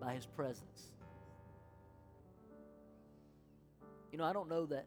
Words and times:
by 0.00 0.14
His 0.14 0.26
presence. 0.26 0.90
You 4.12 4.18
know, 4.18 4.24
I 4.24 4.32
don't 4.32 4.48
know 4.48 4.66
that. 4.66 4.86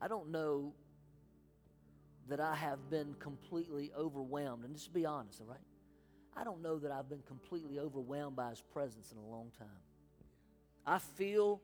I 0.00 0.08
don't 0.08 0.30
know 0.30 0.74
that 2.28 2.40
I 2.40 2.54
have 2.54 2.90
been 2.90 3.14
completely 3.18 3.90
overwhelmed. 3.96 4.64
And 4.64 4.74
just 4.74 4.92
be 4.92 5.06
honest, 5.06 5.40
all 5.40 5.46
right? 5.46 5.58
I 6.36 6.44
don't 6.44 6.62
know 6.62 6.78
that 6.78 6.90
I've 6.90 7.08
been 7.08 7.22
completely 7.26 7.78
overwhelmed 7.78 8.36
by 8.36 8.50
His 8.50 8.60
presence 8.60 9.12
in 9.12 9.18
a 9.18 9.26
long 9.26 9.50
time. 9.58 9.68
I 10.86 10.98
feel, 10.98 11.60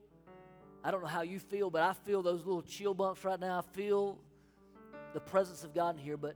I 0.83 0.91
don't 0.91 1.01
know 1.01 1.07
how 1.07 1.21
you 1.21 1.39
feel, 1.39 1.69
but 1.69 1.83
I 1.83 1.93
feel 1.93 2.21
those 2.21 2.45
little 2.45 2.61
chill 2.63 2.93
bumps 2.93 3.23
right 3.23 3.39
now. 3.39 3.59
I 3.59 3.75
feel 3.75 4.17
the 5.13 5.19
presence 5.19 5.63
of 5.63 5.73
God 5.73 5.97
in 5.97 6.03
here, 6.03 6.17
but 6.17 6.35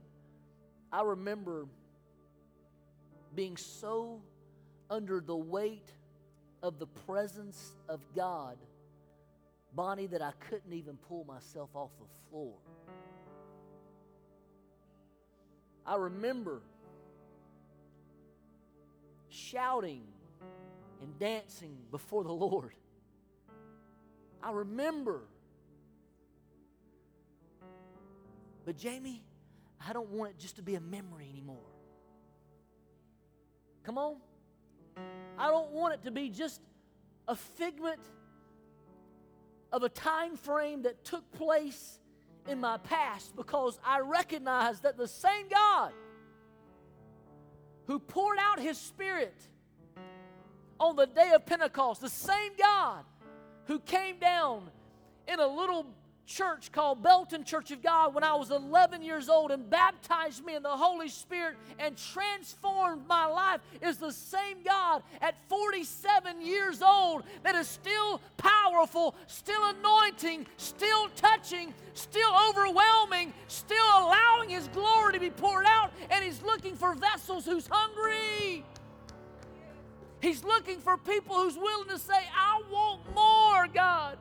I 0.92 1.02
remember 1.02 1.66
being 3.34 3.56
so 3.56 4.22
under 4.90 5.20
the 5.20 5.36
weight 5.36 5.90
of 6.62 6.78
the 6.78 6.86
presence 6.86 7.74
of 7.88 8.00
God, 8.14 8.56
Bonnie, 9.74 10.06
that 10.06 10.22
I 10.22 10.32
couldn't 10.48 10.72
even 10.72 10.96
pull 11.08 11.24
myself 11.24 11.70
off 11.74 11.90
the 11.98 12.06
floor. 12.30 12.54
I 15.84 15.96
remember 15.96 16.62
shouting 19.28 20.02
and 21.00 21.18
dancing 21.18 21.76
before 21.90 22.24
the 22.24 22.32
Lord. 22.32 22.72
I 24.42 24.50
remember. 24.50 25.22
But, 28.64 28.76
Jamie, 28.76 29.22
I 29.86 29.92
don't 29.92 30.10
want 30.10 30.32
it 30.32 30.38
just 30.38 30.56
to 30.56 30.62
be 30.62 30.74
a 30.74 30.80
memory 30.80 31.28
anymore. 31.30 31.58
Come 33.84 33.98
on. 33.98 34.16
I 35.38 35.48
don't 35.48 35.70
want 35.72 35.94
it 35.94 36.02
to 36.04 36.10
be 36.10 36.30
just 36.30 36.60
a 37.28 37.36
figment 37.36 38.00
of 39.72 39.82
a 39.82 39.88
time 39.88 40.36
frame 40.36 40.82
that 40.82 41.04
took 41.04 41.30
place 41.32 41.98
in 42.48 42.60
my 42.60 42.78
past 42.78 43.34
because 43.36 43.78
I 43.84 44.00
recognize 44.00 44.80
that 44.80 44.96
the 44.96 45.08
same 45.08 45.48
God 45.48 45.92
who 47.86 47.98
poured 47.98 48.38
out 48.40 48.58
his 48.58 48.78
spirit 48.78 49.34
on 50.78 50.96
the 50.96 51.06
day 51.06 51.32
of 51.34 51.46
Pentecost, 51.46 52.00
the 52.00 52.08
same 52.08 52.52
God 52.58 53.04
who 53.66 53.78
came 53.80 54.18
down 54.18 54.70
in 55.26 55.40
a 55.40 55.46
little 55.46 55.86
church 56.26 56.72
called 56.72 57.02
Belton 57.02 57.44
Church 57.44 57.70
of 57.70 57.82
God 57.82 58.14
when 58.14 58.24
I 58.24 58.34
was 58.34 58.50
11 58.50 59.02
years 59.02 59.28
old 59.28 59.50
and 59.50 59.68
baptized 59.70 60.44
me 60.44 60.56
in 60.56 60.62
the 60.62 60.68
Holy 60.68 61.08
Spirit 61.08 61.56
and 61.78 61.96
transformed 61.96 63.06
my 63.06 63.26
life 63.26 63.60
is 63.80 63.96
the 63.96 64.12
same 64.12 64.58
God 64.64 65.02
at 65.20 65.36
47 65.48 66.42
years 66.42 66.82
old 66.82 67.22
that 67.44 67.54
is 67.54 67.68
still 67.68 68.20
powerful, 68.36 69.14
still 69.26 69.62
anointing, 69.64 70.46
still 70.56 71.08
touching, 71.16 71.72
still 71.94 72.30
overwhelming, 72.50 73.32
still 73.48 73.76
allowing 73.96 74.50
His 74.50 74.68
glory 74.68 75.14
to 75.14 75.20
be 75.20 75.30
poured 75.30 75.66
out, 75.66 75.92
and 76.10 76.24
He's 76.24 76.42
looking 76.42 76.74
for 76.74 76.94
vessels 76.94 77.44
who's 77.44 77.68
hungry. 77.70 78.64
He's 80.20 80.42
looking 80.42 80.78
for 80.78 80.96
people 80.96 81.36
who's 81.36 81.56
willing 81.56 81.88
to 81.88 81.98
say, 81.98 82.14
I 82.34 82.60
want 82.70 83.00
more, 83.14 83.68
God. 83.72 84.18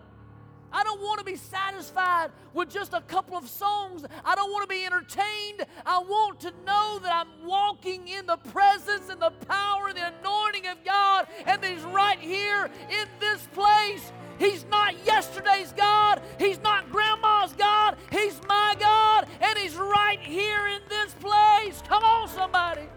I 0.75 0.83
don't 0.83 0.99
want 0.99 1.19
to 1.19 1.23
be 1.23 1.37
satisfied 1.37 2.31
with 2.53 2.69
just 2.69 2.93
a 2.93 2.99
couple 2.99 3.37
of 3.37 3.47
songs. 3.47 4.05
I 4.25 4.35
don't 4.35 4.51
want 4.51 4.69
to 4.69 4.75
be 4.75 4.83
entertained. 4.83 5.65
I 5.85 5.99
want 5.99 6.41
to 6.41 6.51
know 6.65 6.99
that 7.01 7.13
I'm 7.13 7.47
walking 7.47 8.09
in 8.09 8.25
the 8.25 8.35
presence 8.35 9.07
and 9.07 9.21
the 9.21 9.31
power 9.47 9.87
and 9.87 9.97
the 9.97 10.11
anointing 10.19 10.67
of 10.67 10.83
God, 10.83 11.27
and 11.45 11.63
He's 11.63 11.81
right 11.83 12.19
here 12.19 12.69
in 12.89 13.07
this 13.21 13.47
place. 13.53 14.11
He's 14.37 14.65
not 14.65 14.95
yesterday's 15.05 15.71
God. 15.71 16.21
He's 16.37 16.61
not 16.61 16.91
grandma's 16.91 17.53
God. 17.53 17.95
He's 18.11 18.37
my 18.45 18.75
God, 18.77 19.29
and 19.39 19.57
He's 19.57 19.77
right 19.77 20.19
here 20.19 20.67
in 20.67 20.81
this 20.89 21.13
place. 21.13 21.81
Come 21.87 22.03
on, 22.03 22.27
somebody. 22.27 22.89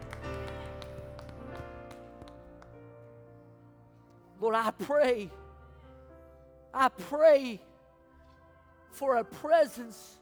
Lord, 4.41 4.57
I 4.57 4.73
pray, 4.73 5.31
I 6.75 6.89
pray 6.89 7.61
for 8.99 9.17
a 9.17 9.25
presence 9.25 10.19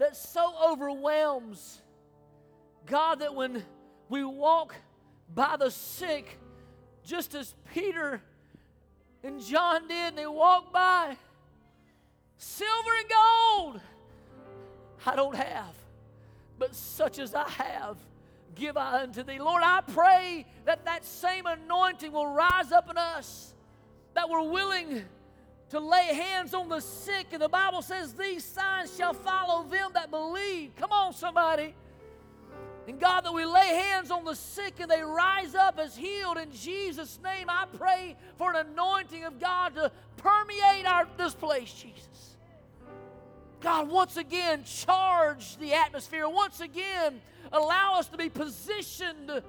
that 0.00 0.16
so 0.16 0.52
overwhelms 0.68 1.80
God 2.86 3.20
that 3.20 3.34
when 3.34 3.64
we 4.08 4.24
walk 4.24 4.74
by 5.32 5.56
the 5.56 5.70
sick, 5.70 6.38
just 7.04 7.36
as 7.36 7.54
Peter 7.72 8.20
and 9.22 9.40
John 9.40 9.86
did, 9.86 10.16
they 10.16 10.26
walk 10.26 10.72
by, 10.72 11.16
silver 12.36 12.90
and 13.00 13.08
gold 13.08 13.80
I 15.06 15.14
don't 15.14 15.36
have, 15.36 15.74
but 16.58 16.74
such 16.74 17.20
as 17.20 17.32
I 17.32 17.48
have 17.48 17.96
give 18.56 18.76
I 18.76 19.02
unto 19.02 19.22
thee. 19.22 19.38
Lord, 19.38 19.62
I 19.64 19.82
pray 19.82 20.46
that 20.64 20.84
that 20.86 21.04
same 21.04 21.46
anointing 21.46 22.10
will 22.10 22.26
rise 22.26 22.72
up 22.72 22.90
in 22.90 22.98
us, 22.98 23.54
that 24.14 24.28
we're 24.28 24.50
willing 24.50 25.04
to 25.70 25.80
lay 25.80 26.14
hands 26.14 26.54
on 26.54 26.68
the 26.68 26.80
sick. 26.80 27.28
And 27.32 27.42
the 27.42 27.48
Bible 27.48 27.82
says, 27.82 28.14
These 28.14 28.44
signs 28.44 28.96
shall 28.96 29.14
follow 29.14 29.64
them 29.68 29.90
that 29.94 30.10
believe. 30.10 30.74
Come 30.76 30.92
on, 30.92 31.12
somebody. 31.12 31.74
And 32.88 33.00
God, 33.00 33.22
that 33.22 33.34
we 33.34 33.44
lay 33.44 33.68
hands 33.68 34.12
on 34.12 34.24
the 34.24 34.36
sick 34.36 34.74
and 34.78 34.88
they 34.88 35.02
rise 35.02 35.56
up 35.56 35.78
as 35.78 35.96
healed 35.96 36.38
in 36.38 36.52
Jesus' 36.52 37.18
name. 37.22 37.46
I 37.48 37.66
pray 37.76 38.16
for 38.36 38.52
an 38.52 38.68
anointing 38.68 39.24
of 39.24 39.40
God 39.40 39.74
to 39.74 39.90
permeate 40.16 40.86
our, 40.86 41.08
this 41.16 41.34
place, 41.34 41.72
Jesus. 41.72 42.36
God, 43.60 43.88
once 43.88 44.16
again, 44.16 44.62
charge 44.62 45.56
the 45.56 45.74
atmosphere. 45.74 46.28
Once 46.28 46.60
again, 46.60 47.20
allow 47.50 47.98
us 47.98 48.06
to 48.08 48.16
be 48.16 48.28
positioned 48.28 49.42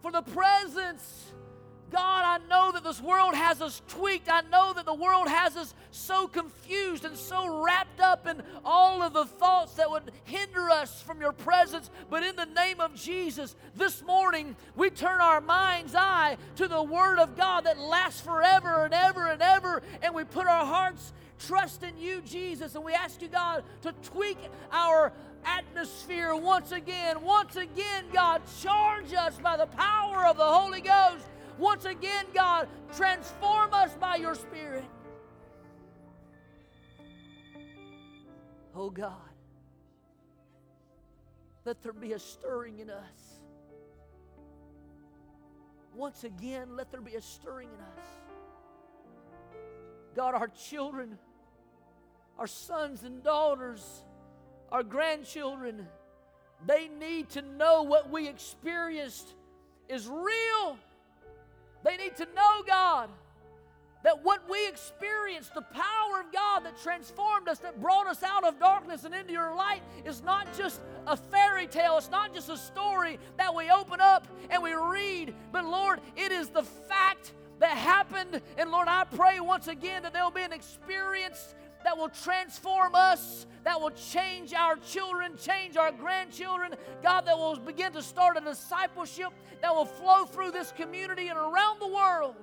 for 0.00 0.12
the 0.12 0.22
presence 0.22 1.32
God, 1.94 2.24
I 2.24 2.44
know 2.48 2.72
that 2.72 2.82
this 2.82 3.00
world 3.00 3.36
has 3.36 3.62
us 3.62 3.80
tweaked. 3.86 4.28
I 4.28 4.40
know 4.50 4.72
that 4.72 4.84
the 4.84 4.94
world 4.94 5.28
has 5.28 5.56
us 5.56 5.72
so 5.92 6.26
confused 6.26 7.04
and 7.04 7.16
so 7.16 7.62
wrapped 7.62 8.00
up 8.00 8.26
in 8.26 8.42
all 8.64 9.00
of 9.00 9.12
the 9.12 9.24
thoughts 9.24 9.74
that 9.74 9.88
would 9.88 10.10
hinder 10.24 10.70
us 10.70 11.00
from 11.02 11.20
your 11.20 11.30
presence. 11.30 11.90
But 12.10 12.24
in 12.24 12.34
the 12.34 12.46
name 12.46 12.80
of 12.80 12.96
Jesus, 12.96 13.54
this 13.76 14.02
morning 14.02 14.56
we 14.74 14.90
turn 14.90 15.20
our 15.20 15.40
mind's 15.40 15.94
eye 15.94 16.36
to 16.56 16.66
the 16.66 16.82
Word 16.82 17.20
of 17.20 17.36
God 17.36 17.62
that 17.62 17.78
lasts 17.78 18.20
forever 18.20 18.86
and 18.86 18.92
ever 18.92 19.28
and 19.28 19.40
ever, 19.40 19.80
and 20.02 20.16
we 20.16 20.24
put 20.24 20.48
our 20.48 20.66
hearts 20.66 21.12
trust 21.46 21.84
in 21.84 21.96
you, 21.96 22.22
Jesus, 22.22 22.74
and 22.74 22.84
we 22.84 22.92
ask 22.92 23.22
you, 23.22 23.28
God, 23.28 23.62
to 23.82 23.92
tweak 24.02 24.38
our 24.72 25.12
atmosphere 25.44 26.34
once 26.34 26.72
again. 26.72 27.22
Once 27.22 27.54
again, 27.54 28.06
God, 28.12 28.42
charge 28.60 29.14
us 29.14 29.38
by 29.38 29.56
the 29.56 29.66
power 29.66 30.26
of 30.26 30.36
the 30.36 30.44
Holy 30.44 30.80
Ghost 30.80 31.24
once 31.58 31.84
again, 31.84 32.26
God, 32.34 32.68
transform 32.96 33.72
us 33.72 33.94
by 33.94 34.16
your 34.16 34.34
Spirit. 34.34 34.84
Oh 38.74 38.90
God, 38.90 39.12
let 41.64 41.82
there 41.82 41.92
be 41.92 42.12
a 42.12 42.18
stirring 42.18 42.80
in 42.80 42.90
us. 42.90 43.40
Once 45.94 46.24
again, 46.24 46.76
let 46.76 46.90
there 46.90 47.00
be 47.00 47.14
a 47.14 47.22
stirring 47.22 47.68
in 47.68 47.80
us. 47.80 48.08
God, 50.16 50.34
our 50.34 50.48
children, 50.48 51.18
our 52.36 52.48
sons 52.48 53.04
and 53.04 53.22
daughters, 53.22 54.04
our 54.72 54.82
grandchildren, 54.82 55.86
they 56.66 56.88
need 56.88 57.30
to 57.30 57.42
know 57.42 57.82
what 57.82 58.10
we 58.10 58.28
experienced 58.28 59.34
is 59.88 60.08
real. 60.08 60.76
They 61.84 61.96
need 61.96 62.16
to 62.16 62.24
know, 62.34 62.62
God, 62.66 63.10
that 64.02 64.22
what 64.22 64.42
we 64.50 64.68
experienced, 64.68 65.54
the 65.54 65.62
power 65.62 66.20
of 66.20 66.32
God 66.32 66.64
that 66.64 66.80
transformed 66.82 67.48
us, 67.48 67.58
that 67.60 67.80
brought 67.80 68.06
us 68.06 68.22
out 68.22 68.44
of 68.44 68.58
darkness 68.58 69.04
and 69.04 69.14
into 69.14 69.32
your 69.32 69.54
light, 69.54 69.80
is 70.04 70.22
not 70.22 70.46
just 70.56 70.80
a 71.06 71.16
fairy 71.16 71.66
tale. 71.66 71.96
It's 71.96 72.10
not 72.10 72.34
just 72.34 72.50
a 72.50 72.56
story 72.56 73.18
that 73.38 73.54
we 73.54 73.70
open 73.70 74.00
up 74.00 74.26
and 74.50 74.62
we 74.62 74.74
read, 74.74 75.34
but 75.52 75.64
Lord, 75.64 76.00
it 76.16 76.32
is 76.32 76.48
the 76.50 76.62
fact 76.62 77.32
that 77.60 77.70
happened. 77.70 78.42
And 78.58 78.70
Lord, 78.70 78.88
I 78.88 79.04
pray 79.04 79.40
once 79.40 79.68
again 79.68 80.02
that 80.02 80.12
there'll 80.12 80.30
be 80.30 80.42
an 80.42 80.52
experience 80.52 81.54
that 81.84 81.96
will 81.96 82.08
transform 82.08 82.94
us, 82.94 83.46
that 83.62 83.80
will 83.80 83.90
change 83.90 84.52
our 84.52 84.76
children, 84.76 85.36
change 85.36 85.76
our 85.76 85.92
grandchildren. 85.92 86.74
God, 87.02 87.26
that 87.26 87.36
will 87.36 87.56
begin 87.56 87.92
to 87.92 88.02
start 88.02 88.36
a 88.36 88.40
discipleship 88.40 89.32
that 89.62 89.74
will 89.74 89.84
flow 89.84 90.24
through 90.24 90.50
this 90.50 90.72
community 90.72 91.28
and 91.28 91.38
around 91.38 91.80
the 91.80 91.88
world. 91.88 92.34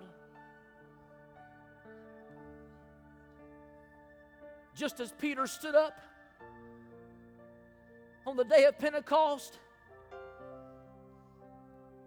Just 4.75 4.99
as 4.99 5.11
Peter 5.11 5.45
stood 5.47 5.75
up 5.75 5.99
on 8.25 8.37
the 8.37 8.43
day 8.43 8.65
of 8.65 8.77
Pentecost, 8.77 9.59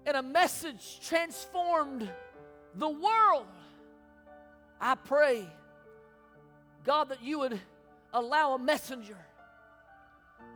and 0.07 0.17
a 0.17 0.23
message 0.23 1.01
transformed 1.07 2.09
the 2.75 2.89
world. 2.89 3.47
I 4.81 4.97
pray, 4.97 5.49
God, 6.85 7.09
that 7.09 7.23
you 7.23 7.39
would 7.41 7.59
allow 8.13 8.55
a 8.55 8.59
messenger. 8.59 9.17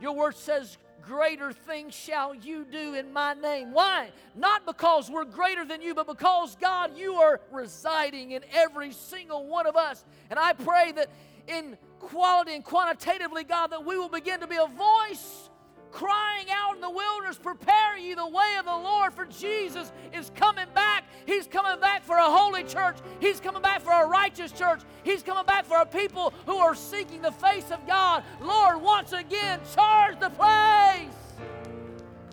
Your 0.01 0.13
word 0.15 0.35
says, 0.35 0.77
Greater 1.01 1.53
things 1.53 1.95
shall 1.95 2.35
you 2.35 2.65
do 2.69 2.93
in 2.93 3.13
my 3.13 3.33
name. 3.33 3.71
Why? 3.71 4.11
Not 4.35 4.65
because 4.65 5.09
we're 5.09 5.25
greater 5.25 5.65
than 5.65 5.81
you, 5.81 5.95
but 5.95 6.07
because, 6.07 6.55
God, 6.57 6.97
you 6.97 7.15
are 7.15 7.39
residing 7.51 8.31
in 8.31 8.43
every 8.53 8.91
single 8.91 9.45
one 9.45 9.65
of 9.65 9.75
us. 9.75 10.03
And 10.29 10.37
I 10.37 10.53
pray 10.53 10.91
that 10.91 11.09
in 11.47 11.77
quality 11.99 12.53
and 12.53 12.63
quantitatively, 12.63 13.43
God, 13.43 13.67
that 13.67 13.85
we 13.85 13.97
will 13.97 14.09
begin 14.09 14.41
to 14.41 14.47
be 14.47 14.57
a 14.57 14.67
voice 14.67 15.48
crying 15.91 16.47
out 16.51 16.75
in 16.75 16.81
the 16.81 16.89
wilderness, 16.89 17.37
prepare 17.37 17.97
you 17.97 18.15
the 18.15 18.27
way 18.27 18.55
of 18.59 18.65
the 18.65 18.71
Lord, 18.71 19.13
for 19.13 19.25
Jesus 19.25 19.91
is 20.13 20.31
coming 20.35 20.67
back. 20.73 21.05
He's 21.25 21.47
coming 21.47 21.79
back 21.79 22.03
for 22.03 22.17
a 22.17 22.23
holy 22.23 22.63
church. 22.63 22.97
He's 23.19 23.39
coming 23.39 23.61
back 23.61 23.81
for 23.81 23.91
a 23.91 24.07
righteous 24.07 24.51
church. 24.51 24.81
He's 25.03 25.23
coming 25.23 25.45
back 25.45 25.65
for 25.65 25.77
a 25.77 25.85
people 25.85 26.33
who 26.45 26.57
are 26.57 26.75
seeking 26.75 27.21
the 27.21 27.31
face 27.31 27.71
of 27.71 27.85
God. 27.87 28.23
Lord, 28.41 28.81
once 28.81 29.11
again, 29.11 29.59
charge 29.73 30.19
the 30.19 30.29
place. 30.29 31.13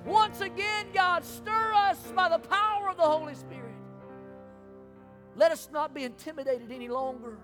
Once 0.05 0.41
again, 0.41 0.87
God, 0.95 1.25
stir 1.25 1.73
us 1.75 1.99
by 2.15 2.29
the 2.29 2.39
power 2.39 2.89
of 2.89 2.97
the 2.97 3.03
Holy 3.03 3.35
Spirit. 3.35 3.75
Let 5.35 5.53
us 5.53 5.69
not 5.73 5.95
be 5.95 6.05
intimidated 6.05 6.71
any 6.71 6.89
longer 6.89 7.39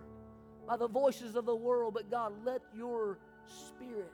by 0.67 0.77
the 0.77 0.89
voices 0.89 1.35
of 1.35 1.45
the 1.45 1.55
world, 1.55 1.95
but 1.95 2.11
God, 2.11 2.33
let 2.45 2.63
your 2.75 3.19
spirit 3.47 4.13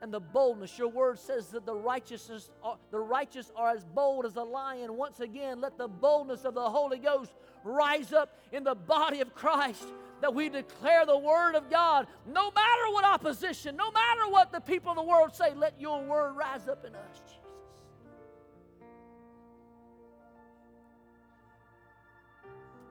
and 0.00 0.12
the 0.12 0.20
boldness. 0.20 0.78
Your 0.78 0.88
word 0.88 1.18
says 1.18 1.48
that 1.48 1.66
the 1.66 1.74
righteousness, 1.74 2.50
are, 2.62 2.76
the 2.90 3.00
righteous 3.00 3.50
are 3.56 3.70
as 3.70 3.84
bold 3.84 4.26
as 4.26 4.36
a 4.36 4.42
lion. 4.42 4.96
Once 4.96 5.20
again, 5.20 5.60
let 5.60 5.76
the 5.76 5.88
boldness 5.88 6.44
of 6.44 6.54
the 6.54 6.68
Holy 6.68 6.98
Ghost 6.98 7.32
rise 7.64 8.12
up 8.12 8.38
in 8.52 8.64
the 8.64 8.74
body 8.74 9.20
of 9.20 9.34
Christ. 9.34 9.84
That 10.20 10.34
we 10.34 10.48
declare 10.48 11.06
the 11.06 11.16
word 11.16 11.54
of 11.54 11.70
God, 11.70 12.08
no 12.26 12.50
matter 12.50 12.92
what 12.92 13.04
opposition, 13.04 13.76
no 13.76 13.90
matter 13.92 14.30
what 14.30 14.50
the 14.50 14.60
people 14.60 14.90
of 14.90 14.96
the 14.96 15.02
world 15.02 15.34
say, 15.34 15.54
let 15.54 15.80
your 15.80 16.02
word 16.02 16.32
rise 16.32 16.66
up 16.68 16.84
in 16.84 16.94
us, 16.94 17.20
Jesus. 17.20 17.38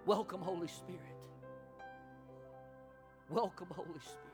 Welcome, 0.06 0.39
Holy 0.39 0.69
Spirit. 0.69 1.01
Welcome, 3.30 3.68
Holy 3.75 4.00
Spirit. 4.00 4.26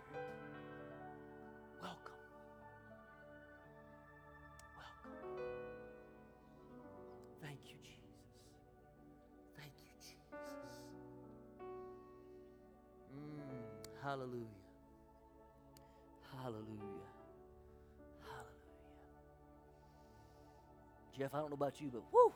Hallelujah. 14.04 14.44
Hallelujah. 16.42 17.08
Hallelujah. 18.22 18.54
Jeff, 21.18 21.34
I 21.34 21.40
don't 21.40 21.50
know 21.50 21.56
about 21.56 21.80
you, 21.80 21.90
but 21.92 22.04
whoo! 22.12 22.34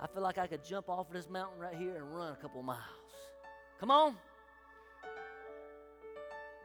I 0.00 0.06
feel 0.06 0.22
like 0.22 0.38
I 0.38 0.46
could 0.46 0.64
jump 0.64 0.88
off 0.88 1.08
of 1.08 1.12
this 1.12 1.28
mountain 1.28 1.58
right 1.58 1.74
here 1.74 1.96
and 1.96 2.14
run 2.14 2.32
a 2.32 2.36
couple 2.36 2.62
miles. 2.62 2.80
Come 3.80 3.90
on. 3.90 4.14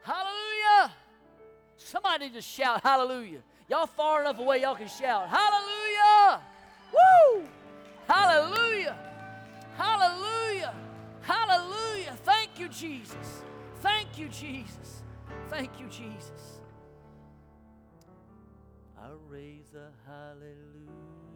Hallelujah. 0.02 0.92
Somebody 1.76 2.30
just 2.30 2.48
shout 2.48 2.82
hallelujah. 2.82 3.40
Y'all 3.68 3.86
far 3.86 4.20
enough 4.20 4.38
away, 4.38 4.62
y'all 4.62 4.76
can 4.76 4.88
shout 4.88 5.28
hallelujah. 5.28 6.40
Woo! 6.92 7.44
Hallelujah. 8.06 8.96
Hallelujah. 9.76 10.74
Hallelujah. 11.22 12.16
Thank 12.24 12.58
you, 12.58 12.68
Jesus. 12.68 13.42
Thank 13.82 14.18
you, 14.18 14.28
Jesus. 14.28 15.02
Thank 15.50 15.80
you, 15.80 15.86
Jesus. 15.88 16.60
I 18.96 19.08
raise 19.28 19.74
a 19.74 19.90
hallelujah. 20.08 21.31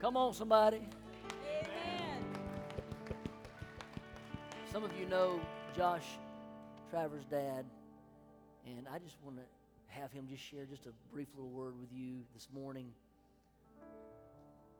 Come 0.00 0.16
on, 0.16 0.32
somebody. 0.32 0.80
Some 4.72 4.84
of 4.84 4.90
you 4.98 5.06
know 5.06 5.40
Josh 5.76 6.04
Travers' 6.90 7.24
dad, 7.30 7.64
and 8.66 8.86
I 8.92 8.98
just 8.98 9.16
want 9.24 9.36
to 9.36 9.42
have 9.88 10.12
him 10.12 10.26
just 10.28 10.42
share 10.42 10.66
just 10.66 10.86
a 10.86 10.92
brief 11.12 11.28
little 11.34 11.50
word 11.50 11.78
with 11.80 11.88
you 11.92 12.18
this 12.34 12.48
morning. 12.54 12.92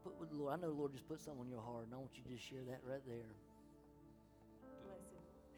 Put 0.05 0.19
with 0.21 0.31
the 0.31 0.37
Lord. 0.37 0.53
I 0.53 0.57
know 0.57 0.69
the 0.69 0.79
Lord 0.79 0.93
just 0.93 1.09
put 1.09 1.21
something 1.21 1.41
on 1.41 1.49
your 1.49 1.63
heart, 1.63 1.85
and 1.87 1.95
I 1.95 1.97
want 1.97 2.11
you 2.15 2.23
to 2.23 2.29
just 2.31 2.49
share 2.49 2.63
that 2.69 2.81
right 2.89 3.03
there. 3.07 3.17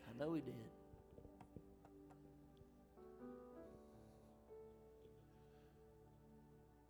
I 0.09 0.19
know 0.19 0.33
He 0.33 0.41
did. 0.41 0.55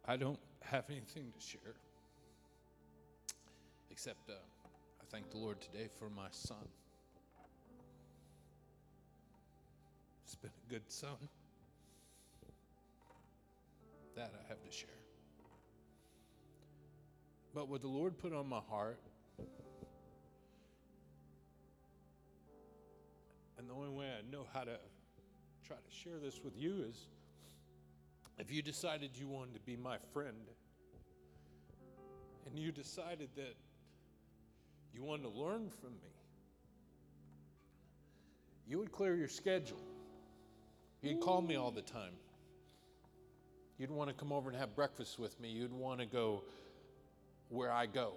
I 0.06 0.16
don't 0.16 0.38
have 0.62 0.84
anything 0.90 1.32
to 1.36 1.40
share 1.40 1.74
except 4.00 4.30
uh, 4.30 4.32
I 4.32 5.04
thank 5.10 5.30
the 5.30 5.36
Lord 5.36 5.60
today 5.60 5.86
for 5.98 6.08
my 6.08 6.28
son. 6.30 6.56
He's 10.24 10.36
been 10.36 10.50
a 10.66 10.70
good 10.72 10.90
son. 10.90 11.16
That 14.16 14.32
I 14.42 14.48
have 14.48 14.62
to 14.64 14.72
share. 14.74 14.88
But 17.54 17.68
what 17.68 17.82
the 17.82 17.88
Lord 17.88 18.16
put 18.16 18.32
on 18.32 18.48
my 18.48 18.60
heart, 18.70 18.98
and 23.58 23.68
the 23.68 23.74
only 23.74 23.90
way 23.90 24.06
I 24.06 24.32
know 24.32 24.46
how 24.54 24.60
to 24.60 24.78
try 25.62 25.76
to 25.76 25.94
share 25.94 26.18
this 26.18 26.40
with 26.42 26.56
you 26.56 26.86
is 26.88 27.08
if 28.38 28.50
you 28.50 28.62
decided 28.62 29.10
you 29.12 29.28
wanted 29.28 29.52
to 29.56 29.60
be 29.60 29.76
my 29.76 29.98
friend 30.14 30.38
and 32.46 32.58
you 32.58 32.72
decided 32.72 33.28
that 33.36 33.56
you 34.94 35.02
wanted 35.02 35.22
to 35.22 35.28
learn 35.28 35.70
from 35.80 35.90
me, 35.90 36.10
you 38.66 38.78
would 38.78 38.92
clear 38.92 39.14
your 39.14 39.28
schedule. 39.28 39.80
You'd 41.02 41.20
call 41.20 41.40
me 41.42 41.56
all 41.56 41.70
the 41.70 41.82
time. 41.82 42.12
You'd 43.78 43.90
want 43.90 44.10
to 44.10 44.14
come 44.14 44.32
over 44.32 44.50
and 44.50 44.58
have 44.58 44.76
breakfast 44.76 45.18
with 45.18 45.40
me. 45.40 45.48
You'd 45.48 45.72
want 45.72 46.00
to 46.00 46.06
go 46.06 46.44
where 47.48 47.72
I 47.72 47.86
go. 47.86 48.14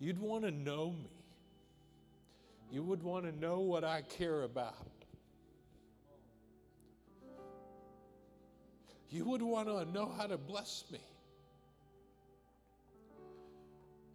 You'd 0.00 0.20
want 0.20 0.44
to 0.44 0.50
know 0.50 0.90
me. 0.90 1.10
You 2.70 2.82
would 2.82 3.02
want 3.02 3.24
to 3.24 3.32
know 3.40 3.60
what 3.60 3.84
I 3.84 4.02
care 4.02 4.42
about. 4.42 4.74
You 9.10 9.24
would 9.24 9.42
want 9.42 9.68
to 9.68 9.90
know 9.90 10.12
how 10.18 10.26
to 10.26 10.36
bless 10.36 10.84
me. 10.92 11.00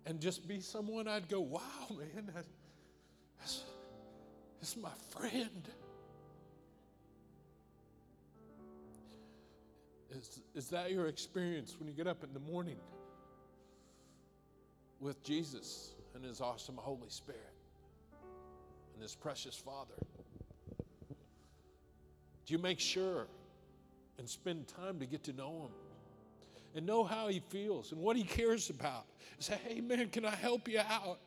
And 0.05 0.19
just 0.19 0.47
be 0.47 0.59
someone 0.59 1.07
I'd 1.07 1.29
go, 1.29 1.39
wow, 1.39 1.61
man, 1.89 2.29
that- 2.33 2.45
that's, 3.39 3.63
that's 4.59 4.77
my 4.77 4.91
friend. 5.11 5.69
Is, 10.11 10.41
is 10.53 10.67
that 10.69 10.91
your 10.91 11.07
experience 11.07 11.75
when 11.79 11.87
you 11.87 11.93
get 11.93 12.07
up 12.07 12.23
in 12.23 12.33
the 12.33 12.39
morning 12.39 12.77
with 14.99 15.23
Jesus 15.23 15.93
and 16.13 16.23
His 16.23 16.39
awesome 16.39 16.77
Holy 16.77 17.09
Spirit 17.09 17.41
and 18.93 19.01
His 19.01 19.15
precious 19.15 19.55
Father? 19.55 19.95
Do 22.45 22.53
you 22.53 22.59
make 22.59 22.79
sure 22.79 23.27
and 24.17 24.29
spend 24.29 24.67
time 24.67 24.99
to 24.99 25.05
get 25.05 25.23
to 25.23 25.33
know 25.33 25.63
Him 25.63 25.71
and 26.75 26.85
know 26.85 27.03
how 27.03 27.27
He 27.27 27.39
feels 27.49 27.91
and 27.91 28.01
what 28.01 28.15
He 28.15 28.23
cares 28.23 28.69
about? 28.69 29.05
Say, 29.39 29.59
hey, 29.67 29.81
man, 29.81 30.07
can 30.09 30.25
I 30.25 30.35
help 30.35 30.67
you 30.67 30.79
out? 30.79 31.19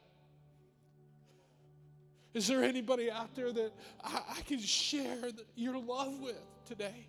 Is 2.32 2.48
there 2.48 2.62
anybody 2.62 3.10
out 3.10 3.34
there 3.34 3.52
that 3.52 3.72
I, 4.04 4.20
I 4.38 4.40
can 4.42 4.58
share 4.58 5.20
the, 5.20 5.44
your 5.54 5.78
love 5.78 6.18
with 6.20 6.40
today? 6.66 7.06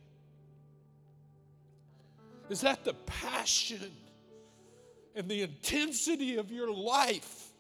Is 2.50 2.62
that 2.62 2.84
the 2.84 2.94
passion 2.94 3.92
and 5.16 5.28
the 5.28 5.42
intensity 5.42 6.38
of 6.38 6.52
your 6.52 6.72
life? 6.72 7.52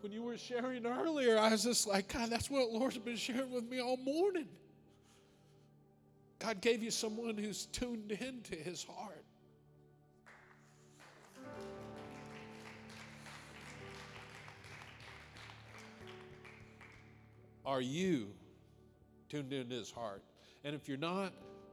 When 0.00 0.12
you 0.12 0.22
were 0.22 0.36
sharing 0.36 0.84
earlier, 0.84 1.38
I 1.38 1.50
was 1.50 1.64
just 1.64 1.86
like, 1.86 2.12
God, 2.12 2.28
that's 2.28 2.50
what 2.50 2.70
Lord's 2.70 2.98
been 2.98 3.16
sharing 3.16 3.50
with 3.50 3.64
me 3.64 3.80
all 3.80 3.96
morning. 3.96 4.48
God 6.38 6.60
gave 6.60 6.82
you 6.82 6.90
someone 6.90 7.38
who's 7.38 7.64
tuned 7.66 8.12
into 8.12 8.54
his 8.54 8.84
heart. 8.84 9.23
Are 17.64 17.80
you 17.80 18.28
tuned 19.28 19.52
into 19.52 19.74
his 19.74 19.90
heart? 19.90 20.22
And 20.64 20.74
if 20.74 20.88
you're 20.88 20.98
not, 20.98 21.32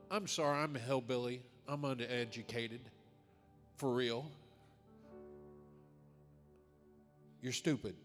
I'm 0.10 0.28
sorry, 0.28 0.58
I'm 0.58 0.76
a 0.76 0.80
hillbilly. 0.80 1.42
I'm 1.68 1.86
uneducated. 1.86 2.82
For 3.78 3.90
real. 3.90 4.30
You're 7.42 7.54
stupid. 7.54 7.96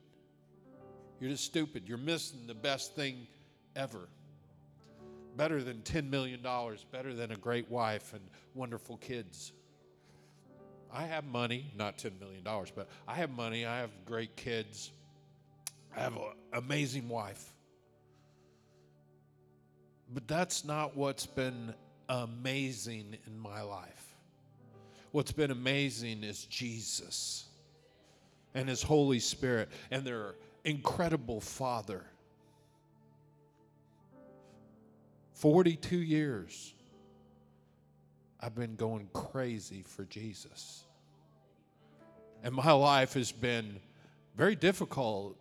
You're 1.20 1.30
just 1.30 1.44
stupid. 1.44 1.88
You're 1.88 1.98
missing 1.98 2.40
the 2.46 2.54
best 2.54 2.94
thing 2.94 3.26
ever. 3.74 4.08
Better 5.36 5.62
than 5.62 5.78
$10 5.78 6.08
million, 6.08 6.40
better 6.92 7.14
than 7.14 7.32
a 7.32 7.36
great 7.36 7.70
wife 7.70 8.12
and 8.14 8.22
wonderful 8.54 8.96
kids. 8.96 9.52
I 10.92 11.02
have 11.02 11.24
money, 11.24 11.70
not 11.76 11.98
$10 11.98 12.18
million, 12.20 12.42
but 12.44 12.88
I 13.06 13.14
have 13.14 13.30
money. 13.30 13.66
I 13.66 13.80
have 13.80 13.90
great 14.06 14.36
kids. 14.36 14.92
I 15.94 16.00
have 16.00 16.14
an 16.14 16.22
amazing 16.52 17.08
wife. 17.08 17.52
But 20.12 20.28
that's 20.28 20.64
not 20.64 20.96
what's 20.96 21.26
been 21.26 21.74
amazing 22.08 23.16
in 23.26 23.38
my 23.38 23.62
life. 23.62 24.14
What's 25.10 25.32
been 25.32 25.50
amazing 25.50 26.22
is 26.22 26.44
Jesus 26.44 27.46
and 28.54 28.68
His 28.68 28.82
Holy 28.82 29.18
Spirit 29.18 29.68
and 29.90 30.04
their 30.04 30.34
incredible 30.64 31.40
Father. 31.40 32.04
42 35.32 35.98
years, 35.98 36.74
I've 38.40 38.54
been 38.54 38.76
going 38.76 39.08
crazy 39.12 39.82
for 39.86 40.04
Jesus. 40.04 40.84
And 42.42 42.54
my 42.54 42.72
life 42.72 43.14
has 43.14 43.32
been 43.32 43.80
very 44.36 44.54
difficult 44.54 45.36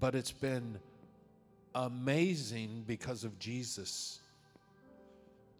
but 0.00 0.14
it's 0.14 0.32
been 0.32 0.78
amazing 1.74 2.84
because 2.86 3.24
of 3.24 3.38
Jesus. 3.38 4.20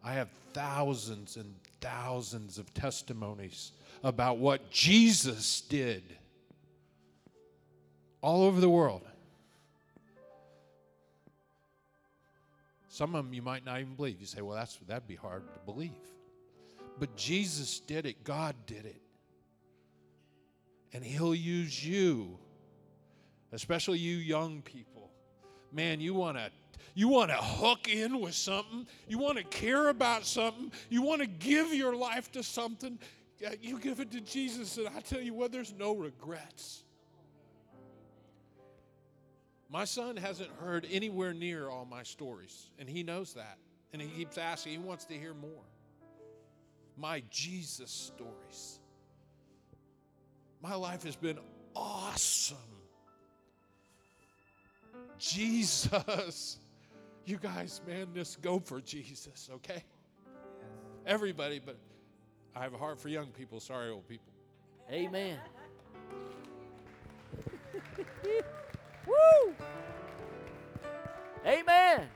I 0.05 0.13
have 0.15 0.29
thousands 0.53 1.37
and 1.37 1.55
thousands 1.81 2.59
of 2.59 2.73
testimonies 2.75 3.73
about 4.03 4.39
what 4.39 4.71
Jesus 4.71 5.61
did 5.63 6.03
all 8.21 8.43
over 8.45 8.61
the 8.61 8.71
world. 8.71 9.03
Some 12.89 13.15
of 13.15 13.25
them 13.25 13.33
you 13.33 13.43
might 13.43 13.65
not 13.65 13.81
even 13.81 13.95
believe. 13.95 14.21
You 14.21 14.27
say, 14.27 14.41
well, 14.41 14.57
that's, 14.57 14.77
that'd 14.89 15.07
be 15.07 15.15
hard 15.15 15.43
to 15.55 15.61
believe. 15.73 15.93
But 16.99 17.15
Jesus 17.15 17.79
did 17.79 18.07
it, 18.07 18.25
God 18.25 18.57
did 18.67 18.87
it. 18.87 19.01
And 20.93 21.05
He'll 21.05 21.35
use 21.35 21.85
you 21.87 22.39
especially 23.53 23.99
you 23.99 24.17
young 24.17 24.63
people. 24.63 25.11
Man, 25.73 26.01
you 26.01 26.15
want 26.15 26.37
to 26.39 26.51
you 26.95 27.09
want 27.09 27.31
to 27.31 27.37
hook 27.37 27.89
in 27.89 28.21
with 28.21 28.35
something. 28.35 28.87
You 29.07 29.19
want 29.19 29.39
to 29.39 29.45
care 29.45 29.89
about 29.89 30.27
something. 30.27 30.73
You 30.91 31.03
want 31.03 31.21
to 31.21 31.29
give 31.29 31.73
your 31.73 31.95
life 31.95 32.33
to 32.33 32.43
something. 32.43 32.99
You 33.61 33.79
give 33.79 34.01
it 34.01 34.11
to 34.11 34.21
Jesus, 34.21 34.79
and 34.79 34.89
I 34.89 35.01
tell 35.01 35.21
you 35.21 35.33
what, 35.33 35.53
there's 35.53 35.73
no 35.73 35.95
regrets. 35.95 36.83
My 39.71 39.85
son 39.85 40.17
hasn't 40.17 40.51
heard 40.61 40.87
anywhere 40.91 41.35
near 41.35 41.69
all 41.69 41.85
my 41.85 42.03
stories, 42.03 42.71
and 42.79 42.89
he 42.89 43.03
knows 43.03 43.35
that. 43.35 43.59
And 43.93 44.03
he 44.03 44.09
keeps 44.09 44.37
asking, 44.37 44.73
he 44.73 44.79
wants 44.79 45.05
to 45.05 45.15
hear 45.15 45.35
more. 45.35 45.65
My 46.97 47.23
Jesus 47.31 47.91
stories. 47.91 48.81
My 50.61 50.75
life 50.75 51.05
has 51.05 51.15
been 51.15 51.39
awesome. 51.77 52.57
Jesus. 55.19 56.59
You 57.25 57.37
guys, 57.37 57.83
man, 57.87 58.09
just 58.15 58.41
go 58.41 58.59
for 58.59 58.81
Jesus, 58.81 59.51
okay? 59.53 59.85
Everybody, 61.07 61.61
but 61.65 61.77
I 62.57 62.63
have 62.63 62.73
a 62.73 62.79
heart 62.79 62.99
for 62.99 63.09
young 63.09 63.27
people. 63.27 63.61
Sorry, 63.61 63.91
old 63.91 64.09
people. 64.09 64.33
Amen. 64.91 65.39
Woo! 69.07 69.55
Amen. 71.47 72.09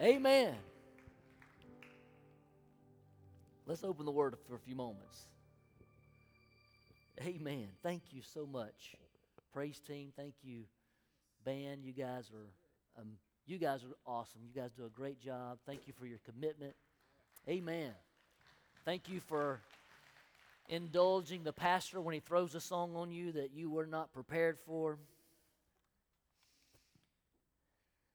Amen. 0.00 0.54
Let's 3.66 3.82
open 3.84 4.06
the 4.06 4.12
word 4.12 4.36
for 4.48 4.54
a 4.56 4.58
few 4.58 4.74
moments. 4.74 5.26
Amen. 7.22 7.68
Thank 7.82 8.02
you 8.10 8.22
so 8.22 8.46
much. 8.46 8.96
Praise 9.52 9.80
team, 9.80 10.12
thank 10.16 10.34
you 10.42 10.64
band. 11.46 11.84
You 11.84 11.92
guys 11.92 12.30
are, 12.34 13.00
um, 13.00 13.12
you 13.46 13.56
guys 13.56 13.84
are 13.84 13.94
awesome. 14.04 14.40
You 14.44 14.60
guys 14.60 14.72
do 14.76 14.84
a 14.84 14.90
great 14.90 15.20
job. 15.20 15.58
Thank 15.64 15.86
you 15.86 15.92
for 15.98 16.04
your 16.04 16.18
commitment. 16.30 16.74
Amen. 17.48 17.92
Thank 18.84 19.08
you 19.08 19.20
for 19.20 19.60
indulging 20.68 21.44
the 21.44 21.52
pastor 21.52 22.00
when 22.00 22.14
he 22.14 22.20
throws 22.20 22.56
a 22.56 22.60
song 22.60 22.96
on 22.96 23.12
you 23.12 23.32
that 23.32 23.52
you 23.54 23.70
were 23.70 23.86
not 23.86 24.12
prepared 24.12 24.58
for. 24.66 24.98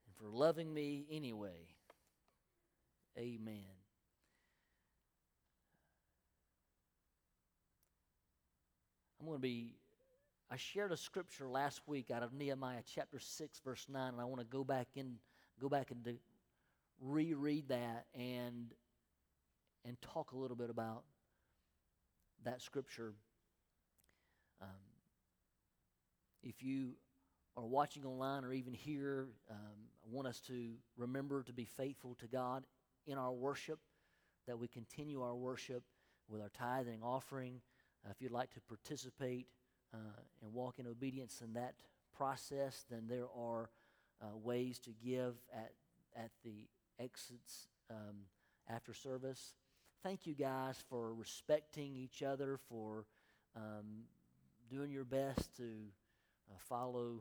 And 0.06 0.16
for 0.18 0.28
loving 0.28 0.74
me 0.74 1.06
anyway. 1.10 1.70
Amen. 3.18 3.64
I'm 9.20 9.28
going 9.28 9.38
to 9.38 9.42
be 9.42 9.76
I 10.54 10.58
shared 10.58 10.92
a 10.92 10.98
scripture 10.98 11.48
last 11.48 11.80
week 11.88 12.12
out 12.12 12.24
of 12.24 12.34
Nehemiah 12.34 12.82
chapter 12.86 13.20
6 13.20 13.62
verse 13.64 13.86
9 13.88 14.10
and 14.12 14.20
I 14.20 14.26
want 14.26 14.42
to 14.42 14.46
go 14.46 14.66
back 14.66 14.90
in 14.96 15.16
go 15.62 15.70
back 15.70 15.92
and 15.92 16.18
reread 17.00 17.70
that 17.70 18.08
and 18.14 18.74
and 19.86 19.96
talk 20.02 20.34
a 20.34 20.38
little 20.38 20.58
bit 20.58 20.70
about 20.70 21.04
that 22.44 22.62
scripture. 22.62 23.14
Um, 24.62 24.68
if 26.44 26.62
you 26.62 26.96
are 27.56 27.66
watching 27.66 28.04
online 28.06 28.44
or 28.44 28.52
even 28.52 28.74
here, 28.74 29.30
um, 29.50 29.58
I 30.06 30.14
want 30.14 30.28
us 30.28 30.42
to 30.48 30.74
remember 30.98 31.44
to 31.44 31.54
be 31.54 31.66
faithful 31.66 32.16
to 32.20 32.28
God 32.28 32.66
in 33.08 33.18
our 33.18 33.32
worship, 33.32 33.80
that 34.48 34.60
we 34.60 34.68
continue 34.68 35.22
our 35.22 35.36
worship 35.36 35.84
with 36.28 36.42
our 36.42 36.50
tithing 36.50 37.02
offering. 37.02 37.62
Uh, 38.06 38.10
if 38.12 38.22
you'd 38.22 38.32
like 38.32 38.52
to 38.52 38.62
participate, 38.62 39.48
uh, 39.94 39.98
and 40.42 40.54
walk 40.54 40.80
in 40.80 40.88
obedience 40.88 41.42
in 41.44 41.54
that 41.54 41.76
process, 42.16 42.86
then 42.90 43.06
there 43.08 43.28
are 43.38 43.70
uh, 44.22 44.38
ways 44.44 44.80
to 44.80 44.92
give 45.04 45.36
at, 45.54 45.72
at 46.16 46.32
the 46.44 46.68
exits 47.00 47.68
um, 47.90 48.26
after 48.70 48.94
service. 48.94 49.54
Thank 50.04 50.26
you 50.26 50.34
guys 50.34 50.84
for 50.90 51.14
respecting 51.14 51.96
each 51.96 52.24
other, 52.24 52.60
for 52.70 53.06
um, 53.56 54.06
doing 54.70 54.92
your 54.92 55.04
best 55.04 55.56
to 55.58 55.64
uh, 55.64 56.56
follow 56.70 57.20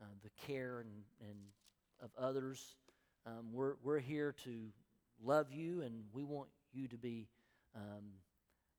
uh, 0.00 0.04
the 0.22 0.30
care 0.46 0.80
and, 0.80 1.28
and 1.28 1.38
of 2.02 2.10
others. 2.18 2.74
Um, 3.26 3.52
we're, 3.52 3.74
we're 3.82 3.98
here 3.98 4.34
to 4.44 4.72
love 5.22 5.52
you, 5.52 5.82
and 5.82 6.04
we 6.12 6.24
want 6.24 6.48
you 6.72 6.88
to 6.88 6.96
be 6.96 7.28
um, 7.76 8.04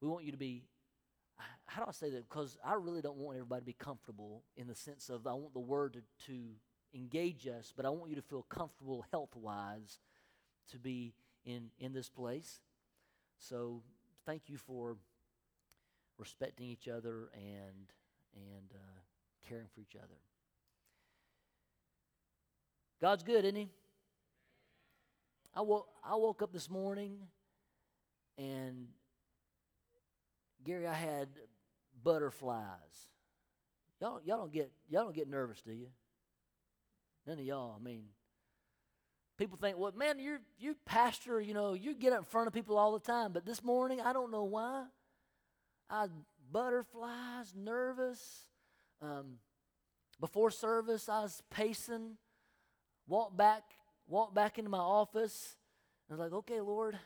we 0.01 0.07
want 0.07 0.25
you 0.25 0.31
to 0.31 0.37
be 0.37 0.63
how 1.73 1.84
do 1.84 1.89
I 1.89 1.93
say 1.93 2.10
that? 2.10 2.27
Because 2.29 2.57
I 2.65 2.73
really 2.73 3.01
don't 3.01 3.17
want 3.17 3.38
everybody 3.38 3.62
to 3.62 3.65
be 3.65 3.73
comfortable 3.73 4.43
in 4.57 4.67
the 4.67 4.75
sense 4.75 5.10
of 5.10 5.25
I 5.25 5.34
want 5.34 5.53
the 5.53 5.60
word 5.60 5.93
to, 5.93 6.25
to 6.27 6.39
engage 6.93 7.47
us, 7.47 7.73
but 7.75 7.86
I 7.86 7.89
want 7.89 8.10
you 8.10 8.17
to 8.17 8.21
feel 8.21 8.43
comfortable 8.43 9.05
health 9.12 9.36
wise 9.36 9.99
to 10.71 10.77
be 10.77 11.13
in, 11.45 11.69
in 11.79 11.93
this 11.93 12.10
place. 12.10 12.60
So 13.39 13.84
thank 14.25 14.43
you 14.47 14.57
for 14.57 14.97
respecting 16.17 16.67
each 16.67 16.89
other 16.89 17.29
and, 17.34 17.88
and 18.36 18.73
uh, 18.73 18.99
caring 19.47 19.67
for 19.73 19.79
each 19.79 19.95
other. 19.95 20.19
God's 22.99 23.23
good, 23.23 23.45
isn't 23.45 23.55
He? 23.55 23.69
I 25.55 25.62
woke, 25.62 25.88
I 26.03 26.15
woke 26.15 26.41
up 26.41 26.51
this 26.51 26.69
morning 26.69 27.17
and 28.38 28.88
Gary, 30.63 30.86
I 30.86 30.93
had 30.93 31.29
butterflies. 32.03 33.07
Y'all, 33.99 34.19
y'all 34.25 34.37
don't 34.37 34.51
get 34.51 34.71
y'all 34.89 35.03
don't 35.03 35.15
get 35.15 35.29
nervous, 35.29 35.61
do 35.61 35.71
you? 35.71 35.87
None 37.27 37.37
of 37.39 37.45
y'all. 37.45 37.77
I 37.79 37.83
mean, 37.83 38.05
people 39.37 39.57
think, 39.61 39.77
well, 39.77 39.91
man, 39.95 40.19
you're 40.19 40.41
you 40.59 40.75
pastor, 40.85 41.39
you 41.39 41.53
know, 41.53 41.73
you 41.73 41.93
get 41.95 42.13
up 42.13 42.19
in 42.19 42.25
front 42.25 42.47
of 42.47 42.53
people 42.53 42.77
all 42.77 42.93
the 42.93 42.99
time. 42.99 43.31
But 43.31 43.45
this 43.45 43.63
morning, 43.63 44.01
I 44.01 44.13
don't 44.13 44.31
know 44.31 44.43
why. 44.43 44.85
I 45.89 46.07
butterflies, 46.51 47.53
nervous. 47.55 48.45
Um, 49.01 49.37
before 50.19 50.51
service, 50.51 51.09
I 51.09 51.21
was 51.21 51.41
pacing, 51.49 52.17
walked 53.07 53.35
back, 53.35 53.63
walked 54.07 54.35
back 54.35 54.57
into 54.57 54.69
my 54.69 54.77
office. 54.77 55.55
and 56.07 56.15
I 56.15 56.23
was 56.23 56.31
like, 56.31 56.37
okay, 56.39 56.61
Lord, 56.61 56.97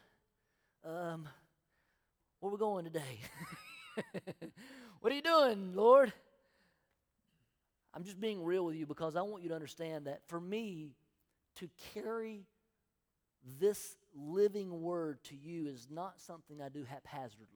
um, 0.84 1.28
where 2.40 2.52
we 2.52 2.58
going 2.58 2.86
today? 2.86 3.20
what 5.02 5.12
are 5.12 5.16
you 5.16 5.22
doing, 5.22 5.74
Lord? 5.76 6.14
I'm 7.94 8.04
just 8.04 8.20
being 8.20 8.44
real 8.44 8.66
with 8.66 8.76
you 8.76 8.86
because 8.86 9.16
I 9.16 9.22
want 9.22 9.44
you 9.44 9.50
to 9.50 9.56
understand 9.56 10.08
that 10.08 10.22
for 10.28 10.40
me 10.40 10.96
to 11.56 11.70
carry 11.94 12.46
this 13.60 13.96
living 14.14 14.82
word 14.82 15.24
to 15.26 15.36
you 15.36 15.68
is 15.68 15.88
not 15.90 16.20
something 16.20 16.62
I 16.62 16.70
do 16.70 16.84
haphazardly. 16.84 17.48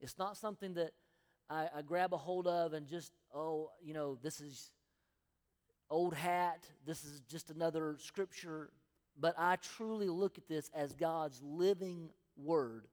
It's 0.00 0.18
not 0.18 0.36
something 0.36 0.74
that 0.74 0.92
I, 1.48 1.68
I 1.76 1.82
grab 1.82 2.12
a 2.12 2.18
hold 2.18 2.46
of 2.46 2.74
and 2.74 2.86
just, 2.86 3.12
oh, 3.34 3.70
you 3.82 3.94
know, 3.94 4.18
this 4.22 4.40
is 4.40 4.70
old 5.88 6.14
hat, 6.14 6.64
this 6.84 7.04
is 7.04 7.22
just 7.28 7.50
another 7.50 7.96
scripture. 7.98 8.70
But 9.18 9.34
I 9.38 9.56
truly 9.56 10.08
look 10.08 10.36
at 10.36 10.48
this 10.48 10.70
as 10.74 10.92
God's 10.92 11.40
living 11.42 12.10
word. 12.36 12.86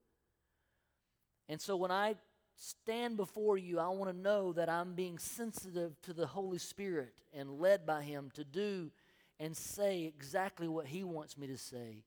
And 1.49 1.59
so 1.59 1.75
when 1.75 1.91
I 1.91 2.15
stand 2.55 3.17
before 3.17 3.57
you, 3.57 3.79
I 3.79 3.89
want 3.89 4.11
to 4.11 4.17
know 4.17 4.53
that 4.53 4.69
I'm 4.69 4.93
being 4.93 5.17
sensitive 5.17 5.99
to 6.03 6.13
the 6.13 6.27
Holy 6.27 6.57
Spirit 6.57 7.13
and 7.33 7.59
led 7.59 7.85
by 7.85 8.03
Him 8.03 8.31
to 8.35 8.43
do 8.43 8.91
and 9.39 9.55
say 9.55 10.03
exactly 10.03 10.67
what 10.67 10.85
He 10.85 11.03
wants 11.03 11.37
me 11.37 11.47
to 11.47 11.57
say. 11.57 12.03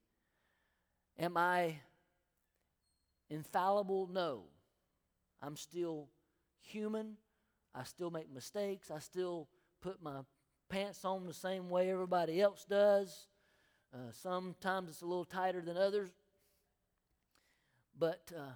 Am 1.19 1.37
I 1.37 1.77
infallible? 3.31 4.09
No. 4.13 4.45
I'm 5.43 5.57
still 5.57 6.09
human. 6.61 7.17
I 7.75 7.85
still 7.85 8.11
make 8.11 8.33
mistakes. 8.33 8.91
I 8.91 8.99
still 9.01 9.49
put 9.83 10.03
my 10.03 10.21
pants 10.69 11.05
on 11.05 11.27
the 11.27 11.35
same 11.35 11.69
way 11.69 11.91
everybody 11.91 12.41
else 12.41 12.65
does. 12.69 13.27
Uh, 13.95 14.11
sometimes 14.13 14.91
it's 14.91 15.03
a 15.03 15.07
little 15.07 15.25
tighter 15.25 15.61
than 15.61 15.77
others. 15.77 16.11
But 17.99 18.33
uh, 18.37 18.53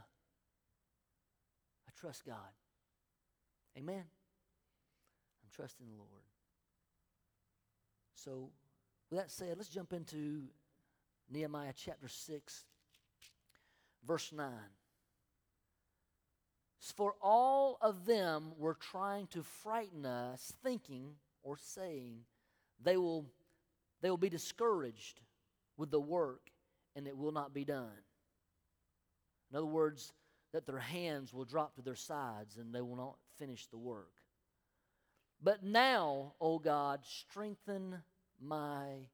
trust 2.01 2.25
God. 2.25 2.37
Amen. 3.77 4.05
I'm 5.43 5.51
trusting 5.55 5.87
the 5.87 5.97
Lord. 5.97 6.25
So, 8.15 8.51
with 9.11 9.21
that 9.21 9.31
said, 9.31 9.55
let's 9.57 9.69
jump 9.69 9.93
into 9.93 10.45
Nehemiah 11.31 11.73
chapter 11.77 12.09
6, 12.09 12.65
verse 14.07 14.33
9. 14.33 14.47
For 16.97 17.15
all 17.23 17.79
of 17.81 18.05
them 18.05 18.53
were 18.59 18.75
trying 18.75 19.27
to 19.29 19.43
frighten 19.43 20.05
us, 20.05 20.53
thinking 20.63 21.13
or 21.43 21.57
saying, 21.57 22.21
they 22.83 22.97
will, 22.97 23.27
they 24.03 24.11
will 24.11 24.17
be 24.17 24.29
discouraged 24.29 25.21
with 25.77 25.91
the 25.91 26.01
work 26.01 26.51
and 26.97 27.07
it 27.07 27.17
will 27.17 27.33
not 27.33 27.55
be 27.55 27.65
done. 27.65 27.89
In 29.51 29.57
other 29.57 29.67
words, 29.67 30.13
that 30.53 30.67
their 30.67 30.79
hands 30.79 31.33
will 31.33 31.45
drop 31.45 31.77
to 31.77 31.83
their 31.83 31.95
sides 31.95 32.57
and 32.57 32.75
they 32.75 32.81
will 32.81 32.97
not 32.97 33.17
finish 33.39 33.67
the 33.67 33.79
work. 33.79 34.13
But 35.43 35.63
now, 35.63 36.35
O 36.41 36.59
God, 36.59 37.01
strengthen 37.05 38.03
my 38.41 39.09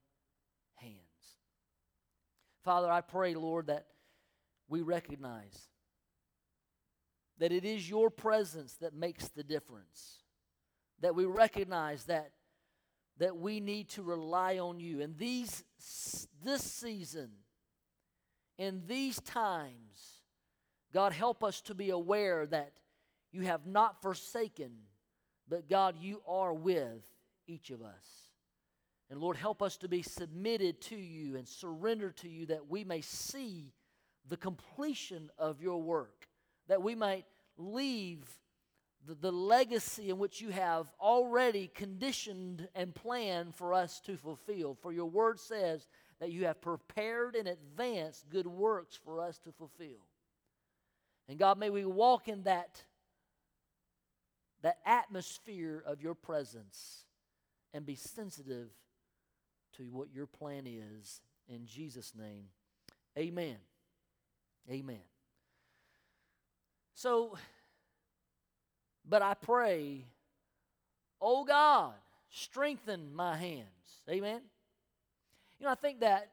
hands. 0.75 0.95
Father, 2.63 2.91
I 2.91 3.01
pray, 3.01 3.33
Lord, 3.35 3.67
that 3.67 3.87
we 4.67 4.81
recognize 4.81 5.69
that 7.39 7.51
it 7.51 7.63
is 7.63 7.89
your 7.89 8.09
presence 8.09 8.73
that 8.81 8.93
makes 8.93 9.29
the 9.29 9.43
difference. 9.43 10.23
That 11.01 11.15
we 11.15 11.25
recognize 11.25 12.05
that 12.05 12.31
that 13.19 13.35
we 13.35 13.59
need 13.59 13.89
to 13.89 14.03
rely 14.03 14.59
on 14.59 14.79
you. 14.79 15.01
And 15.01 15.17
these 15.17 15.63
this 16.43 16.63
season, 16.63 17.29
in 18.57 18.83
these 18.87 19.19
times, 19.21 20.16
God 20.93 21.13
help 21.13 21.43
us 21.43 21.61
to 21.61 21.75
be 21.75 21.89
aware 21.89 22.45
that 22.47 22.73
you 23.31 23.41
have 23.41 23.65
not 23.67 24.01
forsaken, 24.01 24.71
but 25.47 25.69
God, 25.69 25.95
you 25.99 26.21
are 26.27 26.53
with 26.53 27.03
each 27.47 27.69
of 27.69 27.81
us. 27.81 28.05
And 29.09 29.19
Lord, 29.19 29.37
help 29.37 29.61
us 29.61 29.77
to 29.77 29.87
be 29.87 30.01
submitted 30.01 30.81
to 30.81 30.95
you 30.95 31.37
and 31.37 31.47
surrender 31.47 32.11
to 32.11 32.29
you 32.29 32.47
that 32.47 32.69
we 32.69 32.83
may 32.83 33.01
see 33.01 33.73
the 34.27 34.37
completion 34.37 35.29
of 35.37 35.61
your 35.61 35.81
work 35.81 36.27
that 36.67 36.81
we 36.81 36.95
might 36.95 37.25
leave 37.57 38.23
the, 39.05 39.15
the 39.15 39.31
legacy 39.31 40.09
in 40.09 40.17
which 40.17 40.41
you 40.41 40.49
have 40.49 40.91
already 40.99 41.69
conditioned 41.73 42.67
and 42.75 42.93
planned 42.93 43.55
for 43.55 43.73
us 43.73 43.99
to 44.01 44.17
fulfill. 44.17 44.75
For 44.75 44.91
your 44.91 45.09
word 45.09 45.39
says 45.39 45.87
that 46.19 46.31
you 46.31 46.45
have 46.45 46.61
prepared 46.61 47.35
in 47.35 47.47
advance 47.47 48.23
good 48.29 48.47
works 48.47 48.95
for 48.95 49.21
us 49.21 49.39
to 49.39 49.51
fulfill. 49.51 50.05
And 51.29 51.37
God, 51.37 51.57
may 51.57 51.69
we 51.69 51.85
walk 51.85 52.27
in 52.27 52.43
that, 52.43 52.81
that 54.61 54.77
atmosphere 54.85 55.83
of 55.85 56.01
your 56.01 56.15
presence 56.15 57.05
and 57.73 57.85
be 57.85 57.95
sensitive 57.95 58.69
to 59.77 59.83
what 59.91 60.07
your 60.13 60.25
plan 60.25 60.65
is. 60.65 61.21
In 61.49 61.65
Jesus' 61.65 62.13
name, 62.17 62.45
amen. 63.17 63.57
Amen. 64.69 64.99
So, 66.93 67.37
but 69.07 69.21
I 69.21 69.33
pray, 69.33 70.05
oh 71.21 71.45
God, 71.45 71.93
strengthen 72.29 73.13
my 73.13 73.37
hands. 73.37 73.65
Amen. 74.09 74.41
You 75.59 75.65
know, 75.65 75.71
I 75.71 75.75
think 75.75 76.01
that, 76.01 76.29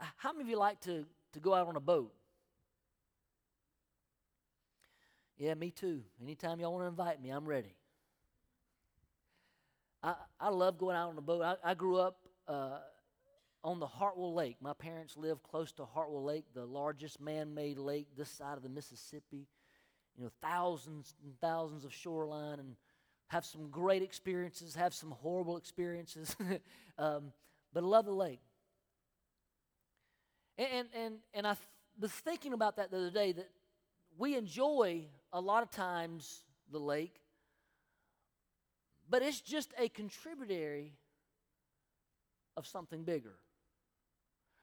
uh, 0.00 0.04
how 0.16 0.32
many 0.32 0.44
of 0.44 0.48
you 0.48 0.56
like 0.56 0.80
to, 0.82 1.04
to 1.32 1.40
go 1.40 1.54
out 1.54 1.66
on 1.66 1.76
a 1.76 1.80
boat? 1.80 2.12
Yeah, 5.38 5.54
me 5.54 5.70
too. 5.70 6.02
Anytime 6.20 6.60
y'all 6.60 6.72
want 6.72 6.84
to 6.84 6.88
invite 6.88 7.22
me, 7.22 7.30
I'm 7.30 7.46
ready. 7.46 7.74
I, 10.02 10.14
I 10.40 10.50
love 10.50 10.78
going 10.78 10.96
out 10.96 11.08
on 11.08 11.16
the 11.16 11.22
boat. 11.22 11.42
I, 11.42 11.56
I 11.70 11.74
grew 11.74 11.96
up 11.96 12.18
uh, 12.46 12.78
on 13.62 13.78
the 13.78 13.86
Hartwell 13.86 14.34
Lake. 14.34 14.56
My 14.60 14.72
parents 14.72 15.16
lived 15.16 15.42
close 15.42 15.72
to 15.72 15.84
Hartwell 15.84 16.24
Lake, 16.24 16.44
the 16.54 16.66
largest 16.66 17.20
man 17.20 17.54
made 17.54 17.78
lake 17.78 18.08
this 18.16 18.30
side 18.30 18.56
of 18.56 18.62
the 18.62 18.68
Mississippi 18.68 19.46
you 20.18 20.24
know, 20.24 20.30
thousands 20.42 21.14
and 21.24 21.40
thousands 21.40 21.84
of 21.84 21.94
shoreline 21.94 22.58
and 22.58 22.74
have 23.28 23.44
some 23.44 23.68
great 23.70 24.02
experiences, 24.02 24.74
have 24.74 24.92
some 24.92 25.12
horrible 25.12 25.56
experiences. 25.56 26.36
um, 26.98 27.32
but 27.72 27.84
I 27.84 27.86
love 27.86 28.04
the 28.04 28.12
lake. 28.12 28.40
And, 30.58 30.68
and, 30.72 30.88
and, 30.94 31.14
and 31.34 31.46
I 31.46 31.56
was 32.00 32.10
thinking 32.10 32.52
about 32.52 32.76
that 32.76 32.90
the 32.90 32.96
other 32.96 33.10
day 33.10 33.30
that 33.32 33.48
we 34.18 34.36
enjoy 34.36 35.04
a 35.32 35.40
lot 35.40 35.62
of 35.62 35.70
times 35.70 36.42
the 36.70 36.78
lake, 36.78 37.20
but 39.08 39.22
it's 39.22 39.40
just 39.40 39.72
a 39.78 39.88
contributory 39.88 40.94
of 42.56 42.66
something 42.66 43.04
bigger. 43.04 43.36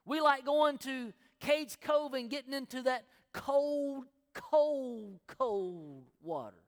We 0.05 0.21
like 0.21 0.45
going 0.45 0.77
to 0.79 1.13
Cades 1.41 1.79
Cove 1.79 2.13
and 2.13 2.29
getting 2.29 2.53
into 2.53 2.83
that 2.83 3.05
cold, 3.33 4.05
cold, 4.33 5.19
cold 5.27 6.03
water, 6.21 6.63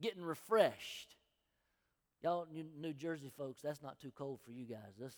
getting 0.00 0.22
refreshed. 0.22 1.16
Y'all, 2.22 2.46
New 2.78 2.92
Jersey 2.92 3.30
folks, 3.36 3.60
that's 3.62 3.82
not 3.82 3.98
too 3.98 4.12
cold 4.14 4.40
for 4.44 4.50
you 4.50 4.64
guys. 4.64 4.94
That's, 4.98 5.16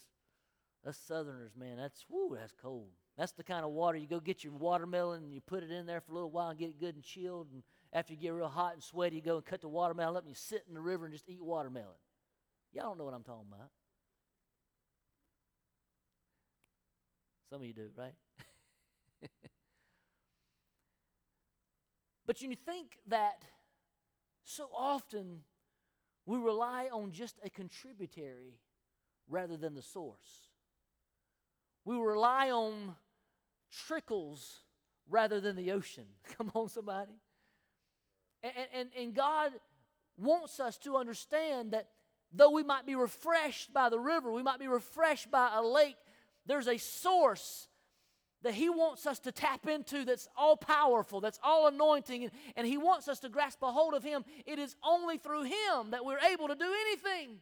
us 0.87 0.99
Southerners, 1.07 1.53
man, 1.57 1.77
that's, 1.77 2.05
whoo, 2.09 2.37
that's 2.39 2.55
cold. 2.61 2.91
That's 3.17 3.33
the 3.33 3.45
kind 3.45 3.65
of 3.65 3.73
water 3.73 3.99
you 3.99 4.07
go 4.07 4.21
get 4.21 4.43
your 4.43 4.55
watermelon 4.55 5.23
and 5.23 5.35
you 5.35 5.41
put 5.41 5.63
it 5.63 5.71
in 5.71 5.87
there 5.87 6.01
for 6.01 6.13
a 6.13 6.15
little 6.15 6.31
while 6.31 6.49
and 6.49 6.59
get 6.59 6.71
it 6.71 6.81
good 6.81 6.95
and 6.95 7.05
chilled. 7.05 7.49
And 7.53 7.63
after 7.93 8.15
you 8.15 8.19
get 8.19 8.31
real 8.31 8.49
hot 8.49 8.75
and 8.75 8.83
sweaty, 8.83 9.17
you 9.17 9.23
go 9.23 9.37
and 9.37 9.45
cut 9.45 9.61
the 9.61 9.69
watermelon 9.69 10.17
up 10.17 10.23
and 10.23 10.31
you 10.31 10.35
sit 10.35 10.65
in 10.67 10.75
the 10.75 10.81
river 10.81 11.05
and 11.05 11.13
just 11.13 11.29
eat 11.29 11.43
watermelon. 11.43 11.89
Y'all 12.73 12.85
don't 12.85 12.99
know 12.99 13.05
what 13.05 13.15
I'm 13.15 13.23
talking 13.23 13.47
about. 13.53 13.69
Some 17.51 17.61
of 17.61 17.67
you 17.67 17.75
do, 17.75 17.91
right? 17.97 18.15
But 22.27 22.41
you 22.41 22.55
think 22.55 22.99
that 23.09 23.45
so 24.45 24.69
often 24.75 25.41
we 26.25 26.39
rely 26.39 26.89
on 26.93 27.13
just 27.13 27.39
a 27.45 27.51
contributory 27.51 28.61
rather 29.29 29.57
than 29.57 29.75
the 29.75 29.83
source. 29.83 30.49
We 31.85 31.97
rely 31.97 32.51
on 32.51 32.95
trickles 33.87 34.61
rather 35.09 35.41
than 35.41 35.57
the 35.57 35.73
ocean. 35.73 36.05
Come 36.37 36.51
on, 36.55 36.69
somebody. 36.69 37.13
And, 38.43 38.53
and, 38.75 38.89
and 38.99 39.15
God 39.15 39.53
wants 40.17 40.61
us 40.61 40.79
to 40.79 40.97
understand 40.97 41.73
that 41.73 41.89
though 42.33 42.51
we 42.51 42.63
might 42.63 42.87
be 42.87 42.95
refreshed 42.95 43.73
by 43.73 43.89
the 43.89 43.99
river, 43.99 44.33
we 44.33 44.43
might 44.43 44.59
be 44.59 44.69
refreshed 44.69 45.31
by 45.31 45.51
a 45.55 45.63
lake, 45.63 45.97
there's 46.47 46.69
a 46.69 46.79
source 46.79 47.69
that 48.43 48.55
He 48.55 48.69
wants 48.69 49.07
us 49.07 49.21
to 49.21 49.33
tap 49.33 49.69
into 49.69 50.05
that's 50.05 50.29
all 50.37 50.57
powerful, 50.57 51.21
that's 51.21 51.39
all 51.43 51.69
anointing, 51.69 52.25
and, 52.25 52.33
and 52.57 52.67
He 52.67 52.77
wants 52.77 53.07
us 53.07 53.21
to 53.21 53.29
grasp 53.29 53.63
a 53.63 53.71
hold 53.71 53.95
of 53.95 54.03
Him. 54.03 54.25
It 54.47 54.59
is 54.59 54.75
only 54.85 55.19
through 55.19 55.45
Him 55.45 55.91
that 55.91 56.05
we're 56.05 56.19
able 56.19 56.49
to 56.49 56.57
do 56.57 56.73
anything. 56.87 57.39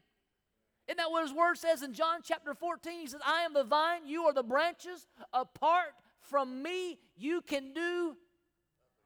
Isn't 0.87 0.99
that 0.99 1.11
what 1.11 1.23
His 1.23 1.33
Word 1.33 1.57
says 1.57 1.83
in 1.83 1.95
John 1.95 2.21
chapter 2.23 2.53
14? 2.53 3.01
He 3.01 3.07
says, 3.07 3.21
I 3.25 3.43
am 3.43 3.55
the 3.55 3.65
vine, 3.65 4.07
you 4.07 4.25
are 4.25 4.35
the 4.35 4.43
branches. 4.43 5.07
Apart 5.33 5.95
from 6.31 6.63
me, 6.63 6.99
you 7.17 7.43
can 7.43 7.73
do 7.75 8.17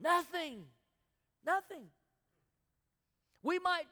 nothing. 0.00 0.64
Nothing. 1.44 1.86
We 3.42 3.58
might 3.58 3.86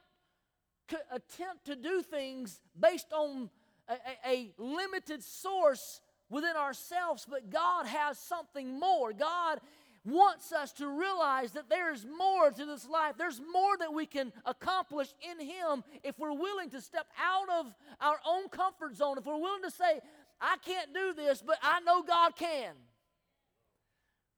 c- 0.90 0.96
attempt 1.10 1.66
to 1.66 1.76
do 1.76 2.02
things 2.02 2.60
based 2.78 3.12
on 3.12 3.50
a, 3.88 3.94
a- 3.94 4.30
a 4.32 4.52
limited 4.58 5.22
source 5.22 6.00
within 6.30 6.56
ourselves, 6.56 7.26
but 7.28 7.50
God 7.50 7.86
has 7.86 8.18
something 8.18 8.78
more. 8.78 9.12
God 9.12 9.60
wants 10.04 10.52
us 10.52 10.72
to 10.72 10.88
realize 10.88 11.52
that 11.52 11.68
there 11.68 11.92
is 11.92 12.04
more 12.18 12.50
to 12.50 12.64
this 12.66 12.88
life. 12.88 13.14
There's 13.18 13.40
more 13.52 13.76
that 13.78 13.92
we 13.92 14.06
can 14.06 14.32
accomplish 14.44 15.08
in 15.30 15.46
Him 15.46 15.84
if 16.02 16.18
we're 16.18 16.32
willing 16.32 16.70
to 16.70 16.80
step 16.80 17.06
out 17.22 17.48
of 17.60 17.72
our 18.00 18.18
own 18.26 18.48
comfort 18.48 18.96
zone, 18.96 19.18
if 19.18 19.26
we're 19.26 19.36
willing 19.40 19.62
to 19.62 19.70
say, 19.70 20.00
I 20.40 20.56
can't 20.64 20.92
do 20.92 21.12
this, 21.12 21.42
but 21.42 21.56
I 21.62 21.80
know 21.80 22.02
God 22.02 22.34
can. 22.34 22.72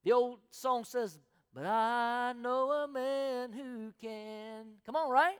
The 0.04 0.12
old 0.12 0.38
song 0.50 0.84
says, 0.84 1.18
But 1.54 1.66
I 1.66 2.34
know 2.38 2.70
a 2.70 2.88
man 2.88 3.52
who 3.52 3.92
can. 4.00 4.66
Come 4.84 4.96
on, 4.96 5.10
right? 5.10 5.36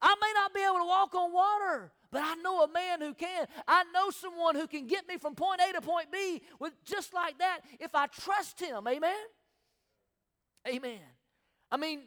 I 0.00 0.14
may 0.20 0.32
not 0.34 0.54
be 0.54 0.60
able 0.62 0.78
to 0.78 0.86
walk 0.86 1.14
on 1.14 1.32
water, 1.32 1.92
but 2.12 2.22
I 2.22 2.34
know 2.36 2.62
a 2.62 2.68
man 2.68 3.00
who 3.00 3.14
can. 3.14 3.46
I 3.66 3.84
know 3.92 4.10
someone 4.10 4.54
who 4.54 4.66
can 4.66 4.86
get 4.86 5.08
me 5.08 5.16
from 5.16 5.34
point 5.34 5.60
A 5.68 5.72
to 5.72 5.80
point 5.80 6.12
B 6.12 6.42
with 6.60 6.72
just 6.84 7.12
like 7.14 7.38
that 7.38 7.60
if 7.80 7.94
I 7.94 8.06
trust 8.06 8.60
him. 8.60 8.86
Amen? 8.86 9.16
Amen. 10.68 11.00
I 11.70 11.76
mean, 11.76 12.02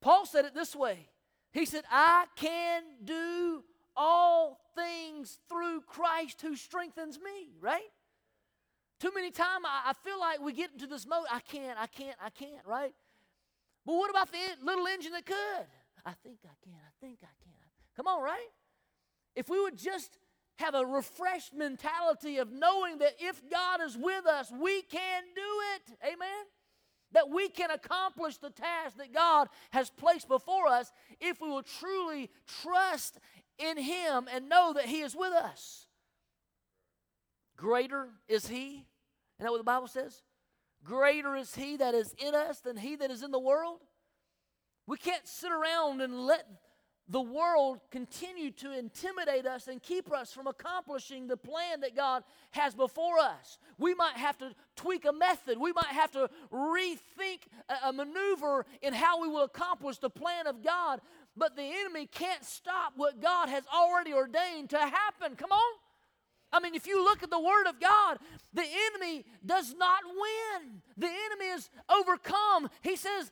Paul 0.00 0.26
said 0.26 0.44
it 0.44 0.54
this 0.54 0.74
way. 0.74 1.08
He 1.52 1.64
said, 1.64 1.84
I 1.90 2.26
can 2.36 2.82
do 3.04 3.64
all 3.96 4.60
things 4.74 5.38
through 5.48 5.82
Christ 5.82 6.40
who 6.42 6.56
strengthens 6.56 7.18
me, 7.18 7.52
right? 7.60 7.90
Too 9.00 9.10
many 9.14 9.30
times 9.30 9.64
I, 9.66 9.90
I 9.90 9.92
feel 10.04 10.20
like 10.20 10.40
we 10.40 10.52
get 10.52 10.72
into 10.72 10.86
this 10.86 11.06
mode, 11.06 11.24
I 11.32 11.40
can't, 11.40 11.78
I 11.78 11.86
can't, 11.86 12.16
I 12.22 12.28
can't, 12.28 12.66
right? 12.66 12.92
But 13.86 13.94
what 13.94 14.10
about 14.10 14.30
the 14.30 14.38
en- 14.38 14.64
little 14.64 14.86
engine 14.86 15.12
that 15.12 15.24
could? 15.24 15.66
I 16.04 16.12
think 16.22 16.38
I 16.44 16.54
can, 16.62 16.74
I 16.74 16.92
think 17.00 17.18
I 17.22 17.32
can. 17.42 17.52
Come 17.96 18.06
on, 18.06 18.22
right? 18.22 18.48
If 19.34 19.48
we 19.48 19.60
would 19.60 19.78
just 19.78 20.18
have 20.56 20.74
a 20.74 20.84
refreshed 20.84 21.54
mentality 21.54 22.36
of 22.36 22.52
knowing 22.52 22.98
that 22.98 23.14
if 23.18 23.40
God 23.50 23.80
is 23.82 23.96
with 23.96 24.26
us, 24.26 24.52
we 24.52 24.82
can 24.82 25.22
do 25.34 25.40
it. 25.74 25.96
Amen? 26.04 26.44
That 27.12 27.30
we 27.30 27.48
can 27.48 27.70
accomplish 27.70 28.36
the 28.36 28.50
task 28.50 28.98
that 28.98 29.14
God 29.14 29.48
has 29.70 29.88
placed 29.88 30.28
before 30.28 30.68
us 30.68 30.92
if 31.20 31.40
we 31.40 31.48
will 31.48 31.62
truly 31.62 32.30
trust 32.62 33.18
in 33.58 33.78
Him 33.78 34.28
and 34.32 34.48
know 34.48 34.74
that 34.74 34.84
He 34.84 35.00
is 35.00 35.16
with 35.16 35.32
us. 35.32 35.86
Greater 37.56 38.08
is 38.28 38.46
He. 38.46 38.86
Isn't 39.40 39.46
that 39.46 39.52
what 39.52 39.58
the 39.58 39.64
Bible 39.64 39.88
says? 39.88 40.20
Greater 40.84 41.34
is 41.34 41.54
He 41.54 41.78
that 41.78 41.94
is 41.94 42.14
in 42.18 42.34
us 42.34 42.60
than 42.60 42.76
He 42.76 42.94
that 42.96 43.10
is 43.10 43.22
in 43.22 43.30
the 43.30 43.38
world. 43.38 43.80
We 44.86 44.98
can't 44.98 45.26
sit 45.26 45.50
around 45.50 46.02
and 46.02 46.26
let 46.26 46.46
the 47.08 47.22
world 47.22 47.80
continue 47.90 48.50
to 48.50 48.78
intimidate 48.78 49.46
us 49.46 49.66
and 49.66 49.82
keep 49.82 50.12
us 50.12 50.30
from 50.30 50.46
accomplishing 50.46 51.26
the 51.26 51.38
plan 51.38 51.80
that 51.80 51.96
God 51.96 52.22
has 52.50 52.74
before 52.74 53.18
us. 53.18 53.56
We 53.78 53.94
might 53.94 54.16
have 54.16 54.36
to 54.38 54.54
tweak 54.76 55.06
a 55.06 55.12
method, 55.12 55.58
we 55.58 55.72
might 55.72 55.86
have 55.86 56.10
to 56.12 56.28
rethink 56.52 57.48
a, 57.70 57.88
a 57.88 57.92
maneuver 57.94 58.66
in 58.82 58.92
how 58.92 59.22
we 59.22 59.28
will 59.28 59.44
accomplish 59.44 59.96
the 59.96 60.10
plan 60.10 60.46
of 60.48 60.62
God, 60.62 61.00
but 61.34 61.56
the 61.56 61.62
enemy 61.62 62.04
can't 62.04 62.44
stop 62.44 62.92
what 62.94 63.22
God 63.22 63.48
has 63.48 63.64
already 63.74 64.12
ordained 64.12 64.68
to 64.70 64.78
happen. 64.78 65.34
Come 65.34 65.52
on. 65.52 65.79
I 66.52 66.60
mean, 66.60 66.74
if 66.74 66.86
you 66.86 67.02
look 67.02 67.22
at 67.22 67.30
the 67.30 67.40
Word 67.40 67.66
of 67.68 67.80
God, 67.80 68.18
the 68.52 68.64
enemy 68.64 69.24
does 69.44 69.74
not 69.76 70.00
win. 70.04 70.82
The 70.96 71.06
enemy 71.06 71.46
is 71.54 71.70
overcome. 71.88 72.68
He 72.82 72.96
says, 72.96 73.30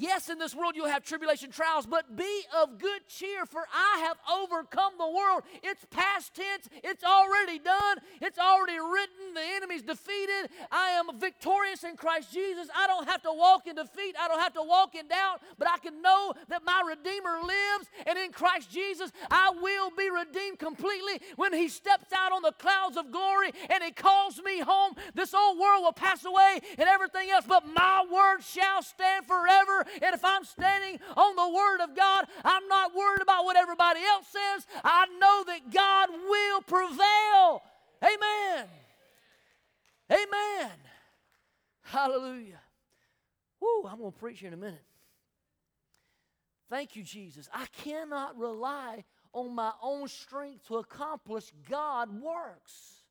Yes, 0.00 0.28
in 0.28 0.38
this 0.38 0.54
world 0.54 0.74
you'll 0.76 0.86
have 0.86 1.02
tribulation 1.02 1.50
trials, 1.50 1.84
but 1.84 2.14
be 2.14 2.42
of 2.56 2.78
good 2.78 3.00
cheer, 3.08 3.44
for 3.46 3.64
I 3.74 4.04
have 4.06 4.16
overcome 4.32 4.92
the 4.96 5.10
world. 5.10 5.42
It's 5.64 5.84
past 5.90 6.34
tense, 6.34 6.68
it's 6.84 7.02
already 7.02 7.58
done, 7.58 7.98
it's 8.22 8.38
already 8.38 8.78
written, 8.78 9.34
the 9.34 9.42
enemy's 9.56 9.82
defeated. 9.82 10.50
I 10.70 10.90
am 10.90 11.18
victorious 11.18 11.82
in 11.82 11.96
Christ 11.96 12.32
Jesus. 12.32 12.68
I 12.76 12.86
don't 12.86 13.08
have 13.08 13.22
to 13.22 13.32
walk 13.32 13.66
in 13.66 13.74
defeat, 13.74 14.14
I 14.20 14.28
don't 14.28 14.38
have 14.38 14.52
to 14.52 14.62
walk 14.62 14.94
in 14.94 15.08
doubt, 15.08 15.42
but 15.58 15.66
I 15.68 15.78
can 15.78 16.00
know 16.00 16.32
that 16.48 16.64
my 16.64 16.80
Redeemer 16.86 17.40
lives, 17.42 17.90
and 18.06 18.16
in 18.16 18.30
Christ 18.30 18.70
Jesus 18.70 19.10
I 19.32 19.50
will 19.50 19.90
be 19.90 20.10
redeemed 20.10 20.60
completely. 20.60 21.20
When 21.34 21.52
He 21.52 21.68
steps 21.68 22.12
out 22.16 22.30
on 22.30 22.42
the 22.42 22.52
clouds 22.52 22.96
of 22.96 23.10
glory 23.10 23.50
and 23.68 23.82
He 23.82 23.90
calls 23.90 24.40
me 24.44 24.60
home, 24.60 24.94
this 25.16 25.34
old 25.34 25.58
world 25.58 25.82
will 25.82 25.92
pass 25.92 26.24
away 26.24 26.60
and 26.78 26.88
everything 26.88 27.30
else, 27.30 27.46
but 27.48 27.66
my 27.66 28.04
word 28.08 28.44
shall 28.44 28.80
stand 28.80 29.26
forever. 29.26 29.86
And 30.02 30.14
if 30.14 30.24
I'm 30.24 30.44
standing 30.44 31.00
on 31.16 31.36
the 31.36 31.48
Word 31.48 31.80
of 31.82 31.96
God, 31.96 32.26
I'm 32.44 32.66
not 32.68 32.94
worried 32.94 33.22
about 33.22 33.44
what 33.44 33.56
everybody 33.56 34.00
else 34.00 34.26
says. 34.28 34.66
I 34.84 35.06
know 35.18 35.44
that 35.46 35.72
God 35.72 36.08
will 36.10 36.60
prevail. 36.62 37.62
Amen. 38.02 38.66
Amen. 40.10 40.70
Hallelujah. 41.82 42.60
Woo, 43.60 43.88
I'm 43.88 43.98
going 43.98 44.12
to 44.12 44.18
preach 44.18 44.42
in 44.42 44.52
a 44.52 44.56
minute. 44.56 44.84
Thank 46.70 46.96
you, 46.96 47.02
Jesus. 47.02 47.48
I 47.52 47.66
cannot 47.82 48.38
rely 48.38 49.04
on 49.32 49.54
my 49.54 49.72
own 49.82 50.08
strength 50.08 50.68
to 50.68 50.76
accomplish 50.76 51.52
God 51.68 52.20
works. 52.20 53.02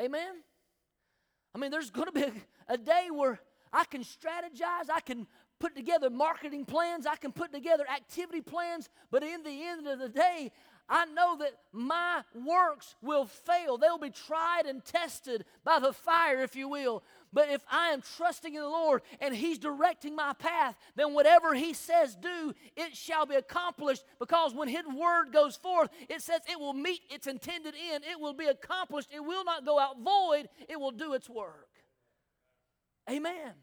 Amen. 0.00 0.42
I 1.54 1.58
mean, 1.58 1.70
there's 1.70 1.90
going 1.90 2.06
to 2.06 2.12
be 2.12 2.22
a, 2.22 2.32
a 2.68 2.78
day 2.78 3.08
where 3.12 3.40
I 3.72 3.84
can 3.84 4.02
strategize, 4.02 4.90
I 4.92 5.00
can 5.00 5.26
put 5.58 5.74
together 5.74 6.10
marketing 6.10 6.64
plans, 6.64 7.06
I 7.06 7.16
can 7.16 7.32
put 7.32 7.52
together 7.52 7.84
activity 7.88 8.40
plans, 8.40 8.88
but 9.10 9.22
in 9.22 9.42
the 9.42 9.64
end 9.64 9.86
of 9.86 9.98
the 9.98 10.08
day, 10.08 10.52
I 10.90 11.04
know 11.04 11.36
that 11.38 11.52
my 11.70 12.22
works 12.34 12.94
will 13.02 13.26
fail. 13.26 13.76
They'll 13.76 13.98
be 13.98 14.10
tried 14.10 14.62
and 14.66 14.82
tested 14.82 15.44
by 15.62 15.80
the 15.80 15.92
fire, 15.92 16.42
if 16.42 16.56
you 16.56 16.66
will. 16.66 17.02
But 17.30 17.50
if 17.50 17.62
I 17.70 17.90
am 17.90 18.00
trusting 18.16 18.54
in 18.54 18.62
the 18.62 18.68
Lord 18.68 19.02
and 19.20 19.34
He's 19.34 19.58
directing 19.58 20.16
my 20.16 20.32
path, 20.32 20.76
then 20.96 21.12
whatever 21.12 21.52
He 21.52 21.74
says 21.74 22.16
do, 22.16 22.54
it 22.74 22.96
shall 22.96 23.26
be 23.26 23.34
accomplished. 23.34 24.02
Because 24.18 24.54
when 24.54 24.68
His 24.68 24.86
word 24.86 25.30
goes 25.30 25.56
forth, 25.56 25.90
it 26.08 26.22
says 26.22 26.40
it 26.50 26.58
will 26.58 26.72
meet 26.72 27.00
its 27.10 27.26
intended 27.26 27.74
end, 27.92 28.04
it 28.10 28.18
will 28.18 28.32
be 28.32 28.46
accomplished, 28.46 29.10
it 29.14 29.20
will 29.20 29.44
not 29.44 29.66
go 29.66 29.78
out 29.78 30.00
void, 30.00 30.48
it 30.70 30.80
will 30.80 30.90
do 30.90 31.12
its 31.12 31.28
work. 31.28 31.67
Amen. 33.10 33.54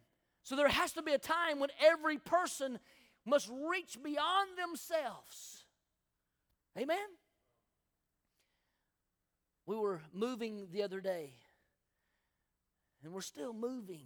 So 0.43 0.55
there 0.55 0.67
has 0.67 0.93
to 0.93 1.01
be 1.01 1.13
a 1.13 1.17
time 1.17 1.60
when 1.60 1.69
every 1.84 2.17
person 2.17 2.79
must 3.25 3.49
reach 3.69 3.97
beyond 4.03 4.49
themselves. 4.58 5.65
Amen. 6.77 6.97
We 9.65 9.75
were 9.75 10.01
moving 10.13 10.67
the 10.71 10.84
other 10.84 11.01
day, 11.01 11.34
and 13.03 13.12
we're 13.12 13.21
still 13.21 13.53
moving. 13.53 14.05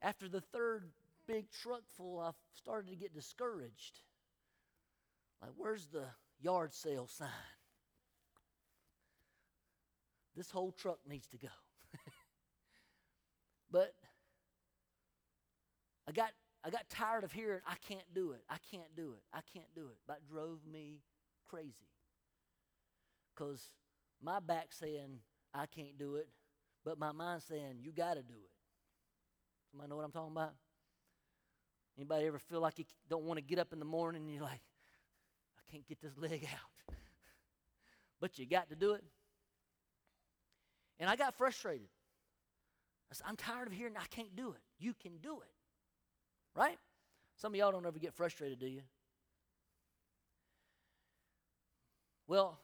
After 0.00 0.28
the 0.28 0.40
third 0.40 0.84
big 1.26 1.50
truck 1.50 1.82
full, 1.96 2.20
I 2.20 2.30
started 2.54 2.90
to 2.90 2.96
get 2.96 3.14
discouraged. 3.14 4.00
Like, 5.42 5.50
where's 5.56 5.86
the 5.86 6.04
yard 6.40 6.72
sale 6.72 7.08
sign? 7.08 7.28
This 10.36 10.50
whole 10.52 10.70
truck 10.70 10.98
needs 11.08 11.26
to 11.28 11.38
go. 11.38 11.48
But 13.70 13.92
I 16.06 16.12
got 16.12 16.30
I 16.64 16.70
got 16.70 16.88
tired 16.88 17.24
of 17.24 17.32
hearing 17.32 17.60
I 17.66 17.74
can't 17.86 18.14
do 18.14 18.32
it. 18.32 18.42
I 18.48 18.56
can't 18.70 18.94
do 18.96 19.12
it. 19.12 19.22
I 19.32 19.40
can't 19.52 19.72
do 19.74 19.88
it. 19.88 19.98
That 20.06 20.26
drove 20.26 20.58
me 20.70 21.00
crazy. 21.48 21.88
Cuz 23.36 23.70
my 24.20 24.40
back 24.40 24.72
saying 24.72 25.20
I 25.54 25.66
can't 25.66 25.98
do 25.98 26.16
it, 26.16 26.28
but 26.84 26.98
my 26.98 27.12
mind 27.12 27.42
saying 27.42 27.78
you 27.80 27.92
got 27.92 28.14
to 28.14 28.22
do 28.22 28.34
it. 28.34 28.50
Somebody 29.70 29.90
know 29.90 29.96
what 29.96 30.04
I'm 30.04 30.12
talking 30.12 30.32
about? 30.32 30.54
Anybody 31.96 32.26
ever 32.26 32.38
feel 32.38 32.60
like 32.60 32.78
you 32.78 32.84
don't 33.08 33.24
want 33.24 33.38
to 33.38 33.42
get 33.42 33.58
up 33.58 33.72
in 33.72 33.78
the 33.78 33.84
morning 33.84 34.22
and 34.22 34.32
you're 34.32 34.42
like 34.42 34.62
I 35.58 35.72
can't 35.72 35.86
get 35.86 36.00
this 36.00 36.16
leg 36.16 36.48
out. 36.52 36.94
but 38.20 38.38
you 38.38 38.46
got 38.46 38.70
to 38.70 38.76
do 38.76 38.92
it. 38.92 39.04
And 40.98 41.08
I 41.08 41.16
got 41.16 41.36
frustrated. 41.36 41.88
I 43.10 43.14
said, 43.14 43.26
I'm 43.28 43.36
tired 43.36 43.66
of 43.68 43.72
hearing 43.72 43.94
I 43.96 44.06
can't 44.10 44.36
do 44.36 44.50
it. 44.50 44.60
You 44.78 44.94
can 44.94 45.18
do 45.22 45.40
it. 45.40 45.48
right? 46.54 46.78
Some 47.36 47.52
of 47.54 47.58
y'all 47.58 47.72
don't 47.72 47.86
ever 47.86 47.98
get 47.98 48.14
frustrated, 48.14 48.58
do 48.58 48.66
you? 48.66 48.82
Well, 52.26 52.58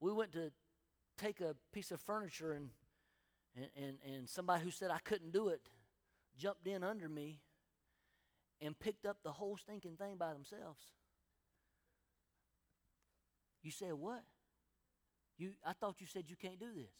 we 0.00 0.12
went 0.12 0.32
to 0.32 0.50
take 1.18 1.40
a 1.40 1.54
piece 1.72 1.90
of 1.90 2.00
furniture 2.00 2.52
and 2.52 2.70
and, 3.56 3.68
and, 3.76 3.98
and 4.16 4.28
somebody 4.28 4.64
who 4.64 4.70
said 4.72 4.90
I 4.90 4.98
couldn't 4.98 5.32
do 5.32 5.48
it 5.48 5.60
jumped 6.36 6.66
in 6.66 6.82
under 6.82 7.08
me 7.08 7.40
and 8.60 8.76
picked 8.78 9.06
up 9.06 9.18
the 9.22 9.30
whole 9.30 9.56
stinking 9.56 9.96
thing 9.96 10.16
by 10.16 10.32
themselves. 10.32 10.80
You 13.62 13.70
said 13.70 13.92
what? 13.92 14.24
You 15.38 15.52
I 15.64 15.72
thought 15.72 16.00
you 16.00 16.06
said 16.06 16.24
you 16.28 16.36
can't 16.36 16.58
do 16.58 16.72
this. 16.74 16.90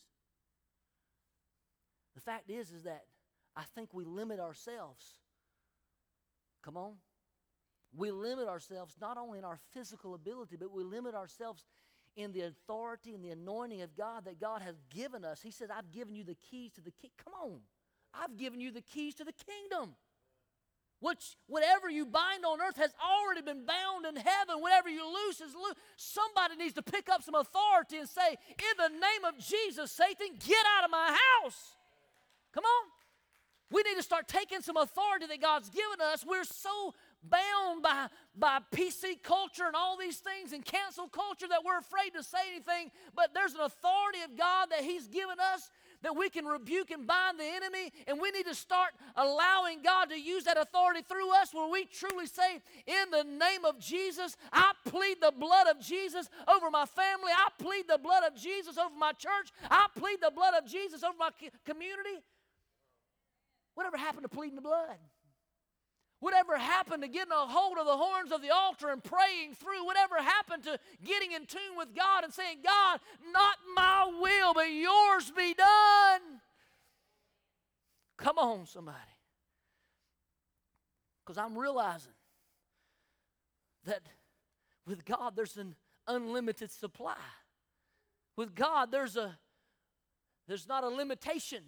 The 2.15 2.21
fact 2.21 2.51
is 2.51 2.71
is 2.71 2.85
that 2.85 3.03
I 3.57 3.63
think 3.75 3.93
we 3.93 4.05
limit 4.05 4.41
ourselves. 4.41 5.05
Come 6.65 6.77
on. 6.77 6.95
We 7.97 8.11
limit 8.11 8.49
ourselves 8.49 8.97
not 9.01 9.17
only 9.17 9.39
in 9.39 9.45
our 9.45 9.59
physical 9.73 10.15
ability, 10.15 10.57
but 10.57 10.73
we 10.73 10.83
limit 10.83 11.15
ourselves 11.15 11.65
in 12.17 12.33
the 12.33 12.43
authority 12.43 13.15
and 13.15 13.25
the 13.25 13.31
anointing 13.31 13.83
of 13.83 13.97
God 13.97 14.25
that 14.25 14.41
God 14.41 14.63
has 14.63 14.77
given 14.91 15.25
us. 15.25 15.41
He 15.43 15.51
said, 15.51 15.69
I've 15.71 15.91
given 15.93 16.15
you 16.15 16.25
the 16.25 16.37
keys 16.51 16.73
to 16.73 16.81
the 16.81 16.91
king. 16.91 17.11
Come 17.23 17.35
on. 17.43 17.61
I've 18.13 18.37
given 18.37 18.61
you 18.61 18.71
the 18.71 18.83
keys 18.83 19.15
to 19.17 19.25
the 19.25 19.33
kingdom. 19.33 19.95
Which 21.01 21.37
whatever 21.47 21.91
you 21.91 22.07
bind 22.07 22.45
on 22.45 22.61
earth 22.61 22.77
has 22.77 22.95
already 23.03 23.43
been 23.43 23.67
bound 23.67 24.07
in 24.07 24.17
heaven. 24.17 24.61
Whatever 24.61 24.89
you 24.89 25.05
loose 25.05 25.41
is 25.41 25.55
loose. 25.55 25.75
Somebody 25.97 26.57
needs 26.57 26.75
to 26.75 26.83
pick 26.83 27.09
up 27.09 27.23
some 27.23 27.35
authority 27.35 27.99
and 27.99 28.09
say, 28.09 28.37
In 28.49 28.77
the 28.79 28.89
name 28.89 29.25
of 29.29 29.39
Jesus, 29.39 29.93
Satan, 29.93 30.39
get 30.39 30.65
out 30.79 30.85
of 30.85 30.91
my 30.91 31.17
house. 31.43 31.77
Come 32.55 32.65
on. 32.65 32.91
We 33.71 33.83
need 33.83 33.97
to 33.97 34.03
start 34.03 34.29
taking 34.29 34.61
some 34.61 34.77
authority 34.77 35.27
that 35.27 35.41
God's 35.41 35.69
given 35.69 36.01
us. 36.01 36.25
We're 36.25 36.45
so 36.45 36.95
bound 37.23 37.83
by, 37.83 38.07
by 38.37 38.61
PC 38.73 39.23
culture 39.23 39.67
and 39.67 39.75
all 39.75 39.97
these 39.99 40.19
things 40.19 40.53
and 40.53 40.65
cancel 40.65 41.09
culture 41.09 41.49
that 41.49 41.65
we're 41.65 41.79
afraid 41.79 42.11
to 42.15 42.23
say 42.23 42.39
anything. 42.55 42.93
But 43.17 43.35
there's 43.35 43.55
an 43.55 43.63
authority 43.63 44.21
of 44.25 44.39
God 44.39 44.69
that 44.71 44.83
He's 44.83 45.09
given 45.09 45.41
us 45.55 45.71
that 46.03 46.15
we 46.15 46.29
can 46.29 46.45
rebuke 46.45 46.91
and 46.91 47.07
bind 47.07 47.41
the 47.41 47.45
enemy. 47.45 47.91
And 48.07 48.21
we 48.21 48.31
need 48.31 48.47
to 48.47 48.55
start 48.55 48.91
allowing 49.17 49.83
God 49.83 50.11
to 50.11 50.21
use 50.21 50.45
that 50.45 50.59
authority 50.59 51.01
through 51.03 51.35
us 51.35 51.53
where 51.53 51.69
we 51.69 51.87
truly 51.87 52.27
say, 52.27 52.61
In 52.87 53.11
the 53.11 53.25
name 53.25 53.65
of 53.65 53.81
Jesus, 53.81 54.37
I 54.53 54.73
plead 54.87 55.17
the 55.21 55.33
blood 55.33 55.67
of 55.67 55.81
Jesus 55.81 56.29
over 56.47 56.71
my 56.71 56.85
family. 56.85 57.33
I 57.35 57.49
plead 57.59 57.89
the 57.89 57.99
blood 57.99 58.23
of 58.25 58.41
Jesus 58.41 58.79
over 58.79 58.95
my 58.97 59.13
church. 59.13 59.51
I 59.71 59.87
plead 59.97 60.19
the 60.23 60.31
blood 60.31 60.55
of 60.55 60.71
Jesus 60.71 61.03
over 61.03 61.17
my 61.19 61.31
community. 61.65 62.23
Whatever 63.75 63.97
happened 63.97 64.23
to 64.23 64.29
pleading 64.29 64.57
the 64.57 64.63
blood? 64.63 64.97
Whatever 66.21 66.57
happened 66.57 67.03
to 67.03 67.09
getting 67.09 67.33
a 67.33 67.47
hold 67.47 67.77
of 67.77 67.87
the 67.87 67.97
horns 67.97 68.33
of 68.33 68.41
the 68.41 68.51
altar 68.51 68.89
and 68.89 69.05
praying 69.05 69.55
through? 69.55 69.85
Whatever 69.85 70.17
happened 70.17 70.63
to 70.65 70.79
getting 71.05 71.33
in 71.33 71.45
tune 71.45 71.77
with 71.77 71.95
God 71.95 72.25
and 72.25 72.33
saying, 72.33 72.59
God, 72.65 73.01
not 73.33 73.57
my 73.77 74.11
will, 74.21 74.55
but 74.55 74.73
yours 74.73 75.31
be 75.37 75.53
done? 75.53 76.21
Come 78.17 78.39
on, 78.39 78.67
somebody. 78.67 78.97
Because 81.25 81.37
I'm 81.37 81.59
realizing 81.59 82.13
that 83.85 84.03
with 84.87 85.05
God, 85.05 85.35
there's 85.37 85.57
an 85.57 85.75
unlimited 86.07 86.71
supply. 86.71 87.17
With 88.37 88.55
God, 88.55 88.91
there's 88.91 89.17
a 89.17 89.39
there's 90.47 90.69
not 90.69 90.85
a 90.85 90.89
limitation. 90.89 91.63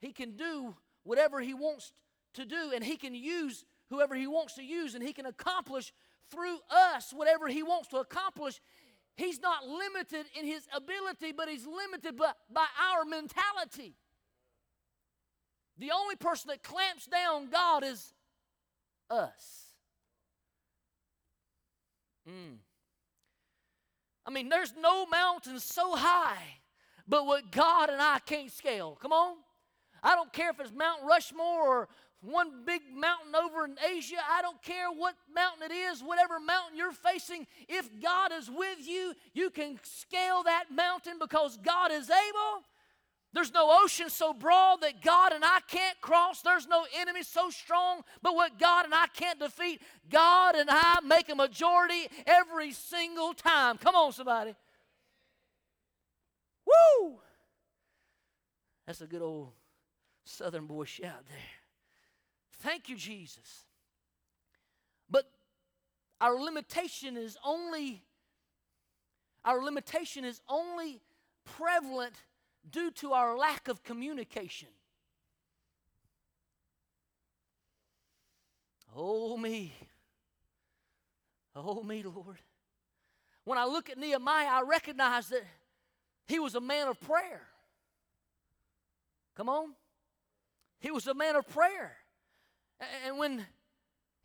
He 0.00 0.12
can 0.12 0.36
do 0.36 0.74
whatever 1.08 1.40
he 1.40 1.54
wants 1.54 1.92
to 2.34 2.44
do, 2.44 2.72
and 2.74 2.84
He 2.84 2.96
can 2.96 3.14
use 3.14 3.64
whoever 3.90 4.14
He 4.14 4.26
wants 4.26 4.54
to 4.54 4.62
use, 4.62 4.94
and 4.94 5.02
He 5.02 5.12
can 5.12 5.26
accomplish 5.26 5.92
through 6.30 6.58
us 6.70 7.12
whatever 7.12 7.48
He 7.48 7.62
wants 7.62 7.88
to 7.88 7.96
accomplish. 7.96 8.60
He's 9.16 9.40
not 9.40 9.66
limited 9.66 10.26
in 10.38 10.46
His 10.46 10.66
ability, 10.74 11.32
but 11.32 11.48
He's 11.48 11.66
limited 11.66 12.16
by, 12.16 12.32
by 12.52 12.66
our 12.92 13.04
mentality. 13.04 13.96
The 15.78 15.90
only 15.92 16.16
person 16.16 16.48
that 16.48 16.62
clamps 16.62 17.06
down 17.06 17.48
God 17.50 17.84
is 17.84 18.12
us. 19.10 19.64
Mm. 22.28 22.58
I 24.26 24.30
mean, 24.30 24.50
there's 24.50 24.74
no 24.78 25.06
mountain 25.06 25.58
so 25.60 25.96
high, 25.96 26.58
but 27.06 27.24
what 27.24 27.50
God 27.50 27.88
and 27.88 28.02
I 28.02 28.18
can't 28.18 28.52
scale. 28.52 28.98
Come 29.00 29.12
on. 29.12 29.36
I 30.02 30.14
don't 30.14 30.32
care 30.32 30.50
if 30.50 30.60
it's 30.60 30.72
Mount 30.72 31.02
Rushmore 31.04 31.62
or 31.62 31.88
one 32.20 32.64
big 32.64 32.82
mountain 32.94 33.34
over 33.34 33.64
in 33.64 33.76
Asia. 33.94 34.16
I 34.28 34.42
don't 34.42 34.60
care 34.62 34.90
what 34.90 35.14
mountain 35.32 35.70
it 35.70 35.74
is, 35.74 36.02
whatever 36.02 36.40
mountain 36.40 36.76
you're 36.76 36.92
facing. 36.92 37.46
If 37.68 37.88
God 38.02 38.32
is 38.32 38.50
with 38.50 38.86
you, 38.86 39.14
you 39.34 39.50
can 39.50 39.78
scale 39.82 40.42
that 40.44 40.64
mountain 40.72 41.14
because 41.20 41.56
God 41.58 41.92
is 41.92 42.10
able. 42.10 42.64
There's 43.34 43.52
no 43.52 43.78
ocean 43.82 44.08
so 44.08 44.32
broad 44.32 44.80
that 44.80 45.02
God 45.02 45.32
and 45.32 45.44
I 45.44 45.60
can't 45.68 46.00
cross. 46.00 46.40
There's 46.40 46.66
no 46.66 46.86
enemy 46.98 47.22
so 47.22 47.50
strong, 47.50 48.02
but 48.22 48.34
what 48.34 48.58
God 48.58 48.86
and 48.86 48.94
I 48.94 49.06
can't 49.14 49.38
defeat, 49.38 49.82
God 50.10 50.54
and 50.54 50.68
I 50.70 50.98
make 51.04 51.28
a 51.28 51.34
majority 51.34 52.08
every 52.26 52.72
single 52.72 53.34
time. 53.34 53.76
Come 53.76 53.94
on, 53.94 54.12
somebody. 54.12 54.54
Woo! 56.66 57.18
That's 58.86 59.02
a 59.02 59.06
good 59.06 59.22
old 59.22 59.52
southern 60.28 60.66
boy 60.66 60.84
shout 60.84 61.26
there. 61.26 61.36
Thank 62.60 62.88
you, 62.88 62.96
Jesus. 62.96 63.64
But 65.08 65.24
our 66.20 66.38
limitation 66.38 67.16
is 67.16 67.36
only 67.44 68.02
our 69.44 69.62
limitation 69.62 70.24
is 70.24 70.40
only 70.48 71.00
prevalent 71.44 72.12
due 72.68 72.90
to 72.90 73.12
our 73.12 73.38
lack 73.38 73.68
of 73.68 73.82
communication. 73.82 74.68
Oh 78.94 79.36
me. 79.36 79.72
Oh 81.54 81.82
me, 81.82 82.02
Lord. 82.02 82.38
When 83.44 83.58
I 83.58 83.64
look 83.64 83.88
at 83.88 83.96
Nehemiah, 83.96 84.48
I 84.48 84.62
recognize 84.62 85.28
that 85.28 85.44
he 86.26 86.38
was 86.38 86.54
a 86.54 86.60
man 86.60 86.88
of 86.88 87.00
prayer. 87.00 87.42
Come 89.34 89.48
on. 89.48 89.70
He 90.80 90.90
was 90.90 91.06
a 91.06 91.14
man 91.14 91.36
of 91.36 91.48
prayer. 91.48 91.96
And 93.06 93.18
when 93.18 93.44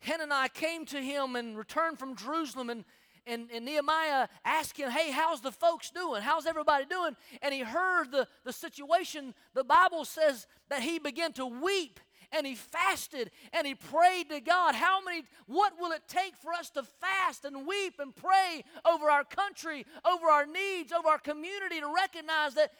Hananiah 0.00 0.48
came 0.48 0.84
to 0.86 1.00
him 1.00 1.36
and 1.36 1.56
returned 1.56 1.98
from 1.98 2.16
Jerusalem 2.16 2.70
and 2.70 2.84
and, 3.26 3.48
and, 3.54 3.64
Nehemiah 3.64 4.28
asked 4.44 4.76
him, 4.76 4.90
Hey, 4.90 5.10
how's 5.10 5.40
the 5.40 5.50
folks 5.50 5.90
doing? 5.90 6.20
How's 6.20 6.44
everybody 6.44 6.84
doing? 6.84 7.16
And 7.40 7.54
he 7.54 7.60
heard 7.60 8.10
the, 8.10 8.28
the 8.44 8.52
situation. 8.52 9.34
The 9.54 9.64
Bible 9.64 10.04
says 10.04 10.46
that 10.68 10.82
he 10.82 10.98
began 10.98 11.32
to 11.34 11.46
weep 11.46 12.00
and 12.32 12.46
he 12.46 12.54
fasted 12.54 13.30
and 13.52 13.66
he 13.66 13.74
prayed 13.74 14.28
to 14.30 14.40
God. 14.40 14.74
How 14.74 15.02
many, 15.02 15.24
what 15.46 15.72
will 15.80 15.92
it 15.92 16.02
take 16.06 16.36
for 16.36 16.52
us 16.52 16.70
to 16.70 16.82
fast 16.82 17.44
and 17.44 17.66
weep 17.66 17.94
and 17.98 18.14
pray 18.14 18.62
over 18.84 19.10
our 19.10 19.24
country, 19.24 19.86
over 20.04 20.26
our 20.26 20.46
needs, 20.46 20.92
over 20.92 21.08
our 21.08 21.18
community 21.18 21.80
to 21.80 21.92
recognize 21.94 22.54
that 22.54 22.72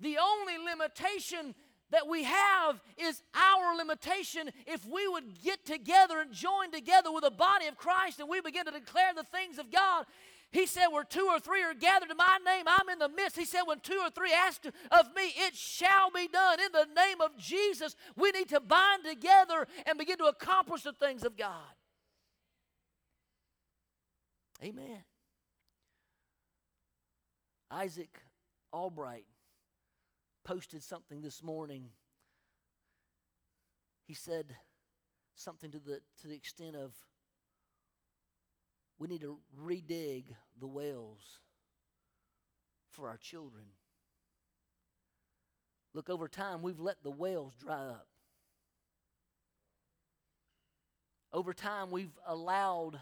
the 0.00 0.18
only 0.18 0.58
limitation 0.58 1.54
that 1.90 2.08
we 2.08 2.24
have 2.24 2.80
is 2.96 3.22
our 3.34 3.76
limitation. 3.76 4.50
If 4.66 4.86
we 4.86 5.08
would 5.08 5.42
get 5.42 5.64
together 5.64 6.20
and 6.20 6.32
join 6.32 6.70
together 6.72 7.12
with 7.12 7.24
the 7.24 7.30
body 7.30 7.66
of 7.66 7.76
Christ 7.76 8.20
and 8.20 8.28
we 8.28 8.40
begin 8.40 8.64
to 8.66 8.70
declare 8.70 9.12
the 9.14 9.24
things 9.24 9.58
of 9.58 9.70
God, 9.70 10.06
he 10.52 10.66
said, 10.66 10.88
Where 10.88 11.04
two 11.04 11.28
or 11.30 11.38
three 11.38 11.62
are 11.62 11.74
gathered 11.74 12.10
in 12.10 12.16
my 12.16 12.38
name, 12.44 12.64
I'm 12.66 12.88
in 12.88 12.98
the 12.98 13.08
midst. 13.08 13.36
He 13.36 13.44
said, 13.44 13.62
When 13.66 13.80
two 13.80 14.00
or 14.02 14.10
three 14.10 14.32
ask 14.32 14.64
of 14.64 15.14
me, 15.14 15.32
it 15.36 15.54
shall 15.54 16.10
be 16.10 16.26
done. 16.26 16.58
In 16.60 16.72
the 16.72 16.86
name 16.96 17.20
of 17.20 17.36
Jesus, 17.36 17.94
we 18.16 18.30
need 18.32 18.48
to 18.48 18.60
bind 18.60 19.04
together 19.04 19.66
and 19.86 19.98
begin 19.98 20.18
to 20.18 20.24
accomplish 20.24 20.82
the 20.82 20.92
things 20.92 21.24
of 21.24 21.36
God. 21.36 21.54
Amen. 24.62 25.04
Isaac 27.70 28.20
Albright 28.72 29.24
posted 30.44 30.82
something 30.82 31.20
this 31.20 31.42
morning. 31.42 31.90
He 34.06 34.14
said 34.14 34.56
something 35.34 35.70
to 35.70 35.78
the, 35.78 36.00
to 36.20 36.28
the 36.28 36.34
extent 36.34 36.76
of 36.76 36.92
we 38.98 39.08
need 39.08 39.22
to 39.22 39.38
redig 39.64 40.24
the 40.58 40.66
wells 40.66 41.38
for 42.90 43.08
our 43.08 43.16
children. 43.16 43.64
Look, 45.94 46.10
over 46.10 46.28
time, 46.28 46.62
we've 46.62 46.78
let 46.78 47.02
the 47.02 47.10
wells 47.10 47.54
dry 47.58 47.78
up. 47.78 48.06
Over 51.32 51.54
time, 51.54 51.90
we've 51.90 52.18
allowed 52.26 53.00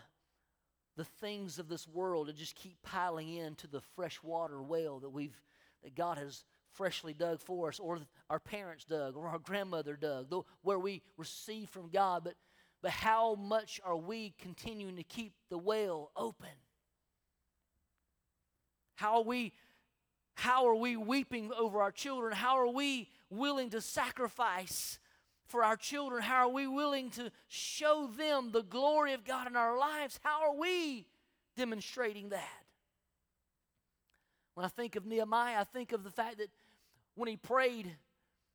the 0.96 1.04
things 1.04 1.58
of 1.58 1.68
this 1.68 1.86
world 1.88 2.26
to 2.26 2.32
just 2.32 2.54
keep 2.54 2.76
piling 2.82 3.32
into 3.34 3.66
the 3.66 3.80
freshwater 3.80 4.62
well 4.62 4.98
that 5.00 5.10
we've 5.10 5.40
that 5.82 5.94
God 5.94 6.18
has 6.18 6.44
freshly 6.78 7.12
dug 7.12 7.40
for 7.40 7.68
us, 7.68 7.80
or 7.80 7.98
our 8.30 8.38
parents 8.38 8.84
dug, 8.84 9.16
or 9.16 9.26
our 9.26 9.40
grandmother 9.40 9.96
dug, 9.96 10.32
where 10.62 10.78
we 10.78 11.02
receive 11.16 11.68
from 11.68 11.88
God. 11.88 12.22
But, 12.22 12.34
but 12.80 12.92
how 12.92 13.34
much 13.34 13.80
are 13.84 13.96
we 13.96 14.32
continuing 14.38 14.94
to 14.96 15.02
keep 15.02 15.32
the 15.50 15.58
well 15.58 16.12
open? 16.16 16.48
How 18.94 19.16
are 19.16 19.24
we 19.24 19.52
how 20.34 20.68
are 20.68 20.74
we 20.76 20.96
weeping 20.96 21.50
over 21.58 21.82
our 21.82 21.90
children? 21.90 22.32
How 22.32 22.58
are 22.58 22.72
we 22.72 23.08
willing 23.28 23.70
to 23.70 23.80
sacrifice 23.80 25.00
for 25.48 25.64
our 25.64 25.76
children? 25.76 26.22
How 26.22 26.48
are 26.48 26.52
we 26.52 26.68
willing 26.68 27.10
to 27.10 27.32
show 27.48 28.08
them 28.16 28.52
the 28.52 28.62
glory 28.62 29.14
of 29.14 29.24
God 29.24 29.48
in 29.48 29.56
our 29.56 29.76
lives? 29.76 30.20
How 30.22 30.48
are 30.48 30.54
we 30.54 31.08
demonstrating 31.56 32.28
that? 32.28 32.62
When 34.54 34.64
I 34.64 34.68
think 34.68 34.94
of 34.94 35.06
Nehemiah, 35.06 35.60
I 35.60 35.64
think 35.64 35.90
of 35.90 36.04
the 36.04 36.10
fact 36.10 36.38
that 36.38 36.50
when 37.18 37.28
he 37.28 37.36
prayed, 37.36 37.90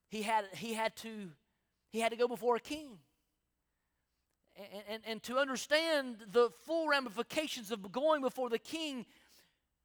he 0.07 0.22
had, 0.22 0.45
he 0.55 0.74
had, 0.74 0.95
to, 0.97 1.30
he 1.91 1.99
had 1.99 2.11
to 2.11 2.18
go 2.18 2.28
before 2.28 2.55
a 2.55 2.59
king. 2.61 2.97
And, 4.55 4.84
and, 4.88 5.03
and 5.05 5.24
to 5.24 5.38
understand 5.38 6.18
the 6.32 6.49
full 6.66 6.88
ramifications 6.88 7.72
of 7.72 7.91
going 7.91 8.22
before 8.22 8.49
the 8.49 8.59
king, 8.59 9.05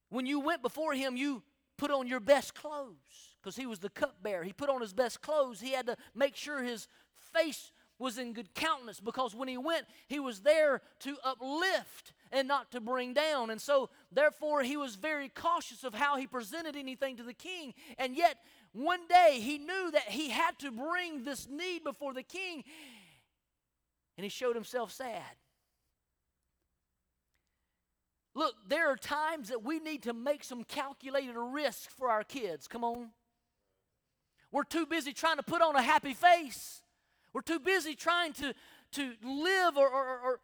when 0.09 0.25
you 0.25 0.39
went 0.39 0.61
before 0.61 0.93
him, 0.93 1.17
you 1.17 1.43
put 1.77 1.91
on 1.91 2.07
your 2.07 2.21
best 2.21 2.55
clothes 2.55 3.35
because 3.41 3.57
he 3.57 3.65
was 3.65 3.79
the 3.79 3.89
cupbearer. 3.89 4.43
He 4.43 4.53
put 4.53 4.69
on 4.69 4.79
his 4.79 4.93
best 4.93 5.21
clothes. 5.21 5.59
He 5.59 5.73
had 5.73 5.87
to 5.87 5.97
make 6.15 6.35
sure 6.35 6.63
his 6.63 6.87
face 7.33 7.71
was 7.99 8.17
in 8.17 8.31
good 8.33 8.53
countenance 8.53 9.01
because 9.01 9.35
when 9.35 9.49
he 9.49 9.57
went, 9.57 9.85
he 10.07 10.19
was 10.19 10.39
there 10.39 10.81
to 10.99 11.17
uplift 11.23 12.13
and 12.31 12.47
not 12.47 12.71
to 12.71 12.79
bring 12.79 13.13
down. 13.13 13.49
And 13.49 13.61
so, 13.61 13.89
therefore, 14.11 14.63
he 14.63 14.77
was 14.77 14.95
very 14.95 15.29
cautious 15.29 15.83
of 15.83 15.93
how 15.93 16.15
he 16.15 16.25
presented 16.25 16.75
anything 16.75 17.17
to 17.17 17.23
the 17.23 17.33
king. 17.33 17.73
And 17.97 18.15
yet, 18.15 18.37
one 18.73 19.07
day 19.07 19.39
he 19.39 19.57
knew 19.57 19.91
that 19.91 20.09
he 20.09 20.29
had 20.29 20.57
to 20.59 20.71
bring 20.71 21.23
this 21.23 21.47
need 21.49 21.83
before 21.83 22.13
the 22.13 22.23
king, 22.23 22.63
and 24.17 24.23
he 24.23 24.29
showed 24.29 24.55
himself 24.55 24.91
sad. 24.91 25.23
Look, 28.35 28.55
there 28.67 28.89
are 28.89 28.95
times 28.95 29.49
that 29.49 29.63
we 29.63 29.79
need 29.79 30.03
to 30.03 30.13
make 30.13 30.43
some 30.43 30.63
calculated 30.63 31.35
risk 31.35 31.89
for 31.89 32.09
our 32.09 32.23
kids. 32.23 32.67
Come 32.67 32.83
on. 32.83 33.09
We're 34.51 34.63
too 34.63 34.85
busy 34.85 35.13
trying 35.13 35.37
to 35.37 35.43
put 35.43 35.61
on 35.61 35.75
a 35.75 35.81
happy 35.81 36.13
face. 36.13 36.81
We're 37.33 37.41
too 37.41 37.59
busy 37.59 37.95
trying 37.95 38.33
to, 38.33 38.53
to 38.93 39.13
live 39.23 39.77
or, 39.77 39.87
or, 39.87 40.19
or 40.19 40.39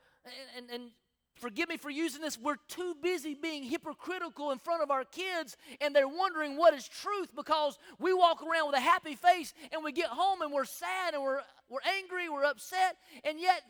and, 0.58 0.70
and 0.70 0.92
forgive 1.36 1.70
me 1.70 1.78
for 1.78 1.90
using 1.90 2.22
this, 2.22 2.40
we're 2.40 2.58
too 2.68 2.96
busy 3.02 3.36
being 3.36 3.64
hypocritical 3.64 4.52
in 4.52 4.58
front 4.58 4.82
of 4.82 4.92
our 4.92 5.04
kids 5.04 5.58
and 5.82 5.96
they're 5.96 6.08
wondering 6.08 6.58
what 6.58 6.74
is 6.74 6.88
truth 6.88 7.30
because 7.36 7.78
we 8.00 8.14
walk 8.14 8.42
around 8.42 8.68
with 8.68 8.76
a 8.76 8.82
happy 8.82 9.16
face 9.16 9.54
and 9.72 9.84
we 9.84 9.92
get 9.92 10.08
home 10.08 10.42
and 10.42 10.52
we're 10.52 10.66
sad 10.66 11.14
and 11.14 11.24
we're, 11.24 11.42
we're 11.70 11.80
angry, 12.00 12.30
we're 12.30 12.46
upset, 12.46 12.98
and 13.24 13.40
yet, 13.40 13.62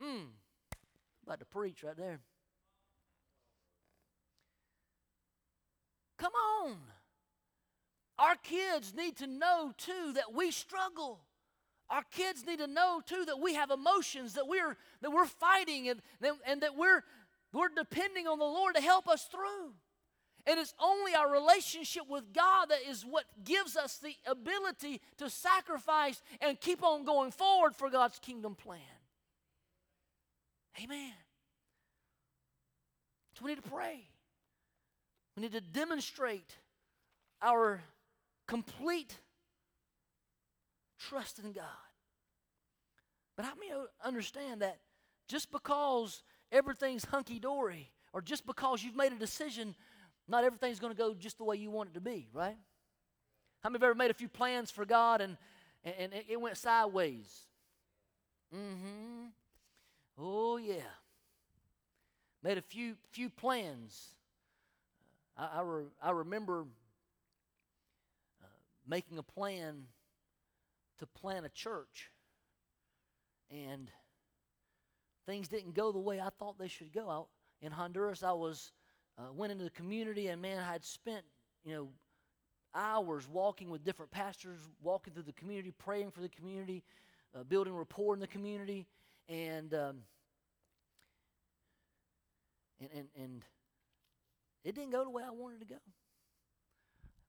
hmm, 0.00 0.24
about 1.26 1.38
to 1.40 1.44
preach 1.46 1.82
right 1.82 1.96
there. 1.96 2.20
Come 6.18 6.32
on. 6.32 6.76
Our 8.18 8.36
kids 8.36 8.94
need 8.94 9.16
to 9.18 9.26
know 9.26 9.72
too 9.76 10.12
that 10.14 10.32
we 10.32 10.50
struggle. 10.50 11.20
Our 11.88 12.02
kids 12.10 12.44
need 12.44 12.58
to 12.58 12.66
know 12.66 13.00
too 13.04 13.24
that 13.26 13.40
we 13.40 13.54
have 13.54 13.70
emotions, 13.70 14.34
that 14.34 14.48
we're 14.48 14.76
that 15.02 15.12
we're 15.12 15.26
fighting 15.26 15.88
and, 15.88 16.00
and 16.46 16.62
that 16.62 16.76
we're 16.76 17.02
we're 17.52 17.68
depending 17.68 18.26
on 18.26 18.38
the 18.38 18.44
Lord 18.44 18.74
to 18.74 18.80
help 18.80 19.08
us 19.08 19.24
through. 19.24 19.72
And 20.48 20.60
it's 20.60 20.74
only 20.80 21.14
our 21.14 21.30
relationship 21.30 22.04
with 22.08 22.32
God 22.32 22.66
that 22.66 22.78
is 22.88 23.02
what 23.02 23.24
gives 23.44 23.76
us 23.76 23.98
the 23.98 24.14
ability 24.26 25.00
to 25.18 25.28
sacrifice 25.28 26.22
and 26.40 26.60
keep 26.60 26.84
on 26.84 27.04
going 27.04 27.32
forward 27.32 27.74
for 27.74 27.90
God's 27.90 28.18
kingdom 28.20 28.54
plan. 28.54 28.78
Amen. 30.82 31.12
So 33.36 33.44
we 33.44 33.52
need 33.52 33.62
to 33.62 33.70
pray. 33.70 34.08
We 35.36 35.42
need 35.42 35.52
to 35.52 35.60
demonstrate 35.60 36.56
our 37.42 37.82
complete 38.46 39.18
trust 40.98 41.38
in 41.38 41.52
God. 41.52 41.64
But 43.36 43.44
how 43.44 43.52
many 43.54 43.70
understand 44.04 44.62
that 44.62 44.78
just 45.28 45.50
because 45.50 46.22
everything's 46.50 47.04
hunky 47.04 47.38
dory, 47.38 47.90
or 48.12 48.22
just 48.22 48.46
because 48.46 48.82
you've 48.82 48.96
made 48.96 49.12
a 49.12 49.16
decision, 49.16 49.74
not 50.28 50.44
everything's 50.44 50.80
going 50.80 50.92
to 50.92 50.96
go 50.98 51.14
just 51.14 51.38
the 51.38 51.44
way 51.44 51.56
you 51.56 51.70
want 51.70 51.90
it 51.90 51.94
to 51.94 52.00
be, 52.00 52.28
right? 52.32 52.56
How 53.62 53.70
many 53.70 53.78
have 53.78 53.84
ever 53.84 53.94
made 53.94 54.10
a 54.10 54.14
few 54.14 54.28
plans 54.28 54.70
for 54.70 54.84
God 54.84 55.20
and, 55.20 55.36
and, 55.84 56.12
it 56.28 56.40
went 56.40 56.56
sideways? 56.56 57.46
Mm 58.54 58.76
hmm. 58.80 59.26
Oh, 60.18 60.56
yeah. 60.56 60.76
Made 62.42 62.58
a 62.58 62.62
few, 62.62 62.94
few 63.10 63.28
plans. 63.28 64.14
I, 65.36 65.48
I, 65.56 65.60
re, 65.62 65.84
I 66.02 66.10
remember 66.12 66.64
uh, 68.42 68.46
making 68.86 69.18
a 69.18 69.22
plan 69.22 69.84
to 70.98 71.06
plant 71.06 71.46
a 71.46 71.50
church. 71.50 72.10
And 73.50 73.90
things 75.26 75.48
didn't 75.48 75.74
go 75.74 75.92
the 75.92 75.98
way 75.98 76.20
I 76.20 76.30
thought 76.38 76.58
they 76.58 76.68
should 76.68 76.92
go. 76.92 77.08
I, 77.08 77.66
in 77.66 77.72
Honduras, 77.72 78.22
I 78.22 78.32
was 78.32 78.72
uh, 79.18 79.32
went 79.32 79.52
into 79.52 79.64
the 79.64 79.70
community, 79.70 80.28
and 80.28 80.42
man, 80.42 80.58
I 80.58 80.72
had 80.72 80.84
spent 80.84 81.24
you 81.64 81.74
know 81.74 81.88
hours 82.74 83.26
walking 83.28 83.70
with 83.70 83.84
different 83.84 84.10
pastors, 84.10 84.60
walking 84.82 85.14
through 85.14 85.22
the 85.24 85.32
community, 85.32 85.72
praying 85.78 86.10
for 86.10 86.20
the 86.20 86.28
community, 86.28 86.84
uh, 87.34 87.42
building 87.44 87.74
rapport 87.74 88.14
in 88.14 88.20
the 88.20 88.26
community, 88.26 88.86
and, 89.28 89.72
um, 89.74 89.96
and 92.80 92.90
and 92.94 93.08
and 93.16 93.44
it 94.64 94.74
didn't 94.74 94.90
go 94.90 95.04
the 95.04 95.10
way 95.10 95.22
I 95.26 95.30
wanted 95.30 95.60
to 95.60 95.66
go. 95.66 95.78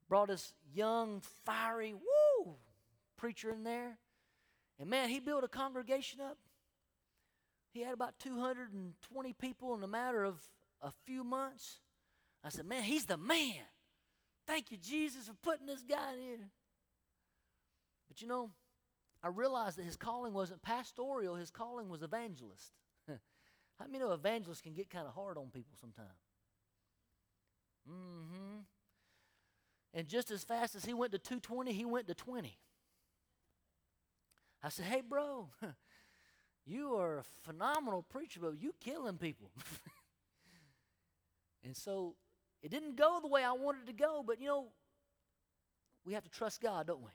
Brought 0.10 0.30
this 0.30 0.54
young, 0.74 1.22
fiery, 1.46 1.94
woo, 1.94 2.17
preacher 3.18 3.52
in 3.52 3.64
there. 3.64 3.98
And 4.80 4.90
man, 4.90 5.10
he 5.10 5.20
built 5.20 5.44
a 5.44 5.48
congregation 5.48 6.22
up. 6.22 6.38
He 7.72 7.82
had 7.82 7.94
about 7.94 8.20
220 8.20 9.34
people 9.34 9.76
in 9.76 9.84
a 9.84 9.88
matter 9.88 10.24
of 10.24 10.40
a 10.82 10.92
few 11.06 11.24
months. 11.24 11.82
I 12.44 12.50
said, 12.50 12.66
man, 12.66 12.84
he's 12.84 13.06
the 13.06 13.18
man. 13.18 13.66
Thank 14.46 14.72
you, 14.72 14.78
Jesus, 14.78 15.28
for 15.28 15.34
putting 15.44 15.66
this 15.66 15.84
guy 15.84 16.14
in 16.14 16.20
here. 16.20 16.50
But 18.08 18.22
you 18.22 18.28
know, 18.28 18.52
I 19.22 19.28
realized 19.28 19.78
that 19.78 19.84
his 19.84 19.98
calling 19.98 20.34
wasn't 20.34 20.62
pastoral, 20.62 21.36
his 21.36 21.52
calling 21.52 21.90
was 21.90 22.02
evangelist. 22.02 22.72
How 23.08 23.86
many 23.86 24.00
know 24.00 24.14
evangelists 24.14 24.62
can 24.62 24.74
get 24.74 24.90
kind 24.90 25.08
of 25.08 25.14
hard 25.14 25.38
on 25.38 25.50
people 25.54 25.76
sometimes? 25.80 26.08
Mm-hmm. 27.90 28.60
And 29.94 30.08
just 30.08 30.32
as 30.32 30.44
fast 30.44 30.76
as 30.76 30.86
he 30.86 30.94
went 30.94 31.12
to 31.14 31.18
220, 31.18 31.74
he 31.74 31.86
went 31.86 32.08
to 32.08 32.14
20. 32.14 32.58
I 34.64 34.70
said, 34.70 34.86
hey, 34.86 35.02
bro, 35.08 35.50
you 36.66 36.96
are 36.96 37.20
a 37.20 37.24
phenomenal 37.44 38.04
preacher, 38.04 38.40
but 38.42 38.60
you 38.60 38.74
killing 38.80 39.18
people. 39.18 39.52
and 41.64 41.76
so 41.76 42.16
it 42.64 42.72
didn't 42.72 42.96
go 42.96 43.20
the 43.22 43.28
way 43.28 43.44
I 43.44 43.54
wanted 43.54 43.84
it 43.84 43.88
to 43.88 43.94
go, 43.94 44.24
but 44.26 44.40
you 44.40 44.48
know, 44.48 44.68
we 46.06 46.14
have 46.14 46.24
to 46.24 46.30
trust 46.30 46.62
God, 46.62 46.88
don't 46.88 47.02
we? 47.02 47.12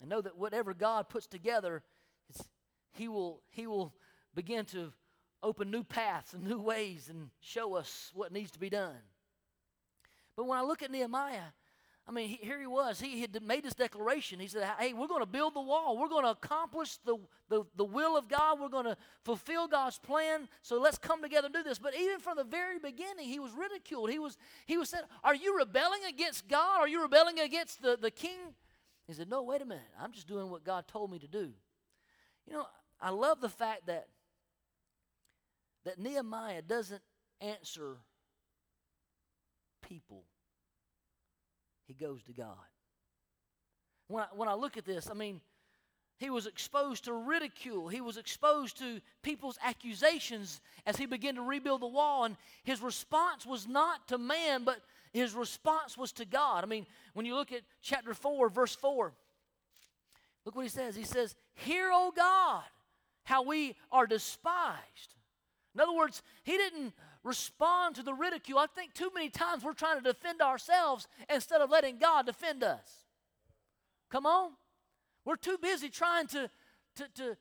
And 0.00 0.10
know 0.10 0.20
that 0.20 0.36
whatever 0.36 0.74
God 0.74 1.08
puts 1.08 1.26
together, 1.26 1.82
he 2.92 3.08
will 3.08 3.42
he 3.50 3.66
will 3.66 3.94
begin 4.34 4.64
to 4.66 4.92
open 5.42 5.70
new 5.70 5.84
paths 5.84 6.32
and 6.32 6.44
new 6.44 6.58
ways 6.58 7.08
and 7.08 7.30
show 7.40 7.74
us 7.74 8.10
what 8.14 8.32
needs 8.32 8.50
to 8.52 8.58
be 8.58 8.70
done. 8.70 8.96
But 10.36 10.46
when 10.46 10.58
I 10.58 10.62
look 10.62 10.82
at 10.82 10.90
Nehemiah, 10.90 11.52
I 12.08 12.10
mean, 12.10 12.30
he, 12.30 12.36
here 12.36 12.58
he 12.58 12.66
was. 12.66 12.98
He 12.98 13.20
had 13.20 13.42
made 13.42 13.64
his 13.64 13.74
declaration. 13.74 14.40
He 14.40 14.48
said, 14.48 14.66
Hey, 14.78 14.94
we're 14.94 15.08
going 15.08 15.20
to 15.20 15.26
build 15.26 15.52
the 15.52 15.60
wall. 15.60 15.98
We're 15.98 16.08
going 16.08 16.24
to 16.24 16.30
accomplish 16.30 16.96
the, 17.04 17.18
the, 17.50 17.64
the 17.76 17.84
will 17.84 18.16
of 18.16 18.28
God. 18.28 18.58
We're 18.58 18.70
going 18.70 18.86
to 18.86 18.96
fulfill 19.26 19.68
God's 19.68 19.98
plan. 19.98 20.48
So 20.62 20.80
let's 20.80 20.96
come 20.96 21.20
together 21.20 21.46
and 21.46 21.54
do 21.54 21.62
this. 21.62 21.78
But 21.78 21.94
even 21.94 22.18
from 22.18 22.38
the 22.38 22.44
very 22.44 22.78
beginning, 22.78 23.28
he 23.28 23.38
was 23.38 23.52
ridiculed. 23.52 24.08
He 24.10 24.18
was, 24.18 24.38
he 24.64 24.78
was 24.78 24.88
said, 24.88 25.02
Are 25.22 25.34
you 25.34 25.58
rebelling 25.58 26.00
against 26.08 26.48
God? 26.48 26.80
Are 26.80 26.88
you 26.88 27.02
rebelling 27.02 27.40
against 27.40 27.82
the, 27.82 27.98
the 28.00 28.10
king? 28.10 28.54
He 29.06 29.12
said, 29.12 29.28
No, 29.28 29.42
wait 29.42 29.60
a 29.60 29.66
minute. 29.66 29.84
I'm 30.00 30.12
just 30.12 30.26
doing 30.26 30.48
what 30.48 30.64
God 30.64 30.88
told 30.88 31.10
me 31.10 31.18
to 31.18 31.28
do. 31.28 31.52
You 32.46 32.54
know, 32.54 32.66
I 33.02 33.10
love 33.10 33.42
the 33.42 33.50
fact 33.50 33.86
that, 33.86 34.06
that 35.84 35.98
Nehemiah 35.98 36.62
doesn't 36.62 37.02
answer 37.42 37.98
people 39.82 40.24
he 41.88 41.94
goes 41.94 42.22
to 42.24 42.32
God. 42.32 42.54
When 44.06 44.22
I, 44.22 44.26
when 44.34 44.48
I 44.48 44.54
look 44.54 44.76
at 44.76 44.84
this, 44.84 45.08
I 45.10 45.14
mean, 45.14 45.40
he 46.18 46.30
was 46.30 46.46
exposed 46.46 47.04
to 47.04 47.12
ridicule. 47.12 47.88
He 47.88 48.00
was 48.00 48.16
exposed 48.16 48.78
to 48.78 49.00
people's 49.22 49.58
accusations 49.62 50.60
as 50.84 50.96
he 50.96 51.06
began 51.06 51.36
to 51.36 51.42
rebuild 51.42 51.80
the 51.80 51.86
wall. 51.86 52.24
And 52.24 52.36
his 52.64 52.82
response 52.82 53.46
was 53.46 53.66
not 53.66 54.08
to 54.08 54.18
man, 54.18 54.64
but 54.64 54.80
his 55.12 55.34
response 55.34 55.96
was 55.96 56.12
to 56.12 56.24
God. 56.24 56.64
I 56.64 56.66
mean, 56.66 56.86
when 57.14 57.24
you 57.24 57.34
look 57.34 57.52
at 57.52 57.62
chapter 57.82 58.14
4, 58.14 58.48
verse 58.48 58.74
4, 58.74 59.12
look 60.44 60.54
what 60.54 60.62
he 60.62 60.68
says. 60.68 60.96
He 60.96 61.04
says, 61.04 61.34
Hear, 61.54 61.90
O 61.92 62.12
God, 62.14 62.64
how 63.24 63.42
we 63.42 63.76
are 63.92 64.06
despised. 64.06 65.14
In 65.74 65.80
other 65.80 65.94
words, 65.94 66.22
he 66.42 66.56
didn't 66.56 66.94
respond 67.28 67.94
to 67.96 68.02
the 68.02 68.14
ridicule. 68.14 68.58
I 68.58 68.66
think 68.66 68.94
too 68.94 69.10
many 69.14 69.28
times 69.28 69.62
we're 69.62 69.74
trying 69.74 69.98
to 69.98 70.02
defend 70.02 70.40
ourselves 70.40 71.06
instead 71.32 71.60
of 71.60 71.70
letting 71.70 71.98
God 71.98 72.26
defend 72.26 72.64
us. 72.64 73.04
Come 74.10 74.26
on. 74.26 74.52
We're 75.24 75.36
too 75.36 75.58
busy 75.60 75.90
trying 75.90 76.26
to, 76.28 76.50
to, 76.96 77.04
to 77.16 77.36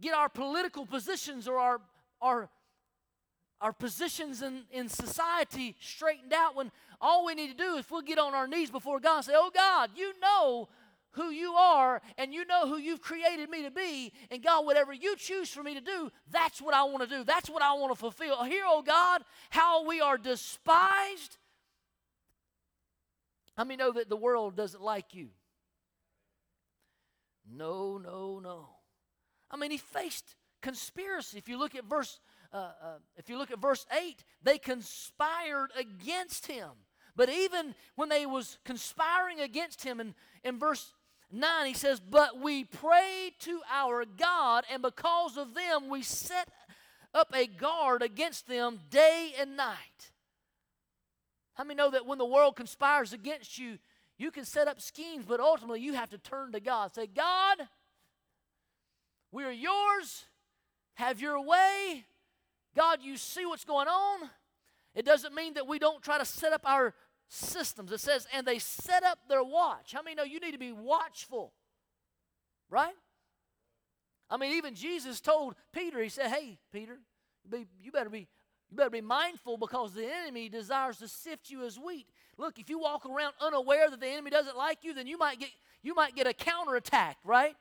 get 0.00 0.14
our 0.14 0.28
political 0.28 0.84
positions 0.84 1.48
or 1.48 1.58
our, 1.58 1.80
our, 2.20 2.50
our 3.60 3.72
positions 3.72 4.42
in, 4.42 4.64
in 4.70 4.88
society 4.88 5.74
straightened 5.80 6.34
out 6.34 6.54
when 6.54 6.70
all 7.00 7.24
we 7.24 7.34
need 7.34 7.48
to 7.48 7.56
do 7.56 7.76
is 7.76 7.86
we'll 7.90 8.02
get 8.02 8.18
on 8.18 8.34
our 8.34 8.46
knees 8.46 8.70
before 8.70 9.00
God 9.00 9.16
and 9.16 9.24
say, 9.24 9.32
Oh 9.34 9.50
God, 9.52 9.90
you 9.96 10.12
know 10.20 10.68
who 11.12 11.30
you 11.30 11.52
are 11.52 12.02
and 12.18 12.32
you 12.32 12.44
know 12.44 12.66
who 12.66 12.76
you've 12.76 13.00
created 13.00 13.48
me 13.48 13.62
to 13.62 13.70
be. 13.70 14.12
And 14.30 14.42
God, 14.42 14.64
whatever 14.66 14.92
you 14.92 15.16
choose 15.16 15.50
for 15.50 15.62
me 15.62 15.74
to 15.74 15.80
do, 15.80 16.10
that's 16.30 16.60
what 16.60 16.74
I 16.74 16.84
want 16.84 17.02
to 17.02 17.08
do. 17.08 17.24
That's 17.24 17.48
what 17.48 17.62
I 17.62 17.74
want 17.74 17.92
to 17.92 17.98
fulfill. 17.98 18.42
Hear, 18.44 18.64
oh 18.66 18.82
God, 18.82 19.22
how 19.50 19.86
we 19.86 20.00
are 20.00 20.18
despised. 20.18 21.38
How 23.56 23.64
many 23.64 23.76
know 23.76 23.92
that 23.92 24.08
the 24.08 24.16
world 24.16 24.56
doesn't 24.56 24.82
like 24.82 25.14
you? 25.14 25.28
No, 27.50 27.98
no, 27.98 28.40
no. 28.42 28.68
I 29.50 29.56
mean, 29.56 29.70
he 29.70 29.76
faced 29.76 30.36
conspiracy. 30.62 31.36
If 31.36 31.48
you 31.48 31.58
look 31.58 31.74
at 31.74 31.84
verse, 31.84 32.20
uh, 32.52 32.56
uh, 32.82 32.98
if 33.16 33.28
you 33.28 33.36
look 33.36 33.50
at 33.50 33.60
verse 33.60 33.84
eight, 34.00 34.24
they 34.42 34.56
conspired 34.56 35.70
against 35.78 36.46
him. 36.46 36.70
But 37.14 37.28
even 37.28 37.74
when 37.94 38.08
they 38.08 38.24
was 38.24 38.58
conspiring 38.64 39.40
against 39.40 39.84
him, 39.84 40.00
in, 40.00 40.14
in 40.42 40.58
verse 40.58 40.94
9 41.32 41.66
he 41.66 41.74
says, 41.74 41.98
But 41.98 42.38
we 42.38 42.64
pray 42.64 43.32
to 43.40 43.60
our 43.72 44.04
God, 44.04 44.64
and 44.70 44.82
because 44.82 45.36
of 45.36 45.54
them 45.54 45.88
we 45.88 46.02
set 46.02 46.48
up 47.14 47.32
a 47.34 47.46
guard 47.46 48.02
against 48.02 48.46
them 48.46 48.80
day 48.90 49.32
and 49.38 49.56
night. 49.56 50.10
How 51.54 51.64
many 51.64 51.76
know 51.76 51.90
that 51.90 52.06
when 52.06 52.18
the 52.18 52.26
world 52.26 52.56
conspires 52.56 53.12
against 53.12 53.58
you, 53.58 53.78
you 54.18 54.30
can 54.30 54.44
set 54.44 54.68
up 54.68 54.80
schemes, 54.80 55.24
but 55.26 55.40
ultimately 55.40 55.80
you 55.80 55.94
have 55.94 56.10
to 56.10 56.18
turn 56.18 56.52
to 56.52 56.60
God. 56.60 56.94
Say, 56.94 57.06
God, 57.06 57.58
we 59.30 59.44
are 59.44 59.52
yours. 59.52 60.24
Have 60.94 61.20
your 61.20 61.40
way. 61.42 62.04
God, 62.76 63.00
you 63.02 63.16
see 63.16 63.44
what's 63.46 63.64
going 63.64 63.88
on. 63.88 64.30
It 64.94 65.04
doesn't 65.04 65.34
mean 65.34 65.54
that 65.54 65.66
we 65.66 65.78
don't 65.78 66.02
try 66.02 66.18
to 66.18 66.24
set 66.24 66.52
up 66.52 66.62
our 66.64 66.94
systems. 67.32 67.90
It 67.92 68.00
says, 68.00 68.26
and 68.34 68.46
they 68.46 68.58
set 68.58 69.02
up 69.02 69.18
their 69.28 69.42
watch. 69.42 69.92
How 69.92 70.02
many 70.02 70.14
know 70.14 70.22
you 70.22 70.38
need 70.38 70.52
to 70.52 70.58
be 70.58 70.72
watchful? 70.72 71.52
Right? 72.68 72.94
I 74.30 74.36
mean, 74.36 74.52
even 74.52 74.74
Jesus 74.74 75.20
told 75.20 75.54
Peter, 75.72 76.02
he 76.02 76.08
said, 76.08 76.28
Hey, 76.28 76.58
Peter, 76.72 76.98
you 77.80 77.92
better 77.92 78.10
be 78.10 78.28
you 78.70 78.76
better 78.76 78.88
be 78.88 79.02
mindful 79.02 79.58
because 79.58 79.92
the 79.92 80.06
enemy 80.10 80.48
desires 80.48 80.96
to 80.98 81.08
sift 81.08 81.50
you 81.50 81.66
as 81.66 81.78
wheat. 81.78 82.06
Look, 82.38 82.58
if 82.58 82.70
you 82.70 82.78
walk 82.78 83.04
around 83.04 83.34
unaware 83.38 83.90
that 83.90 84.00
the 84.00 84.06
enemy 84.06 84.30
doesn't 84.30 84.56
like 84.56 84.78
you, 84.82 84.94
then 84.94 85.06
you 85.06 85.18
might 85.18 85.38
get 85.38 85.50
you 85.82 85.94
might 85.94 86.14
get 86.14 86.26
a 86.26 86.32
counterattack, 86.32 87.18
right? 87.24 87.54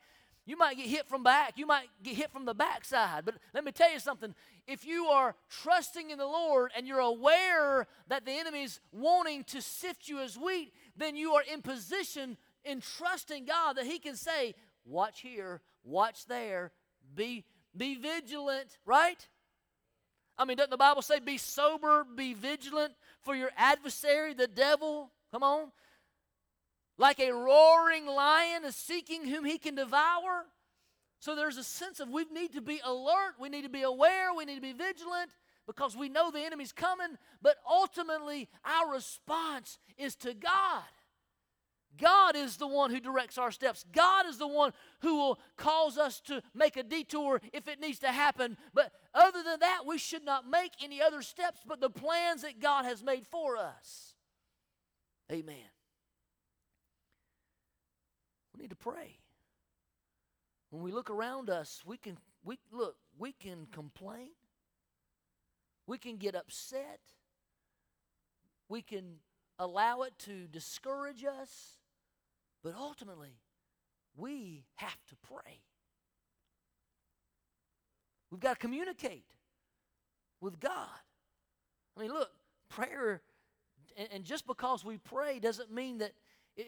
You 0.46 0.58
might 0.58 0.76
get 0.76 0.88
hit 0.88 1.08
from 1.08 1.24
back. 1.24 1.54
You 1.58 1.68
might 1.68 1.88
get 2.02 2.16
hit 2.16 2.32
from 2.32 2.46
the 2.46 2.54
backside. 2.54 3.26
But 3.26 3.36
let 3.54 3.64
me 3.64 3.72
tell 3.72 3.92
you 3.92 4.00
something. 4.00 4.34
If 4.68 4.86
you 4.86 5.06
are 5.06 5.36
trusting 5.50 6.10
in 6.10 6.18
the 6.18 6.26
Lord 6.26 6.72
and 6.76 6.88
you're 6.88 7.00
aware 7.00 7.88
that 8.08 8.26
the 8.26 8.32
enemy's 8.32 8.80
wanting 8.92 9.44
to 9.46 9.62
sift 9.62 10.10
you 10.10 10.20
as 10.20 10.38
wheat, 10.38 10.74
then 10.98 11.16
you 11.16 11.34
are 11.34 11.44
in 11.52 11.62
position 11.62 12.38
in 12.66 12.82
trusting 12.82 13.46
God 13.46 13.74
that 13.78 13.86
He 13.86 14.00
can 14.00 14.16
say, 14.16 14.56
watch 14.84 15.22
here, 15.22 15.62
watch 15.84 16.26
there, 16.26 16.72
be, 17.16 17.46
be 17.78 17.96
vigilant, 17.96 18.78
right? 18.86 19.28
I 20.38 20.46
mean, 20.46 20.58
doesn't 20.58 20.72
the 20.72 20.78
Bible 20.78 21.04
say, 21.04 21.20
be 21.20 21.38
sober, 21.38 22.04
be 22.16 22.34
vigilant 22.34 22.94
for 23.22 23.36
your 23.36 23.52
adversary, 23.58 24.34
the 24.34 24.48
devil? 24.48 25.12
Come 25.32 25.44
on 25.44 25.72
like 27.02 27.20
a 27.20 27.32
roaring 27.32 28.06
lion 28.06 28.64
is 28.64 28.76
seeking 28.76 29.26
whom 29.26 29.44
he 29.44 29.58
can 29.58 29.74
devour. 29.74 30.46
So 31.20 31.36
there's 31.36 31.58
a 31.58 31.64
sense 31.64 32.00
of 32.00 32.10
we 32.10 32.26
need 32.32 32.54
to 32.54 32.62
be 32.62 32.80
alert, 32.86 33.34
we 33.40 33.50
need 33.50 33.64
to 33.64 33.70
be 33.70 33.82
aware, 33.82 34.34
we 34.38 34.46
need 34.46 34.56
to 34.56 34.62
be 34.62 34.72
vigilant 34.72 35.32
because 35.66 35.98
we 35.98 36.10
know 36.10 36.30
the 36.30 36.46
enemy's 36.46 36.72
coming, 36.72 37.18
but 37.42 37.56
ultimately 37.70 38.50
our 38.64 38.94
response 38.94 39.80
is 39.98 40.16
to 40.18 40.36
God. 40.36 40.84
God 42.00 42.36
is 42.36 42.58
the 42.58 42.68
one 42.68 42.92
who 42.92 43.00
directs 43.00 43.38
our 43.38 43.52
steps. 43.52 43.84
God 43.92 44.28
is 44.28 44.38
the 44.38 44.48
one 44.48 44.72
who 45.02 45.18
will 45.18 45.40
cause 45.58 45.98
us 45.98 46.22
to 46.22 46.42
make 46.54 46.78
a 46.78 46.84
detour 46.84 47.42
if 47.52 47.68
it 47.68 47.82
needs 47.82 48.00
to 48.00 48.12
happen. 48.12 48.58
But 48.74 48.92
other 49.14 49.44
than 49.44 49.60
that, 49.60 49.82
we 49.86 49.98
should 49.98 50.24
not 50.24 50.50
make 50.50 50.72
any 50.82 51.02
other 51.02 51.24
steps 51.24 51.62
but 51.68 51.82
the 51.82 51.90
plans 51.90 52.44
that 52.44 52.60
God 52.60 52.86
has 52.86 53.04
made 53.04 53.26
for 53.28 53.58
us. 53.58 54.16
Amen. 55.32 55.66
Need 58.62 58.70
to 58.70 58.76
pray. 58.76 59.18
When 60.70 60.84
we 60.84 60.92
look 60.92 61.10
around 61.10 61.50
us, 61.50 61.82
we 61.84 61.98
can 61.98 62.18
we 62.44 62.60
look, 62.72 62.96
we 63.18 63.32
can 63.32 63.66
complain. 63.72 64.30
We 65.88 65.98
can 65.98 66.18
get 66.18 66.36
upset. 66.36 67.00
We 68.70 68.84
can 68.84 69.16
allow 69.58 70.04
it 70.04 70.14
to 70.20 70.48
discourage 70.48 71.26
us. 71.26 71.80
But 72.64 72.76
ultimately, 72.78 73.40
we 74.16 74.64
have 74.76 75.06
to 75.08 75.16
pray. 75.28 75.64
We've 78.30 78.40
got 78.40 78.54
to 78.54 78.60
communicate 78.60 79.26
with 80.40 80.60
God. 80.60 80.88
I 81.98 82.02
mean, 82.02 82.14
look, 82.14 82.30
prayer, 82.70 83.22
and 84.12 84.24
just 84.24 84.46
because 84.46 84.86
we 84.86 85.00
pray 85.00 85.40
doesn't 85.40 85.72
mean 85.72 85.98
that 85.98 86.14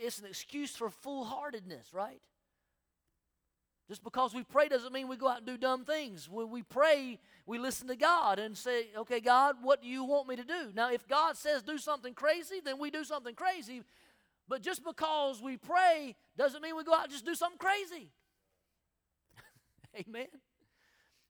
it's 0.02 0.20
an 0.20 0.26
excuse 0.26 0.76
for 0.76 0.90
foolhardiness, 0.90 1.94
right? 1.94 2.22
Just 3.88 4.04
because 4.04 4.34
we 4.34 4.44
pray 4.44 4.70
doesn't 4.70 4.94
mean 4.94 5.08
we 5.08 5.18
go 5.18 5.28
out 5.28 5.38
and 5.38 5.46
do 5.46 5.58
dumb 5.58 5.84
things. 5.84 6.30
When 6.30 6.50
we 6.50 6.64
pray, 6.64 7.20
we 7.46 7.58
listen 7.58 7.88
to 7.90 7.96
God 7.96 8.40
and 8.40 8.58
say, 8.58 8.88
okay, 8.98 9.20
God, 9.20 9.58
what 9.62 9.82
do 9.82 9.88
you 9.90 10.06
want 10.06 10.28
me 10.28 10.38
to 10.38 10.44
do? 10.44 10.72
Now, 10.74 10.92
if 10.92 11.08
God 11.08 11.36
says 11.36 11.64
do 11.64 11.78
something 11.78 12.14
crazy, 12.14 12.62
then 12.64 12.80
we 12.80 12.90
do 12.92 13.04
something 13.04 13.36
crazy. 13.36 13.84
But 14.48 14.62
just 14.62 14.84
because 14.86 15.42
we 15.42 15.58
pray 15.58 16.16
doesn't 16.38 16.62
mean 16.62 16.78
we 16.78 16.84
go 16.84 16.94
out 16.94 17.04
and 17.04 17.12
just 17.12 17.26
do 17.26 17.36
something 17.36 17.60
crazy. 17.60 18.10
Amen. 20.08 20.28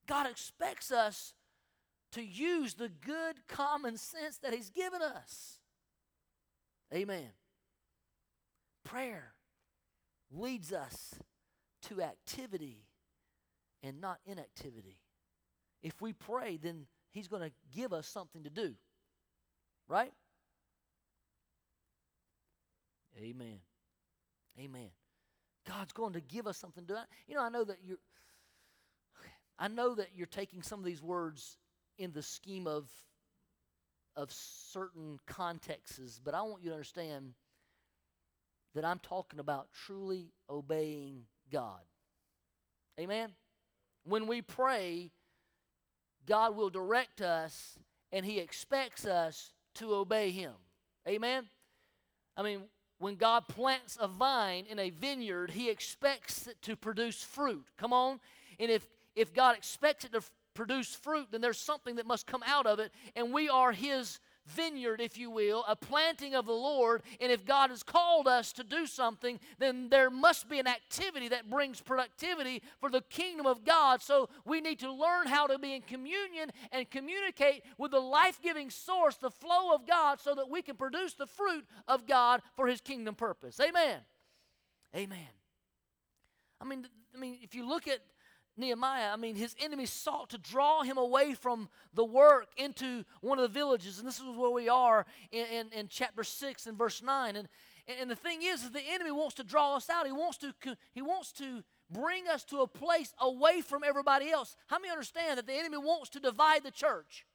God 0.07 0.29
expects 0.29 0.91
us 0.91 1.33
to 2.11 2.23
use 2.23 2.75
the 2.75 2.89
good 2.89 3.47
common 3.47 3.97
sense 3.97 4.37
that 4.37 4.53
He's 4.53 4.69
given 4.69 5.01
us. 5.01 5.57
Amen. 6.93 7.29
Prayer 8.83 9.33
leads 10.31 10.73
us 10.73 11.15
to 11.83 12.01
activity 12.01 12.85
and 13.81 13.99
not 13.99 14.19
inactivity. 14.25 14.97
If 15.81 16.01
we 16.01 16.13
pray, 16.13 16.57
then 16.61 16.85
He's 17.11 17.27
going 17.27 17.43
to 17.43 17.51
give 17.75 17.93
us 17.93 18.07
something 18.07 18.43
to 18.43 18.49
do. 18.49 18.73
Right? 19.87 20.13
Amen. 23.21 23.59
Amen. 24.59 24.89
God's 25.67 25.93
going 25.93 26.13
to 26.13 26.21
give 26.21 26.47
us 26.47 26.57
something 26.57 26.85
to 26.85 26.93
do. 26.93 26.99
You 27.27 27.35
know, 27.35 27.43
I 27.43 27.49
know 27.49 27.63
that 27.63 27.77
you're 27.83 27.99
I 29.59 29.67
know 29.67 29.95
that 29.95 30.09
you're 30.15 30.27
taking 30.27 30.61
some 30.63 30.79
of 30.79 30.85
these 30.85 31.01
words 31.01 31.57
in 31.97 32.11
the 32.11 32.23
scheme 32.23 32.67
of 32.67 32.89
of 34.15 34.31
certain 34.31 35.19
contexts, 35.25 36.19
but 36.23 36.33
I 36.33 36.41
want 36.41 36.63
you 36.63 36.69
to 36.69 36.75
understand 36.75 37.33
that 38.75 38.85
I'm 38.85 38.99
talking 38.99 39.39
about 39.39 39.67
truly 39.85 40.31
obeying 40.49 41.23
God. 41.51 41.81
Amen? 42.99 43.31
When 44.05 44.27
we 44.27 44.41
pray, 44.41 45.11
God 46.25 46.55
will 46.55 46.69
direct 46.69 47.21
us 47.21 47.77
and 48.11 48.25
He 48.25 48.39
expects 48.39 49.05
us 49.05 49.51
to 49.75 49.93
obey 49.95 50.31
Him. 50.31 50.53
Amen? 51.07 51.45
I 52.37 52.43
mean, 52.43 52.61
when 52.99 53.15
God 53.15 53.47
plants 53.47 53.97
a 53.99 54.07
vine 54.07 54.65
in 54.69 54.79
a 54.79 54.89
vineyard, 54.89 55.51
He 55.51 55.69
expects 55.69 56.47
it 56.47 56.61
to 56.63 56.75
produce 56.75 57.21
fruit. 57.21 57.65
Come 57.77 57.93
on? 57.93 58.19
And 58.59 58.71
if, 58.71 58.87
if 59.15 59.33
God 59.33 59.57
expects 59.57 60.05
it 60.05 60.11
to 60.11 60.19
f- 60.19 60.31
produce 60.53 60.95
fruit, 60.95 61.27
then 61.31 61.41
there's 61.41 61.59
something 61.59 61.95
that 61.95 62.07
must 62.07 62.27
come 62.27 62.43
out 62.45 62.65
of 62.65 62.79
it, 62.79 62.91
and 63.15 63.33
we 63.33 63.49
are 63.49 63.71
His 63.71 64.19
vineyard, 64.45 65.01
if 65.01 65.17
you 65.17 65.29
will, 65.29 65.63
a 65.67 65.75
planting 65.75 66.35
of 66.35 66.45
the 66.45 66.51
Lord. 66.51 67.01
And 67.19 67.31
if 67.31 67.45
God 67.45 67.69
has 67.69 67.83
called 67.83 68.27
us 68.27 68.53
to 68.53 68.63
do 68.63 68.85
something, 68.85 69.39
then 69.59 69.89
there 69.89 70.09
must 70.09 70.49
be 70.49 70.59
an 70.59 70.67
activity 70.67 71.29
that 71.29 71.49
brings 71.49 71.81
productivity 71.81 72.61
for 72.79 72.89
the 72.89 73.01
kingdom 73.01 73.45
of 73.45 73.63
God. 73.63 74.01
So 74.01 74.29
we 74.45 74.61
need 74.61 74.79
to 74.79 74.91
learn 74.91 75.27
how 75.27 75.47
to 75.47 75.57
be 75.57 75.73
in 75.73 75.81
communion 75.81 76.51
and 76.71 76.89
communicate 76.89 77.63
with 77.77 77.91
the 77.91 77.99
life 77.99 78.39
giving 78.41 78.69
source, 78.69 79.15
the 79.15 79.31
flow 79.31 79.73
of 79.73 79.87
God, 79.87 80.19
so 80.19 80.35
that 80.35 80.49
we 80.49 80.61
can 80.61 80.75
produce 80.75 81.13
the 81.13 81.27
fruit 81.27 81.65
of 81.87 82.07
God 82.07 82.41
for 82.55 82.67
his 82.67 82.81
kingdom 82.81 83.15
purpose. 83.15 83.59
Amen. 83.59 83.99
Amen. 84.95 85.17
I 86.61 86.65
mean, 86.65 86.87
I 87.15 87.19
mean, 87.19 87.37
if 87.41 87.55
you 87.55 87.67
look 87.67 87.87
at 87.87 87.99
Nehemiah, 88.55 89.11
I 89.11 89.15
mean, 89.15 89.35
his 89.35 89.55
enemies 89.59 89.91
sought 89.91 90.29
to 90.29 90.37
draw 90.37 90.83
him 90.83 90.97
away 90.97 91.33
from 91.33 91.69
the 91.93 92.05
work 92.05 92.47
into 92.55 93.03
one 93.21 93.39
of 93.39 93.43
the 93.43 93.59
villages. 93.59 93.97
And 93.97 94.07
this 94.07 94.19
is 94.19 94.25
where 94.37 94.51
we 94.51 94.69
are 94.69 95.05
in, 95.31 95.45
in, 95.47 95.79
in 95.79 95.87
chapter 95.87 96.23
6 96.23 96.67
and 96.67 96.77
verse 96.77 97.01
9. 97.01 97.35
And, 97.35 97.47
and 97.99 98.11
the 98.11 98.15
thing 98.15 98.41
is, 98.43 98.63
is 98.63 98.71
the 98.71 98.81
enemy 98.87 99.11
wants 99.11 99.35
to 99.35 99.43
draw 99.43 99.75
us 99.75 99.89
out. 99.89 100.05
He 100.05 100.11
wants 100.11 100.37
to, 100.39 100.53
he 100.93 101.01
wants 101.01 101.31
to 101.33 101.63
bring 101.91 102.27
us 102.27 102.43
to 102.45 102.59
a 102.59 102.67
place 102.67 103.13
away 103.19 103.61
from 103.61 103.83
everybody 103.83 104.29
else. 104.29 104.55
How 104.67 104.77
many 104.77 104.91
understand 104.91 105.37
that 105.37 105.47
the 105.47 105.53
enemy 105.53 105.77
wants 105.77 106.09
to 106.11 106.19
divide 106.19 106.63
the 106.63 106.71
church? 106.71 107.25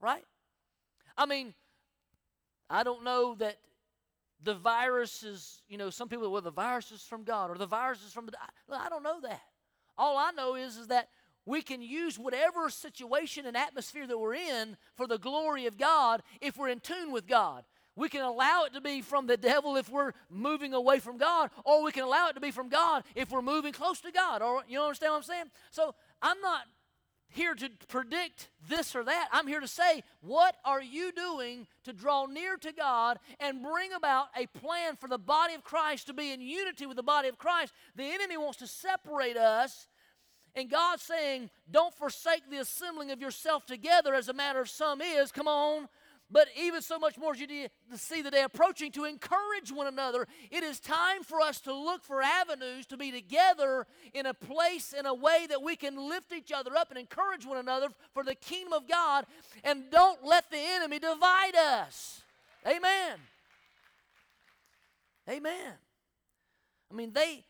Right? 0.00 0.24
I 1.16 1.26
mean, 1.26 1.54
I 2.68 2.82
don't 2.82 3.04
know 3.04 3.34
that 3.36 3.56
the 4.42 4.54
virus 4.54 5.22
is, 5.22 5.62
you 5.68 5.78
know, 5.78 5.90
some 5.90 6.08
people, 6.08 6.30
well, 6.30 6.42
the 6.42 6.50
virus 6.50 6.92
is 6.92 7.02
from 7.02 7.24
God 7.24 7.50
or 7.50 7.58
the 7.58 7.66
virus 7.66 8.04
is 8.04 8.12
from, 8.12 8.26
the. 8.26 8.32
I 8.72 8.88
don't 8.88 9.02
know 9.02 9.20
that. 9.22 9.42
All 9.98 10.16
I 10.18 10.30
know 10.32 10.54
is, 10.54 10.76
is 10.76 10.88
that 10.88 11.08
we 11.46 11.62
can 11.62 11.80
use 11.80 12.18
whatever 12.18 12.68
situation 12.68 13.46
and 13.46 13.56
atmosphere 13.56 14.06
that 14.06 14.18
we're 14.18 14.34
in 14.34 14.76
for 14.94 15.06
the 15.06 15.18
glory 15.18 15.66
of 15.66 15.78
God 15.78 16.22
if 16.40 16.56
we're 16.56 16.68
in 16.68 16.80
tune 16.80 17.12
with 17.12 17.26
God. 17.26 17.64
We 17.94 18.10
can 18.10 18.20
allow 18.20 18.64
it 18.64 18.74
to 18.74 18.80
be 18.82 19.00
from 19.00 19.26
the 19.26 19.38
devil 19.38 19.76
if 19.76 19.88
we're 19.88 20.12
moving 20.28 20.74
away 20.74 20.98
from 20.98 21.16
God, 21.16 21.50
or 21.64 21.82
we 21.82 21.92
can 21.92 22.04
allow 22.04 22.28
it 22.28 22.34
to 22.34 22.40
be 22.40 22.50
from 22.50 22.68
God 22.68 23.04
if 23.14 23.30
we're 23.30 23.40
moving 23.40 23.72
close 23.72 24.00
to 24.02 24.12
God. 24.12 24.42
Or 24.42 24.62
you 24.68 24.80
understand 24.80 25.12
what 25.12 25.18
I'm 25.18 25.22
saying? 25.22 25.46
So 25.70 25.94
I'm 26.20 26.38
not 26.42 26.60
here 27.28 27.54
to 27.54 27.70
predict 27.88 28.48
this 28.68 28.96
or 28.96 29.04
that. 29.04 29.28
I'm 29.32 29.46
here 29.46 29.60
to 29.60 29.68
say, 29.68 30.02
what 30.20 30.56
are 30.64 30.82
you 30.82 31.12
doing 31.12 31.66
to 31.84 31.92
draw 31.92 32.26
near 32.26 32.56
to 32.56 32.72
God 32.72 33.18
and 33.40 33.62
bring 33.62 33.92
about 33.92 34.28
a 34.36 34.46
plan 34.58 34.96
for 34.96 35.08
the 35.08 35.18
body 35.18 35.54
of 35.54 35.64
Christ 35.64 36.06
to 36.06 36.14
be 36.14 36.32
in 36.32 36.40
unity 36.40 36.86
with 36.86 36.96
the 36.96 37.02
body 37.02 37.28
of 37.28 37.38
Christ? 37.38 37.72
The 37.94 38.04
enemy 38.04 38.36
wants 38.36 38.58
to 38.58 38.66
separate 38.66 39.36
us. 39.36 39.88
And 40.54 40.70
God's 40.70 41.02
saying, 41.02 41.50
don't 41.70 41.92
forsake 41.94 42.48
the 42.50 42.60
assembling 42.60 43.10
of 43.10 43.20
yourself 43.20 43.66
together 43.66 44.14
as 44.14 44.30
a 44.30 44.32
matter 44.32 44.60
of 44.60 44.70
some 44.70 45.02
is. 45.02 45.30
Come 45.30 45.48
on. 45.48 45.88
But 46.30 46.48
even 46.60 46.82
so 46.82 46.98
much 46.98 47.16
more 47.16 47.32
as 47.32 47.40
you 47.40 47.68
see 47.94 48.20
the 48.20 48.32
day 48.32 48.42
approaching, 48.42 48.90
to 48.92 49.04
encourage 49.04 49.70
one 49.70 49.86
another. 49.86 50.26
It 50.50 50.64
is 50.64 50.80
time 50.80 51.22
for 51.22 51.40
us 51.40 51.60
to 51.62 51.72
look 51.72 52.02
for 52.02 52.20
avenues 52.20 52.86
to 52.86 52.96
be 52.96 53.12
together 53.12 53.86
in 54.12 54.26
a 54.26 54.34
place, 54.34 54.92
in 54.92 55.06
a 55.06 55.14
way 55.14 55.46
that 55.48 55.62
we 55.62 55.76
can 55.76 55.96
lift 56.08 56.32
each 56.32 56.50
other 56.50 56.74
up 56.76 56.90
and 56.90 56.98
encourage 56.98 57.46
one 57.46 57.58
another 57.58 57.88
for 58.12 58.24
the 58.24 58.34
kingdom 58.34 58.72
of 58.72 58.88
God. 58.88 59.24
And 59.62 59.84
don't 59.90 60.24
let 60.24 60.50
the 60.50 60.58
enemy 60.58 60.98
divide 60.98 61.54
us. 61.54 62.22
Amen. 62.66 63.18
Amen. 65.28 65.72
I 66.90 66.94
mean, 66.94 67.12
they 67.12 67.44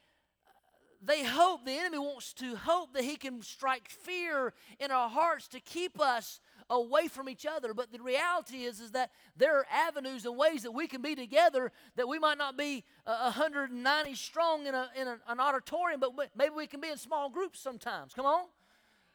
they 1.02 1.24
hope 1.24 1.64
the 1.64 1.78
enemy 1.78 1.98
wants 1.98 2.32
to 2.34 2.56
hope 2.56 2.94
that 2.94 3.04
he 3.04 3.16
can 3.16 3.42
strike 3.42 3.88
fear 3.88 4.52
in 4.80 4.90
our 4.90 5.08
hearts 5.08 5.46
to 5.48 5.60
keep 5.60 6.00
us 6.00 6.40
away 6.70 7.08
from 7.08 7.28
each 7.28 7.46
other. 7.46 7.74
But 7.74 7.92
the 7.92 8.00
reality 8.00 8.64
is, 8.64 8.80
is 8.80 8.92
that 8.92 9.10
there 9.36 9.58
are 9.58 9.66
avenues 9.70 10.24
and 10.24 10.36
ways 10.36 10.62
that 10.62 10.72
we 10.72 10.86
can 10.86 11.02
be 11.02 11.14
together 11.14 11.72
that 11.96 12.08
we 12.08 12.18
might 12.18 12.38
not 12.38 12.56
be 12.56 12.84
uh, 13.06 13.32
190 13.32 14.14
strong 14.14 14.66
in, 14.66 14.74
a, 14.74 14.88
in 15.00 15.08
a, 15.08 15.18
an 15.28 15.40
auditorium, 15.40 16.00
but 16.00 16.12
maybe 16.36 16.54
we 16.54 16.66
can 16.66 16.80
be 16.80 16.88
in 16.88 16.98
small 16.98 17.28
groups 17.28 17.60
sometimes. 17.60 18.14
Come 18.14 18.26
on. 18.26 18.46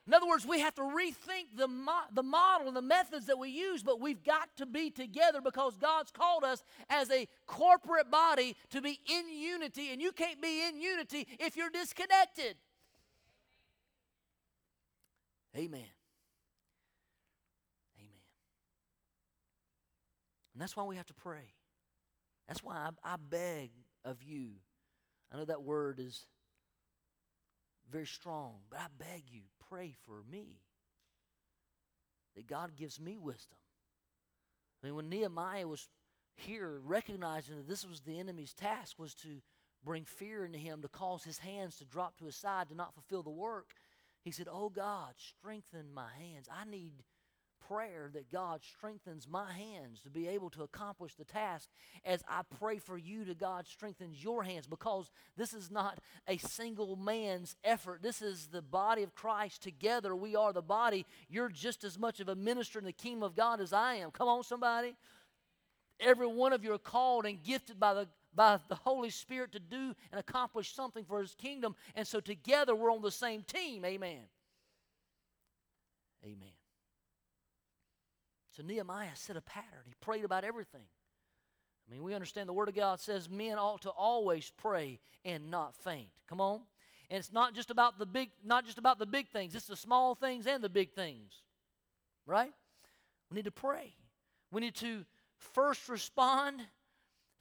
In 0.07 0.15
other 0.15 0.27
words, 0.27 0.47
we 0.47 0.59
have 0.59 0.73
to 0.75 0.81
rethink 0.81 1.55
the, 1.55 1.67
mo- 1.67 2.07
the 2.11 2.23
model 2.23 2.67
and 2.67 2.75
the 2.75 2.81
methods 2.81 3.27
that 3.27 3.37
we 3.37 3.49
use, 3.49 3.83
but 3.83 4.01
we've 4.01 4.23
got 4.23 4.49
to 4.57 4.65
be 4.65 4.89
together 4.89 5.41
because 5.41 5.77
God's 5.77 6.11
called 6.11 6.43
us 6.43 6.63
as 6.89 7.11
a 7.11 7.27
corporate 7.45 8.09
body 8.09 8.55
to 8.71 8.81
be 8.81 8.99
in 9.07 9.29
unity, 9.29 9.91
and 9.91 10.01
you 10.01 10.11
can't 10.11 10.41
be 10.41 10.67
in 10.67 10.81
unity 10.81 11.27
if 11.39 11.55
you're 11.55 11.69
disconnected. 11.69 12.55
Amen. 15.55 15.85
And 20.53 20.61
that's 20.61 20.75
why 20.75 20.83
we 20.83 20.97
have 20.97 21.07
to 21.07 21.13
pray. 21.13 21.53
That's 22.47 22.63
why 22.63 22.75
I, 22.75 23.13
I 23.13 23.15
beg 23.17 23.71
of 24.03 24.21
you. 24.23 24.49
I 25.31 25.37
know 25.37 25.45
that 25.45 25.63
word 25.63 25.99
is 25.99 26.25
very 27.89 28.07
strong, 28.07 28.55
but 28.69 28.79
I 28.79 28.87
beg 28.97 29.23
you, 29.29 29.41
pray 29.69 29.95
for 30.05 30.23
me. 30.29 30.59
That 32.35 32.47
God 32.47 32.75
gives 32.75 32.99
me 32.99 33.17
wisdom. 33.17 33.57
I 34.81 34.87
mean, 34.87 34.95
when 34.95 35.09
Nehemiah 35.09 35.67
was 35.67 35.89
here, 36.35 36.79
recognizing 36.83 37.57
that 37.57 37.67
this 37.67 37.85
was 37.87 38.01
the 38.01 38.19
enemy's 38.19 38.53
task, 38.53 38.97
was 38.97 39.13
to 39.15 39.41
bring 39.83 40.05
fear 40.05 40.45
into 40.45 40.57
him, 40.57 40.81
to 40.81 40.87
cause 40.87 41.23
his 41.23 41.39
hands 41.39 41.77
to 41.77 41.85
drop 41.85 42.17
to 42.17 42.25
his 42.25 42.35
side, 42.35 42.69
to 42.69 42.75
not 42.75 42.93
fulfill 42.93 43.23
the 43.23 43.29
work. 43.29 43.73
He 44.23 44.31
said, 44.31 44.47
Oh 44.51 44.69
God, 44.69 45.13
strengthen 45.17 45.93
my 45.93 46.09
hands. 46.17 46.47
I 46.51 46.69
need 46.69 47.03
prayer 47.67 48.09
that 48.13 48.31
God 48.31 48.61
strengthens 48.63 49.27
my 49.27 49.51
hands 49.51 50.01
to 50.03 50.09
be 50.09 50.27
able 50.27 50.49
to 50.51 50.63
accomplish 50.63 51.15
the 51.15 51.25
task 51.25 51.69
as 52.05 52.23
I 52.27 52.41
pray 52.59 52.77
for 52.79 52.97
you 52.97 53.25
to 53.25 53.33
God 53.33 53.67
strengthens 53.67 54.23
your 54.23 54.43
hands 54.43 54.67
because 54.67 55.11
this 55.37 55.53
is 55.53 55.71
not 55.71 55.99
a 56.27 56.37
single 56.37 56.95
man's 56.95 57.55
effort. 57.63 58.01
This 58.01 58.21
is 58.21 58.47
the 58.47 58.61
body 58.61 59.03
of 59.03 59.15
Christ 59.15 59.61
together. 59.61 60.15
We 60.15 60.35
are 60.35 60.53
the 60.53 60.61
body. 60.61 61.05
You're 61.29 61.49
just 61.49 61.83
as 61.83 61.97
much 61.97 62.19
of 62.19 62.29
a 62.29 62.35
minister 62.35 62.79
in 62.79 62.85
the 62.85 62.91
kingdom 62.91 63.23
of 63.23 63.35
God 63.35 63.61
as 63.61 63.73
I 63.73 63.95
am. 63.95 64.11
Come 64.11 64.27
on, 64.27 64.43
somebody. 64.43 64.95
Every 65.99 66.27
one 66.27 66.53
of 66.53 66.63
you 66.63 66.73
are 66.73 66.79
called 66.79 67.25
and 67.25 67.41
gifted 67.43 67.79
by 67.79 67.93
the 67.93 68.07
by 68.33 68.59
the 68.69 68.75
Holy 68.75 69.09
Spirit 69.09 69.51
to 69.51 69.59
do 69.59 69.93
and 70.09 70.19
accomplish 70.19 70.73
something 70.73 71.03
for 71.03 71.19
His 71.19 71.35
kingdom. 71.35 71.75
And 71.95 72.07
so 72.07 72.19
together 72.19 72.73
we're 72.75 72.91
on 72.91 73.01
the 73.01 73.11
same 73.11 73.43
team. 73.43 73.83
Amen. 73.83 74.23
Amen. 76.23 76.60
So 78.55 78.63
Nehemiah 78.63 79.15
set 79.15 79.37
a 79.37 79.41
pattern. 79.41 79.83
He 79.87 79.93
prayed 80.01 80.25
about 80.25 80.43
everything. 80.43 80.83
I 81.87 81.93
mean, 81.93 82.03
we 82.03 82.13
understand 82.13 82.47
the 82.47 82.53
Word 82.53 82.69
of 82.69 82.75
God 82.75 82.99
says 82.99 83.29
men 83.29 83.57
ought 83.57 83.81
to 83.81 83.89
always 83.89 84.51
pray 84.57 84.99
and 85.25 85.49
not 85.49 85.75
faint. 85.75 86.09
Come 86.27 86.41
on. 86.41 86.61
And 87.09 87.19
it's 87.19 87.33
not 87.33 87.53
just 87.53 87.71
about 87.71 87.99
the 87.99 88.05
big, 88.05 88.29
not 88.45 88.65
just 88.65 88.77
about 88.77 88.99
the 88.99 89.05
big 89.05 89.27
things, 89.29 89.55
it's 89.55 89.67
the 89.67 89.75
small 89.75 90.15
things 90.15 90.47
and 90.47 90.63
the 90.63 90.69
big 90.69 90.93
things. 90.93 91.33
Right? 92.25 92.51
We 93.29 93.35
need 93.35 93.45
to 93.45 93.51
pray. 93.51 93.93
We 94.51 94.61
need 94.61 94.75
to 94.75 95.05
first 95.37 95.89
respond 95.89 96.61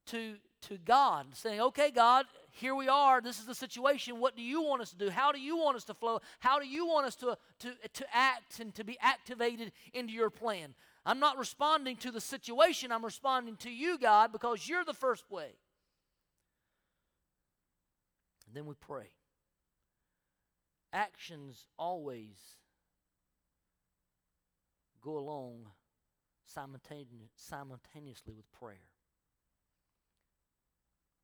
to, 0.06 0.36
to 0.62 0.78
God, 0.78 1.26
saying, 1.34 1.60
okay, 1.60 1.90
God, 1.90 2.26
here 2.50 2.74
we 2.74 2.88
are. 2.88 3.20
This 3.20 3.38
is 3.38 3.46
the 3.46 3.54
situation. 3.54 4.18
What 4.18 4.36
do 4.36 4.42
you 4.42 4.62
want 4.62 4.82
us 4.82 4.90
to 4.90 4.96
do? 4.96 5.10
How 5.10 5.32
do 5.32 5.40
you 5.40 5.56
want 5.56 5.76
us 5.76 5.84
to 5.84 5.94
flow? 5.94 6.20
How 6.40 6.58
do 6.58 6.66
you 6.66 6.86
want 6.86 7.06
us 7.06 7.16
to, 7.16 7.36
to, 7.60 7.72
to 7.94 8.06
act 8.12 8.60
and 8.60 8.74
to 8.74 8.84
be 8.84 8.98
activated 9.00 9.72
into 9.92 10.12
your 10.12 10.30
plan? 10.30 10.74
I'm 11.10 11.18
not 11.18 11.38
responding 11.38 11.96
to 11.96 12.12
the 12.12 12.20
situation, 12.20 12.92
I'm 12.92 13.04
responding 13.04 13.56
to 13.56 13.68
you, 13.68 13.98
God, 13.98 14.30
because 14.30 14.68
you're 14.68 14.84
the 14.84 14.94
first 14.94 15.28
way. 15.28 15.48
And 18.46 18.54
then 18.54 18.64
we 18.64 18.74
pray. 18.74 19.08
Actions 20.92 21.66
always 21.76 22.38
go 25.02 25.18
along 25.18 25.66
simultaneously 26.46 28.32
with 28.32 28.52
prayer. 28.52 28.76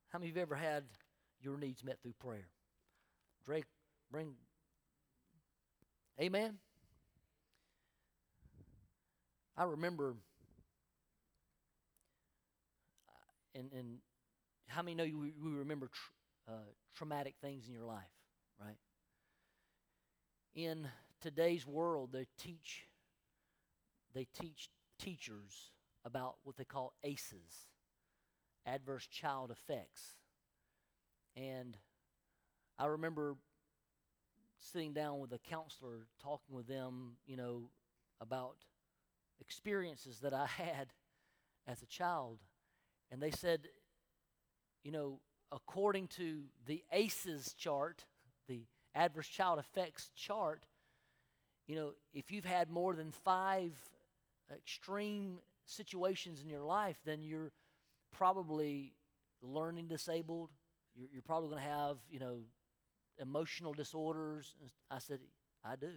How 0.09 0.19
many 0.19 0.31
of 0.31 0.35
you 0.35 0.41
have 0.41 0.49
ever 0.49 0.55
had 0.57 0.83
your 1.39 1.57
needs 1.57 1.81
met 1.81 2.01
through 2.03 2.15
prayer? 2.19 2.49
Drake, 3.45 3.63
bring. 4.11 4.33
Amen. 6.19 6.57
I 9.57 9.63
remember, 9.65 10.15
uh, 13.07 13.59
and, 13.59 13.71
and 13.73 13.97
how 14.67 14.81
many 14.81 14.95
know 14.95 15.03
you 15.03 15.19
we 15.19 15.51
remember 15.51 15.89
uh, 16.47 16.53
traumatic 16.95 17.35
things 17.41 17.67
in 17.67 17.73
your 17.73 17.85
life, 17.85 18.11
right? 18.61 18.77
In 20.55 20.89
today's 21.21 21.65
world, 21.65 22.11
they 22.11 22.27
teach 22.37 22.89
they 24.13 24.25
teach 24.25 24.69
teachers 24.99 25.71
about 26.03 26.35
what 26.43 26.57
they 26.57 26.65
call 26.65 26.93
ACEs, 27.03 27.67
adverse 28.65 29.07
child 29.07 29.51
effects, 29.51 30.15
and 31.35 31.77
I 32.79 32.85
remember 32.87 33.35
sitting 34.59 34.93
down 34.93 35.19
with 35.19 35.31
a 35.33 35.39
counselor, 35.39 36.07
talking 36.21 36.55
with 36.55 36.67
them, 36.67 37.17
you 37.25 37.37
know, 37.37 37.69
about 38.21 38.57
experiences 39.39 40.19
that 40.19 40.33
I 40.33 40.45
had 40.57 40.93
as 41.67 41.81
a 41.81 41.85
child. 41.87 42.39
And 43.11 43.21
they 43.21 43.31
said, 43.31 43.67
you 44.83 44.91
know, 44.91 45.19
according 45.51 46.07
to 46.07 46.43
the 46.65 46.83
ACEs 46.91 47.53
chart, 47.53 48.05
the 48.47 48.65
adverse 48.95 49.27
child 49.27 49.59
effects 49.59 50.11
chart, 50.15 50.65
you 51.67 51.75
know, 51.75 51.91
if 52.13 52.31
you've 52.31 52.45
had 52.45 52.69
more 52.69 52.95
than 52.95 53.11
five 53.11 53.73
extreme 54.53 55.39
situations 55.65 56.41
in 56.41 56.49
your 56.49 56.61
life, 56.61 56.97
then 57.05 57.21
you're 57.21 57.51
probably 58.11 58.93
learning 59.41 59.87
disabled. 59.87 60.49
You're, 60.95 61.09
you're 61.11 61.21
probably 61.21 61.49
going 61.49 61.61
to 61.61 61.69
have, 61.69 61.97
you 62.09 62.19
know, 62.19 62.39
emotional 63.19 63.73
disorders? 63.73 64.55
I 64.89 64.99
said, 64.99 65.19
I 65.63 65.75
do. 65.75 65.91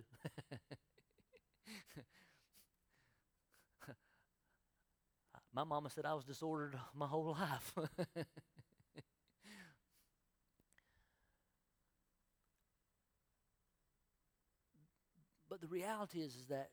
my 5.60 5.64
mama 5.64 5.90
said 5.90 6.06
I 6.06 6.14
was 6.14 6.24
disordered 6.24 6.74
my 6.94 7.06
whole 7.06 7.36
life. 7.38 7.74
but 15.50 15.60
the 15.60 15.66
reality 15.66 16.20
is, 16.20 16.34
is 16.34 16.46
that 16.48 16.70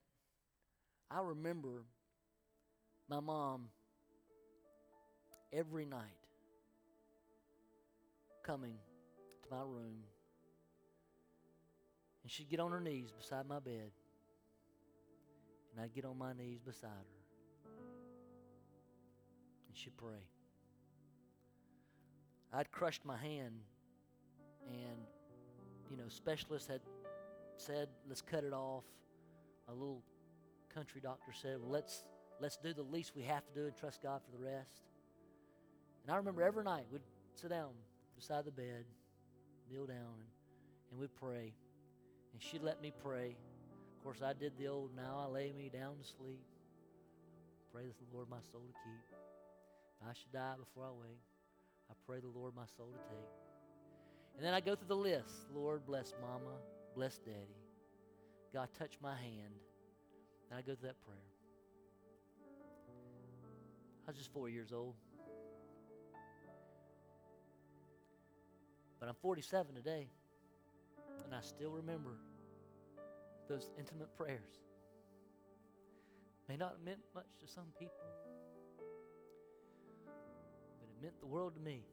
I 1.12 1.20
remember 1.20 1.84
my 3.10 3.20
mom 3.20 3.72
every 5.52 5.86
night 5.86 6.00
coming 8.46 8.78
to 9.44 9.50
my 9.52 9.64
room 9.64 10.04
and 12.24 12.32
she'd 12.32 12.50
get 12.50 12.62
on 12.62 12.72
her 12.72 12.80
knees 12.80 13.12
beside 13.12 13.50
my 13.50 13.60
bed 13.60 13.92
and 15.74 15.84
I'd 15.84 15.94
get 15.94 16.06
on 16.06 16.18
my 16.18 16.32
knees 16.32 16.62
beside 16.62 16.88
her 16.88 17.18
she'd 19.78 19.96
pray. 19.98 20.26
I'd 22.52 22.72
crushed 22.72 23.06
my 23.06 23.18
hand 23.18 23.60
and 24.68 24.98
you 25.92 25.98
know 25.98 26.08
specialists 26.08 26.68
had 26.68 26.82
said 27.58 27.88
let's 28.08 28.22
cut 28.22 28.44
it 28.44 28.54
off. 28.54 28.86
A 29.70 29.74
little 29.74 30.02
country 30.74 31.02
doctor 31.02 31.32
said 31.32 31.58
well 31.62 31.72
let's 31.72 32.04
let's 32.40 32.58
do 32.58 32.74
the 32.74 32.84
least 32.84 33.14
we 33.16 33.24
have 33.24 33.46
to 33.46 33.54
do 33.54 33.66
and 33.68 33.76
trust 33.76 34.02
god 34.02 34.22
for 34.26 34.36
the 34.36 34.44
rest. 34.44 34.82
And 36.04 36.14
i 36.14 36.18
remember 36.18 36.42
every 36.42 36.64
night 36.64 36.86
we'd 36.92 37.02
sit 37.36 37.50
down 37.50 37.70
beside 38.16 38.46
the 38.46 38.52
bed 38.52 38.86
kneel 39.70 39.86
down 39.86 39.98
and, 39.98 40.30
and 40.92 41.00
we'd 41.00 41.14
pray. 41.16 41.54
And 42.34 42.42
she'd 42.42 42.64
let 42.64 42.82
me 42.82 42.92
pray. 43.04 43.36
Of 43.98 44.04
course 44.04 44.22
i 44.24 44.34
did 44.34 44.54
the 44.58 44.68
old 44.68 44.96
now 44.96 45.24
i 45.28 45.32
lay 45.32 45.54
me 45.56 45.70
down 45.72 45.98
to 45.98 46.04
sleep. 46.04 46.46
Pray 47.72 47.84
the 47.84 48.16
lord 48.16 48.28
my 48.30 48.38
soul 48.52 48.62
to 48.62 48.74
keep 48.84 49.27
i 50.04 50.14
should 50.14 50.32
die 50.32 50.56
before 50.60 50.86
i 50.86 50.92
wake 50.92 51.26
i 51.90 51.94
pray 52.06 52.20
the 52.20 52.28
lord 52.28 52.56
my 52.56 52.66
soul 52.78 52.92
to 52.92 53.16
take. 53.16 53.48
And 54.38 54.46
then 54.46 54.54
i 54.54 54.60
go 54.60 54.76
through 54.76 54.88
the 54.88 54.96
list. 54.96 55.34
Lord 55.54 55.86
bless 55.86 56.14
mama. 56.22 56.58
Bless 56.96 57.18
daddy. 57.18 57.58
God 58.54 58.70
touch 58.78 58.98
my 59.02 59.16
hand. 59.16 59.54
And 60.50 60.60
I 60.60 60.62
go 60.62 60.76
through 60.76 60.90
that 60.90 61.04
prayer. 61.04 61.18
I 64.08 64.12
was 64.12 64.18
just 64.18 64.32
four 64.32 64.48
years 64.48 64.72
old. 64.72 64.94
But 69.00 69.10
I'm 69.10 69.16
47 69.22 69.76
today, 69.76 70.08
and 71.26 71.36
I 71.36 71.42
still 71.42 71.72
remember 71.72 72.12
those 73.48 73.70
intimate 73.78 74.16
prayers. 74.18 74.62
May 76.48 76.58
not 76.58 76.78
have 76.78 76.86
meant 76.86 77.02
much 77.14 77.28
to 77.42 77.48
some 77.48 77.66
people, 77.78 77.94
it 80.98 81.04
meant 81.04 81.20
the 81.20 81.28
world 81.28 81.54
to 81.56 81.62
me. 81.62 81.84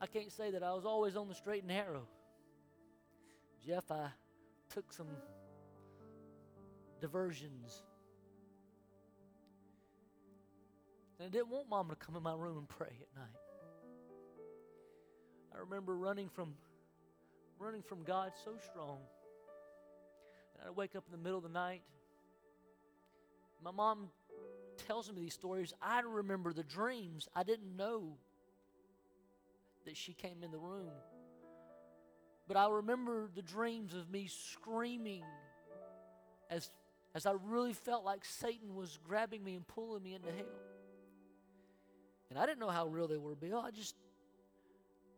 I 0.00 0.06
can't 0.06 0.32
say 0.32 0.50
that 0.50 0.62
I 0.62 0.72
was 0.74 0.84
always 0.84 1.16
on 1.16 1.28
the 1.28 1.34
straight 1.34 1.62
and 1.62 1.68
narrow. 1.68 2.06
Jeff, 3.64 3.90
I 3.90 4.08
took 4.74 4.92
some 4.92 5.06
diversions. 7.00 7.82
And 11.18 11.28
I 11.28 11.30
didn't 11.30 11.50
want 11.50 11.68
mom 11.68 11.88
to 11.90 11.96
come 11.96 12.16
in 12.16 12.22
my 12.22 12.34
room 12.34 12.58
and 12.58 12.68
pray 12.68 12.88
at 12.88 13.16
night. 13.16 13.38
I 15.54 15.58
remember 15.58 15.96
running 15.96 16.28
from 16.28 16.54
running 17.58 17.82
from 17.82 18.02
God 18.02 18.32
so 18.44 18.56
strong. 18.70 18.98
And 20.58 20.68
I'd 20.68 20.76
wake 20.76 20.96
up 20.96 21.04
in 21.06 21.12
the 21.12 21.22
middle 21.22 21.38
of 21.38 21.44
the 21.44 21.48
night. 21.48 21.82
My 23.62 23.70
mom 23.70 24.08
tells 24.86 25.10
me 25.10 25.20
these 25.20 25.34
stories. 25.34 25.72
I 25.80 26.00
remember 26.00 26.52
the 26.52 26.62
dreams. 26.62 27.28
I 27.34 27.42
didn't 27.42 27.76
know 27.76 28.16
that 29.84 29.96
she 29.96 30.12
came 30.12 30.42
in 30.42 30.50
the 30.50 30.58
room. 30.58 30.90
But 32.48 32.56
I 32.56 32.68
remember 32.68 33.28
the 33.34 33.42
dreams 33.42 33.94
of 33.94 34.10
me 34.10 34.28
screaming 34.28 35.24
as, 36.50 36.70
as 37.14 37.26
I 37.26 37.34
really 37.44 37.72
felt 37.72 38.04
like 38.04 38.24
Satan 38.24 38.74
was 38.74 38.98
grabbing 39.04 39.42
me 39.42 39.54
and 39.54 39.66
pulling 39.66 40.02
me 40.02 40.14
into 40.14 40.28
hell. 40.28 40.46
And 42.30 42.38
I 42.38 42.46
didn't 42.46 42.60
know 42.60 42.70
how 42.70 42.86
real 42.86 43.08
they 43.08 43.18
were, 43.18 43.34
Bill. 43.34 43.58
I 43.58 43.70
just, 43.70 43.94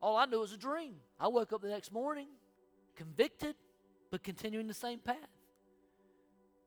all 0.00 0.16
I 0.16 0.26
knew 0.26 0.40
was 0.40 0.52
a 0.52 0.56
dream. 0.58 0.94
I 1.18 1.28
woke 1.28 1.52
up 1.52 1.62
the 1.62 1.68
next 1.68 1.92
morning 1.92 2.28
convicted, 2.96 3.56
but 4.10 4.22
continuing 4.22 4.66
the 4.66 4.74
same 4.74 4.98
path. 4.98 5.16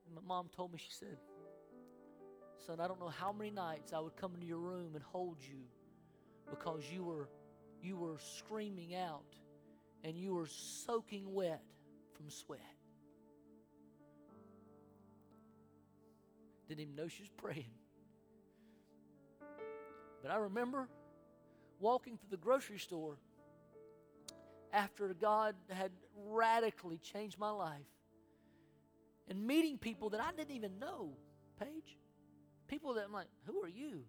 And 0.05 0.15
my 0.15 0.21
mom 0.25 0.49
told 0.55 0.71
me, 0.71 0.79
she 0.79 0.91
said, 0.91 1.17
Son, 2.67 2.81
I 2.81 2.87
don't 2.89 2.99
know 2.99 3.07
how 3.07 3.31
many 3.31 3.49
nights 3.49 3.93
I 3.93 3.99
would 3.99 4.17
come 4.17 4.33
into 4.33 4.45
your 4.45 4.57
room 4.57 4.91
and 4.93 5.01
hold 5.01 5.37
you 5.39 5.63
because 6.49 6.83
you 6.91 7.01
were 7.01 7.29
you 7.81 7.95
were 7.95 8.17
screaming 8.19 8.93
out 8.93 9.23
and 10.03 10.17
you 10.17 10.35
were 10.35 10.47
soaking 10.47 11.33
wet 11.33 11.63
from 12.13 12.29
sweat. 12.29 12.59
Didn't 16.67 16.81
even 16.81 16.95
know 16.95 17.07
she 17.07 17.21
was 17.21 17.29
praying. 17.37 17.71
But 20.21 20.31
I 20.31 20.35
remember 20.35 20.89
walking 21.79 22.17
through 22.17 22.31
the 22.31 22.43
grocery 22.43 22.79
store 22.79 23.17
after 24.73 25.13
God 25.13 25.55
had 25.69 25.91
radically 26.17 26.97
changed 26.97 27.39
my 27.39 27.51
life 27.51 27.79
and 29.29 29.47
meeting 29.47 29.77
people 29.77 30.09
that 30.09 30.19
I 30.19 30.31
didn't 30.35 30.53
even 30.53 30.79
know, 30.79 31.13
Paige. 31.61 31.97
People 32.67 32.95
that 32.95 33.05
I'm 33.05 33.13
like, 33.13 33.27
who 33.45 33.61
are 33.63 33.69
you? 33.69 34.03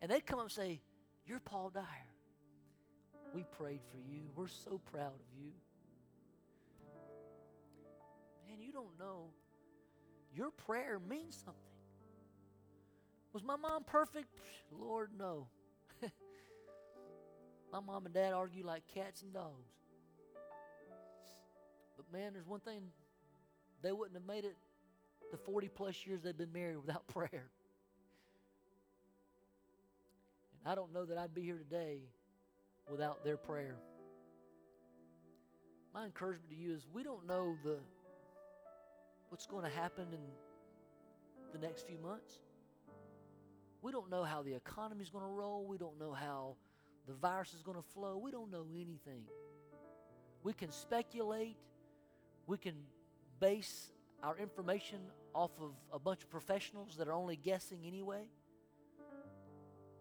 And 0.00 0.10
they'd 0.10 0.26
come 0.26 0.38
up 0.38 0.46
and 0.46 0.52
say, 0.52 0.80
You're 1.26 1.40
Paul 1.40 1.70
Dyer. 1.70 1.84
We 3.34 3.44
prayed 3.44 3.80
for 3.90 3.98
you. 3.98 4.22
We're 4.34 4.48
so 4.48 4.80
proud 4.90 5.14
of 5.14 5.38
you. 5.38 5.52
Man, 8.46 8.60
you 8.60 8.72
don't 8.72 8.98
know. 8.98 9.30
Your 10.34 10.50
prayer 10.50 10.98
means 11.08 11.36
something. 11.36 11.60
Was 13.32 13.42
my 13.42 13.56
mom 13.56 13.84
perfect? 13.84 14.28
Lord, 14.70 15.10
no. 15.18 15.46
my 17.72 17.80
mom 17.80 18.04
and 18.04 18.14
dad 18.14 18.32
argue 18.34 18.66
like 18.66 18.82
cats 18.92 19.22
and 19.22 19.32
dogs. 19.32 19.70
But 21.96 22.12
man, 22.12 22.32
there's 22.34 22.46
one 22.46 22.60
thing 22.60 22.82
they 23.82 23.92
wouldn't 23.92 24.16
have 24.16 24.26
made 24.26 24.44
it 24.44 24.56
the 25.30 25.38
40 25.38 25.68
plus 25.68 26.06
years 26.06 26.22
they've 26.22 26.36
been 26.36 26.52
married 26.52 26.76
without 26.76 27.06
prayer. 27.14 27.50
I 30.64 30.76
don't 30.76 30.92
know 30.92 31.04
that 31.04 31.18
I'd 31.18 31.34
be 31.34 31.42
here 31.42 31.58
today 31.58 31.98
without 32.88 33.24
their 33.24 33.36
prayer. 33.36 33.76
My 35.92 36.04
encouragement 36.04 36.50
to 36.50 36.56
you 36.56 36.72
is 36.72 36.86
we 36.92 37.02
don't 37.02 37.26
know 37.26 37.56
the 37.64 37.78
what's 39.28 39.46
going 39.46 39.64
to 39.64 39.70
happen 39.70 40.06
in 40.12 40.20
the 41.52 41.66
next 41.66 41.86
few 41.86 41.98
months. 41.98 42.38
We 43.82 43.90
don't 43.90 44.08
know 44.08 44.22
how 44.22 44.42
the 44.42 44.54
economy 44.54 45.02
is 45.02 45.10
going 45.10 45.24
to 45.24 45.30
roll. 45.30 45.66
We 45.66 45.78
don't 45.78 45.98
know 45.98 46.12
how 46.12 46.54
the 47.08 47.14
virus 47.14 47.52
is 47.54 47.62
going 47.62 47.76
to 47.76 47.82
flow. 47.82 48.16
We 48.16 48.30
don't 48.30 48.50
know 48.52 48.66
anything. 48.72 49.24
We 50.44 50.52
can 50.52 50.70
speculate. 50.70 51.56
We 52.46 52.56
can 52.56 52.74
base 53.40 53.90
our 54.22 54.38
information 54.38 55.00
off 55.34 55.50
of 55.60 55.72
a 55.92 55.98
bunch 55.98 56.22
of 56.22 56.30
professionals 56.30 56.96
that 56.98 57.08
are 57.08 57.12
only 57.12 57.36
guessing 57.36 57.80
anyway 57.84 58.28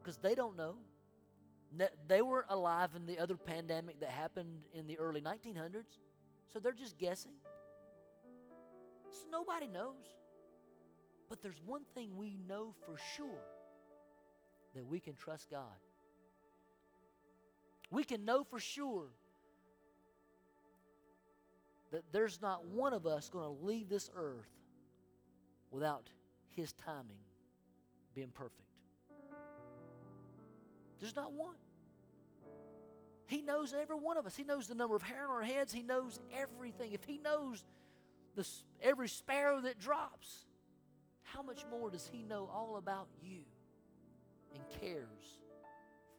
because 0.02 0.18
they 0.18 0.36
don't 0.36 0.58
know. 0.58 0.76
They 2.08 2.22
weren't 2.22 2.48
alive 2.50 2.90
in 2.96 3.06
the 3.06 3.20
other 3.20 3.38
pandemic 3.38 4.00
that 4.02 4.10
happened 4.10 4.60
in 4.74 4.88
the 4.88 4.98
early 4.98 5.22
1900s, 5.22 6.00
so 6.52 6.60
they're 6.60 6.74
just 6.74 6.98
guessing. 6.98 7.32
So 9.12 9.26
nobody 9.32 9.68
knows. 9.68 10.06
But 11.30 11.42
there's 11.42 11.62
one 11.66 11.84
thing 11.96 12.18
we 12.18 12.38
know 12.48 12.74
for 12.86 12.98
sure 13.16 13.46
that 14.76 14.86
we 14.86 15.00
can 15.00 15.16
trust 15.16 15.50
God. 15.50 15.64
We 17.90 18.04
can 18.04 18.26
know 18.26 18.44
for 18.44 18.60
sure 18.60 19.08
that 21.92 22.04
there's 22.12 22.42
not 22.42 22.66
one 22.66 22.94
of 22.94 23.06
us 23.06 23.30
going 23.30 23.46
to 23.46 23.66
leave 23.66 23.88
this 23.88 24.10
earth 24.16 24.50
without 25.72 26.10
His 26.50 26.74
timing 26.74 27.20
being 28.14 28.32
perfect. 28.34 28.71
There's 31.02 31.16
not 31.16 31.34
one. 31.34 31.56
He 33.26 33.42
knows 33.42 33.74
every 33.74 33.96
one 33.96 34.18
of 34.18 34.26
us. 34.26 34.36
He 34.36 34.44
knows 34.44 34.68
the 34.68 34.76
number 34.76 34.96
of 34.96 35.02
hair 35.02 35.24
on 35.24 35.32
our 35.32 35.42
heads. 35.42 35.74
He 35.74 35.82
knows 35.82 36.20
everything. 36.34 36.92
If 36.92 37.04
He 37.04 37.18
knows 37.18 37.64
the, 38.36 38.48
every 38.82 39.10
sparrow 39.10 39.62
that 39.62 39.80
drops, 39.80 40.46
how 41.24 41.42
much 41.42 41.66
more 41.72 41.90
does 41.90 42.08
He 42.12 42.24
know 42.24 42.50
all 42.54 42.76
about 42.78 43.08
you 43.24 43.40
and 44.54 44.62
cares 44.80 45.40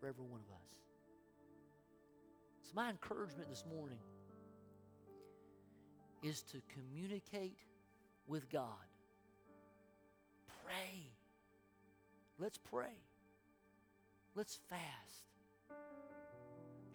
for 0.00 0.08
every 0.08 0.24
one 0.24 0.40
of 0.40 0.54
us? 0.54 0.68
So, 2.62 2.72
my 2.74 2.90
encouragement 2.90 3.48
this 3.50 3.64
morning 3.76 3.98
is 6.22 6.42
to 6.42 6.62
communicate 6.74 7.58
with 8.26 8.50
God. 8.50 8.66
Pray. 10.64 11.10
Let's 12.38 12.58
pray. 12.58 12.94
Let's 14.34 14.58
fast. 14.70 14.80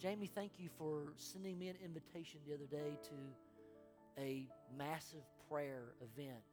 Jamie, 0.01 0.25
thank 0.33 0.53
you 0.57 0.69
for 0.77 1.13
sending 1.17 1.57
me 1.59 1.67
an 1.67 1.75
invitation 1.83 2.39
the 2.47 2.55
other 2.55 2.65
day 2.65 2.97
to 3.03 4.21
a 4.21 4.47
massive 4.75 5.21
prayer 5.47 5.93
event 6.01 6.43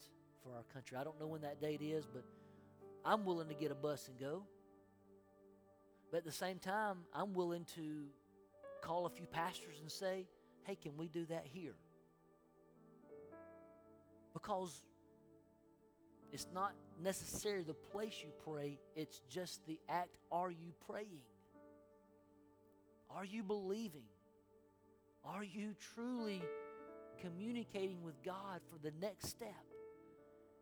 for 0.43 0.55
our 0.55 0.63
country. 0.75 0.99
I 0.99 1.05
don't 1.05 1.19
know 1.19 1.27
when 1.27 1.41
that 1.41 1.59
date 1.59 1.81
is, 1.81 2.05
but 2.05 2.23
I'm 3.03 3.25
willing 3.25 3.49
to 3.49 3.55
get 3.55 3.71
a 3.71 3.75
bus 3.75 4.09
and 4.09 4.19
go. 4.19 4.43
But 6.11 6.19
at 6.19 6.25
the 6.25 6.33
same 6.33 6.59
time, 6.59 6.99
I'm 7.15 7.33
willing 7.33 7.65
to 7.77 8.05
call 8.83 9.07
a 9.07 9.11
few 9.11 9.27
pastors 9.27 9.79
and 9.81 9.91
say, 9.91 10.27
hey, 10.65 10.77
can 10.77 10.99
we 10.99 11.09
do 11.09 11.25
that 11.27 11.47
here? 11.51 11.77
Because 14.35 14.83
it's 16.35 16.49
not 16.53 16.73
necessarily 17.01 17.63
the 17.63 17.75
place 17.93 18.13
you 18.21 18.31
pray, 18.45 18.77
it's 18.97 19.21
just 19.31 19.65
the 19.69 19.79
act. 19.89 20.17
Are 20.33 20.51
you 20.51 20.73
praying? 20.91 21.23
Are 23.09 23.25
you 23.25 23.45
believing? 23.45 24.03
Are 25.25 25.45
you 25.45 25.77
truly 25.95 26.43
communicating 27.23 28.03
with 28.03 28.21
God 28.25 28.61
for 28.69 28.79
the 28.83 28.93
next 29.01 29.29
step? 29.29 29.55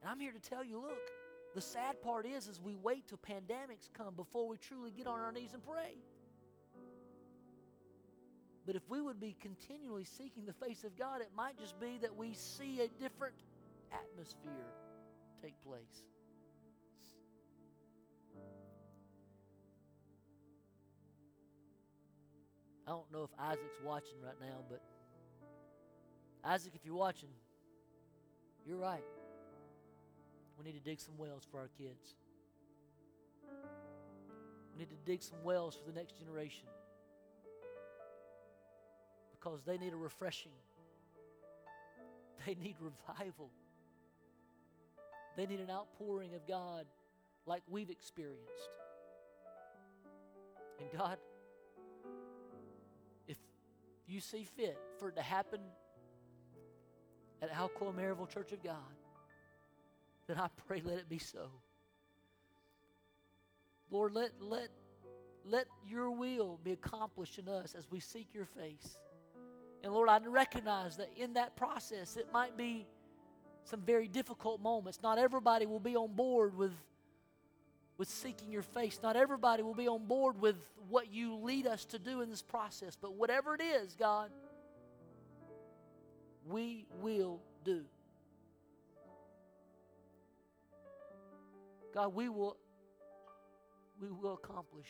And 0.03 0.11
I'm 0.11 0.21
here 0.21 0.33
to 0.33 0.39
tell 0.39 0.63
you 0.63 0.79
look, 0.79 1.11
the 1.55 1.63
sad 1.63 2.03
part 2.03 2.27
is 2.27 2.49
is 2.49 2.61
we 2.61 2.77
wait 2.77 3.09
till 3.09 3.19
pandemics 3.19 3.89
come 3.95 4.15
before 4.15 4.47
we 4.47 4.59
truly 4.59 4.91
get 4.91 5.07
on 5.07 5.21
our 5.21 5.33
knees 5.33 5.55
and 5.55 5.65
pray. 5.65 5.97
But 8.67 8.77
if 8.77 8.83
we 8.91 9.01
would 9.01 9.19
be 9.19 9.35
continually 9.41 10.05
seeking 10.05 10.45
the 10.45 10.53
face 10.53 10.85
of 10.85 10.99
God, 10.99 11.23
it 11.23 11.31
might 11.35 11.59
just 11.59 11.81
be 11.81 11.97
that 12.03 12.15
we 12.15 12.35
see 12.35 12.83
a 12.83 12.89
different 13.03 13.37
atmosphere 13.91 14.69
take 15.43 15.61
place. 15.63 16.05
I 22.87 22.91
don't 22.91 23.11
know 23.13 23.25
if 23.25 23.31
Isaac's 23.39 23.79
watching 23.85 24.21
right 24.25 24.35
now, 24.41 24.63
but 24.69 24.81
Isaac, 26.45 26.73
if 26.75 26.85
you're 26.85 26.95
watching, 26.95 27.29
you're 28.67 28.77
right. 28.77 29.05
We 30.59 30.65
need 30.65 30.79
to 30.79 30.85
dig 30.85 31.01
some 31.01 31.17
wells 31.17 31.47
for 31.51 31.59
our 31.59 31.71
kids. 31.79 32.17
We 34.73 34.79
need 34.79 34.91
to 34.91 34.97
dig 35.05 35.23
some 35.23 35.43
wells 35.43 35.77
for 35.77 35.91
the 35.91 35.97
next 35.97 36.19
generation 36.19 36.67
because 39.33 39.63
they 39.65 39.79
need 39.79 39.93
a 39.93 39.97
refreshing, 39.97 40.53
they 42.47 42.55
need 42.55 42.77
revival, 42.81 43.51
they 45.37 45.47
need 45.47 45.61
an 45.61 45.71
outpouring 45.71 46.35
of 46.35 46.47
God 46.47 46.87
like 47.47 47.63
we've 47.69 47.91
experienced. 47.91 48.71
And 50.81 50.89
God, 50.99 51.19
if 53.27 53.37
you 54.07 54.21
see 54.21 54.45
fit 54.57 54.79
for 54.99 55.09
it 55.09 55.17
to 55.17 55.23
happen 55.23 55.61
at 57.41 57.51
Alcoa 57.53 57.95
Maryville 57.95 58.29
Church 58.29 58.53
of 58.53 58.63
God, 58.63 58.77
then 60.27 60.39
I 60.39 60.49
pray 60.67 60.83
let 60.85 60.99
it 60.99 61.09
be 61.09 61.19
so. 61.19 61.49
Lord, 63.91 64.15
let, 64.15 64.31
let, 64.41 64.69
let 65.45 65.67
your 65.87 66.11
will 66.11 66.59
be 66.65 66.73
accomplished 66.73 67.39
in 67.39 67.49
us 67.49 67.75
as 67.77 67.91
we 67.91 68.01
seek 68.01 68.29
your 68.33 68.47
face. 68.47 68.97
And 69.83 69.93
Lord, 69.93 70.09
I 70.09 70.19
recognize 70.25 70.97
that 70.97 71.11
in 71.17 71.35
that 71.35 71.57
process, 71.57 72.17
it 72.17 72.29
might 72.33 72.57
be 72.57 72.87
some 73.65 73.81
very 73.81 74.09
difficult 74.09 74.61
moments. 74.61 75.01
Not 75.03 75.19
everybody 75.19 75.67
will 75.67 75.81
be 75.81 75.97
on 75.97 76.13
board 76.15 76.57
with, 76.57 76.73
with 77.99 78.09
seeking 78.09 78.51
your 78.51 78.63
face. 78.63 78.99
Not 79.03 79.17
everybody 79.17 79.63
will 79.63 79.75
be 79.75 79.89
on 79.89 80.07
board 80.07 80.41
with 80.41 80.57
what 80.89 81.13
you 81.13 81.37
lead 81.37 81.67
us 81.67 81.85
to 81.87 81.99
do 81.99 82.21
in 82.21 82.31
this 82.31 82.43
process. 82.43 82.97
But 83.01 83.15
whatever 83.15 83.55
it 83.55 83.63
is, 83.63 83.95
God, 83.99 84.31
we 86.49 86.87
will 87.01 87.41
do. 87.65 87.85
God, 91.95 92.15
we 92.15 92.29
will 92.29 92.57
we 94.01 94.09
will 94.11 94.35
accomplish 94.35 94.89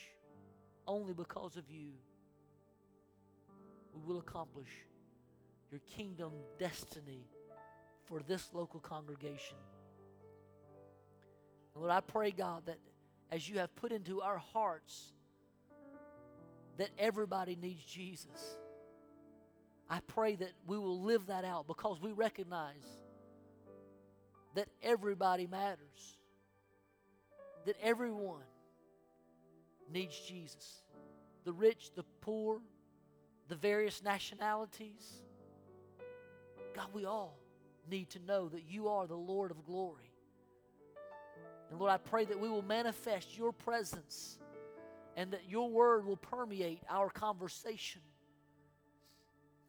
only 0.86 1.12
because 1.12 1.56
of 1.56 1.64
you. 1.68 1.90
We 3.92 4.00
will 4.06 4.20
accomplish 4.20 4.70
your 5.70 5.80
kingdom 5.96 6.32
destiny 6.58 7.26
for 8.12 8.20
this 8.28 8.50
local 8.52 8.78
congregation. 8.78 9.56
And 11.74 11.82
Lord, 11.82 11.90
I 11.90 12.00
pray, 12.00 12.30
God, 12.30 12.66
that 12.66 12.76
as 13.30 13.48
you 13.48 13.58
have 13.58 13.74
put 13.74 13.90
into 13.90 14.20
our 14.20 14.36
hearts 14.36 15.14
that 16.76 16.90
everybody 16.98 17.56
needs 17.56 17.82
Jesus, 17.82 18.58
I 19.88 20.00
pray 20.08 20.34
that 20.34 20.52
we 20.66 20.76
will 20.76 21.00
live 21.00 21.28
that 21.28 21.46
out 21.46 21.66
because 21.66 22.02
we 22.02 22.12
recognize 22.12 22.84
that 24.56 24.68
everybody 24.82 25.46
matters, 25.46 26.18
that 27.64 27.76
everyone 27.82 28.44
needs 29.90 30.18
Jesus. 30.18 30.82
The 31.44 31.52
rich, 31.52 31.92
the 31.96 32.04
poor, 32.20 32.60
the 33.48 33.56
various 33.56 34.02
nationalities. 34.02 35.14
God, 36.74 36.88
we 36.92 37.06
all 37.06 37.41
need 37.90 38.10
to 38.10 38.18
know 38.20 38.48
that 38.48 38.64
you 38.68 38.88
are 38.88 39.06
the 39.06 39.16
Lord 39.16 39.50
of 39.50 39.64
glory. 39.64 40.10
And 41.70 41.78
Lord, 41.78 41.90
I 41.90 41.96
pray 41.96 42.24
that 42.24 42.38
we 42.38 42.48
will 42.48 42.62
manifest 42.62 43.36
your 43.36 43.52
presence 43.52 44.38
and 45.16 45.32
that 45.32 45.48
your 45.48 45.70
word 45.70 46.04
will 46.04 46.16
permeate 46.16 46.82
our 46.88 47.10
conversation. 47.10 48.02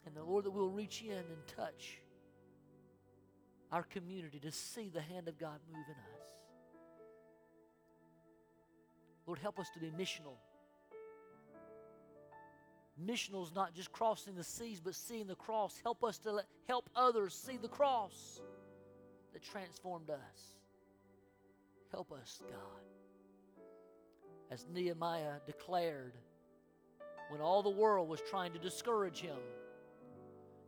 And 0.05 0.15
the 0.15 0.23
Lord, 0.23 0.45
that 0.45 0.51
we'll 0.51 0.69
reach 0.69 1.01
in 1.01 1.11
and 1.11 1.47
touch 1.55 1.99
our 3.71 3.83
community 3.83 4.39
to 4.39 4.51
see 4.51 4.89
the 4.93 5.01
hand 5.01 5.27
of 5.27 5.37
God 5.37 5.59
move 5.71 5.85
in 5.87 5.93
us. 5.93 6.23
Lord, 9.25 9.39
help 9.39 9.59
us 9.59 9.67
to 9.73 9.79
be 9.79 9.87
missional. 9.91 10.35
Missional 13.01 13.43
is 13.43 13.53
not 13.55 13.73
just 13.73 13.91
crossing 13.91 14.35
the 14.35 14.43
seas, 14.43 14.79
but 14.79 14.93
seeing 14.93 15.27
the 15.27 15.35
cross. 15.35 15.79
Help 15.83 16.03
us 16.03 16.19
to 16.19 16.31
let, 16.31 16.45
help 16.67 16.89
others 16.95 17.33
see 17.33 17.57
the 17.57 17.67
cross 17.67 18.41
that 19.33 19.41
transformed 19.41 20.09
us. 20.09 20.55
Help 21.91 22.11
us, 22.11 22.41
God. 22.49 22.59
As 24.51 24.65
Nehemiah 24.71 25.39
declared 25.47 26.13
when 27.29 27.41
all 27.41 27.63
the 27.63 27.69
world 27.69 28.07
was 28.07 28.21
trying 28.29 28.53
to 28.53 28.59
discourage 28.59 29.19
him 29.19 29.37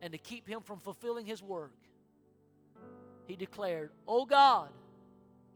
and 0.02 0.12
to 0.12 0.18
keep 0.18 0.48
him 0.48 0.62
from 0.62 0.80
fulfilling 0.80 1.26
his 1.26 1.44
work, 1.44 1.78
he 3.28 3.36
declared, 3.36 3.92
Oh 4.08 4.26
God, 4.26 4.70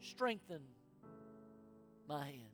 strengthen 0.01 0.61
my 2.07 2.25
hands. 2.25 2.48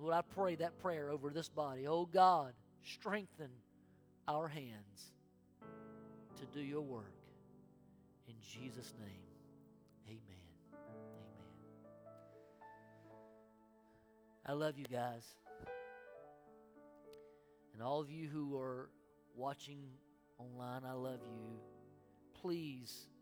Lord, 0.00 0.14
I 0.14 0.22
pray 0.22 0.54
that 0.56 0.78
prayer 0.80 1.10
over 1.10 1.30
this 1.30 1.48
body. 1.48 1.86
Oh 1.88 2.06
God, 2.06 2.52
strengthen 2.84 3.50
our 4.28 4.46
hands 4.46 5.12
to 6.36 6.46
do 6.54 6.60
your 6.60 6.82
work. 6.82 7.12
In 8.28 8.34
Jesus' 8.40 8.94
name, 9.00 9.08
amen. 10.06 10.20
Amen. 10.72 11.38
I 14.46 14.52
love 14.52 14.78
you 14.78 14.84
guys. 14.84 15.24
And 17.74 17.82
all 17.82 18.00
of 18.00 18.10
you 18.10 18.28
who 18.28 18.56
are 18.58 18.90
watching 19.34 19.82
online, 20.38 20.82
I 20.84 20.92
love 20.92 21.20
you. 21.24 21.58
Please 22.40 23.08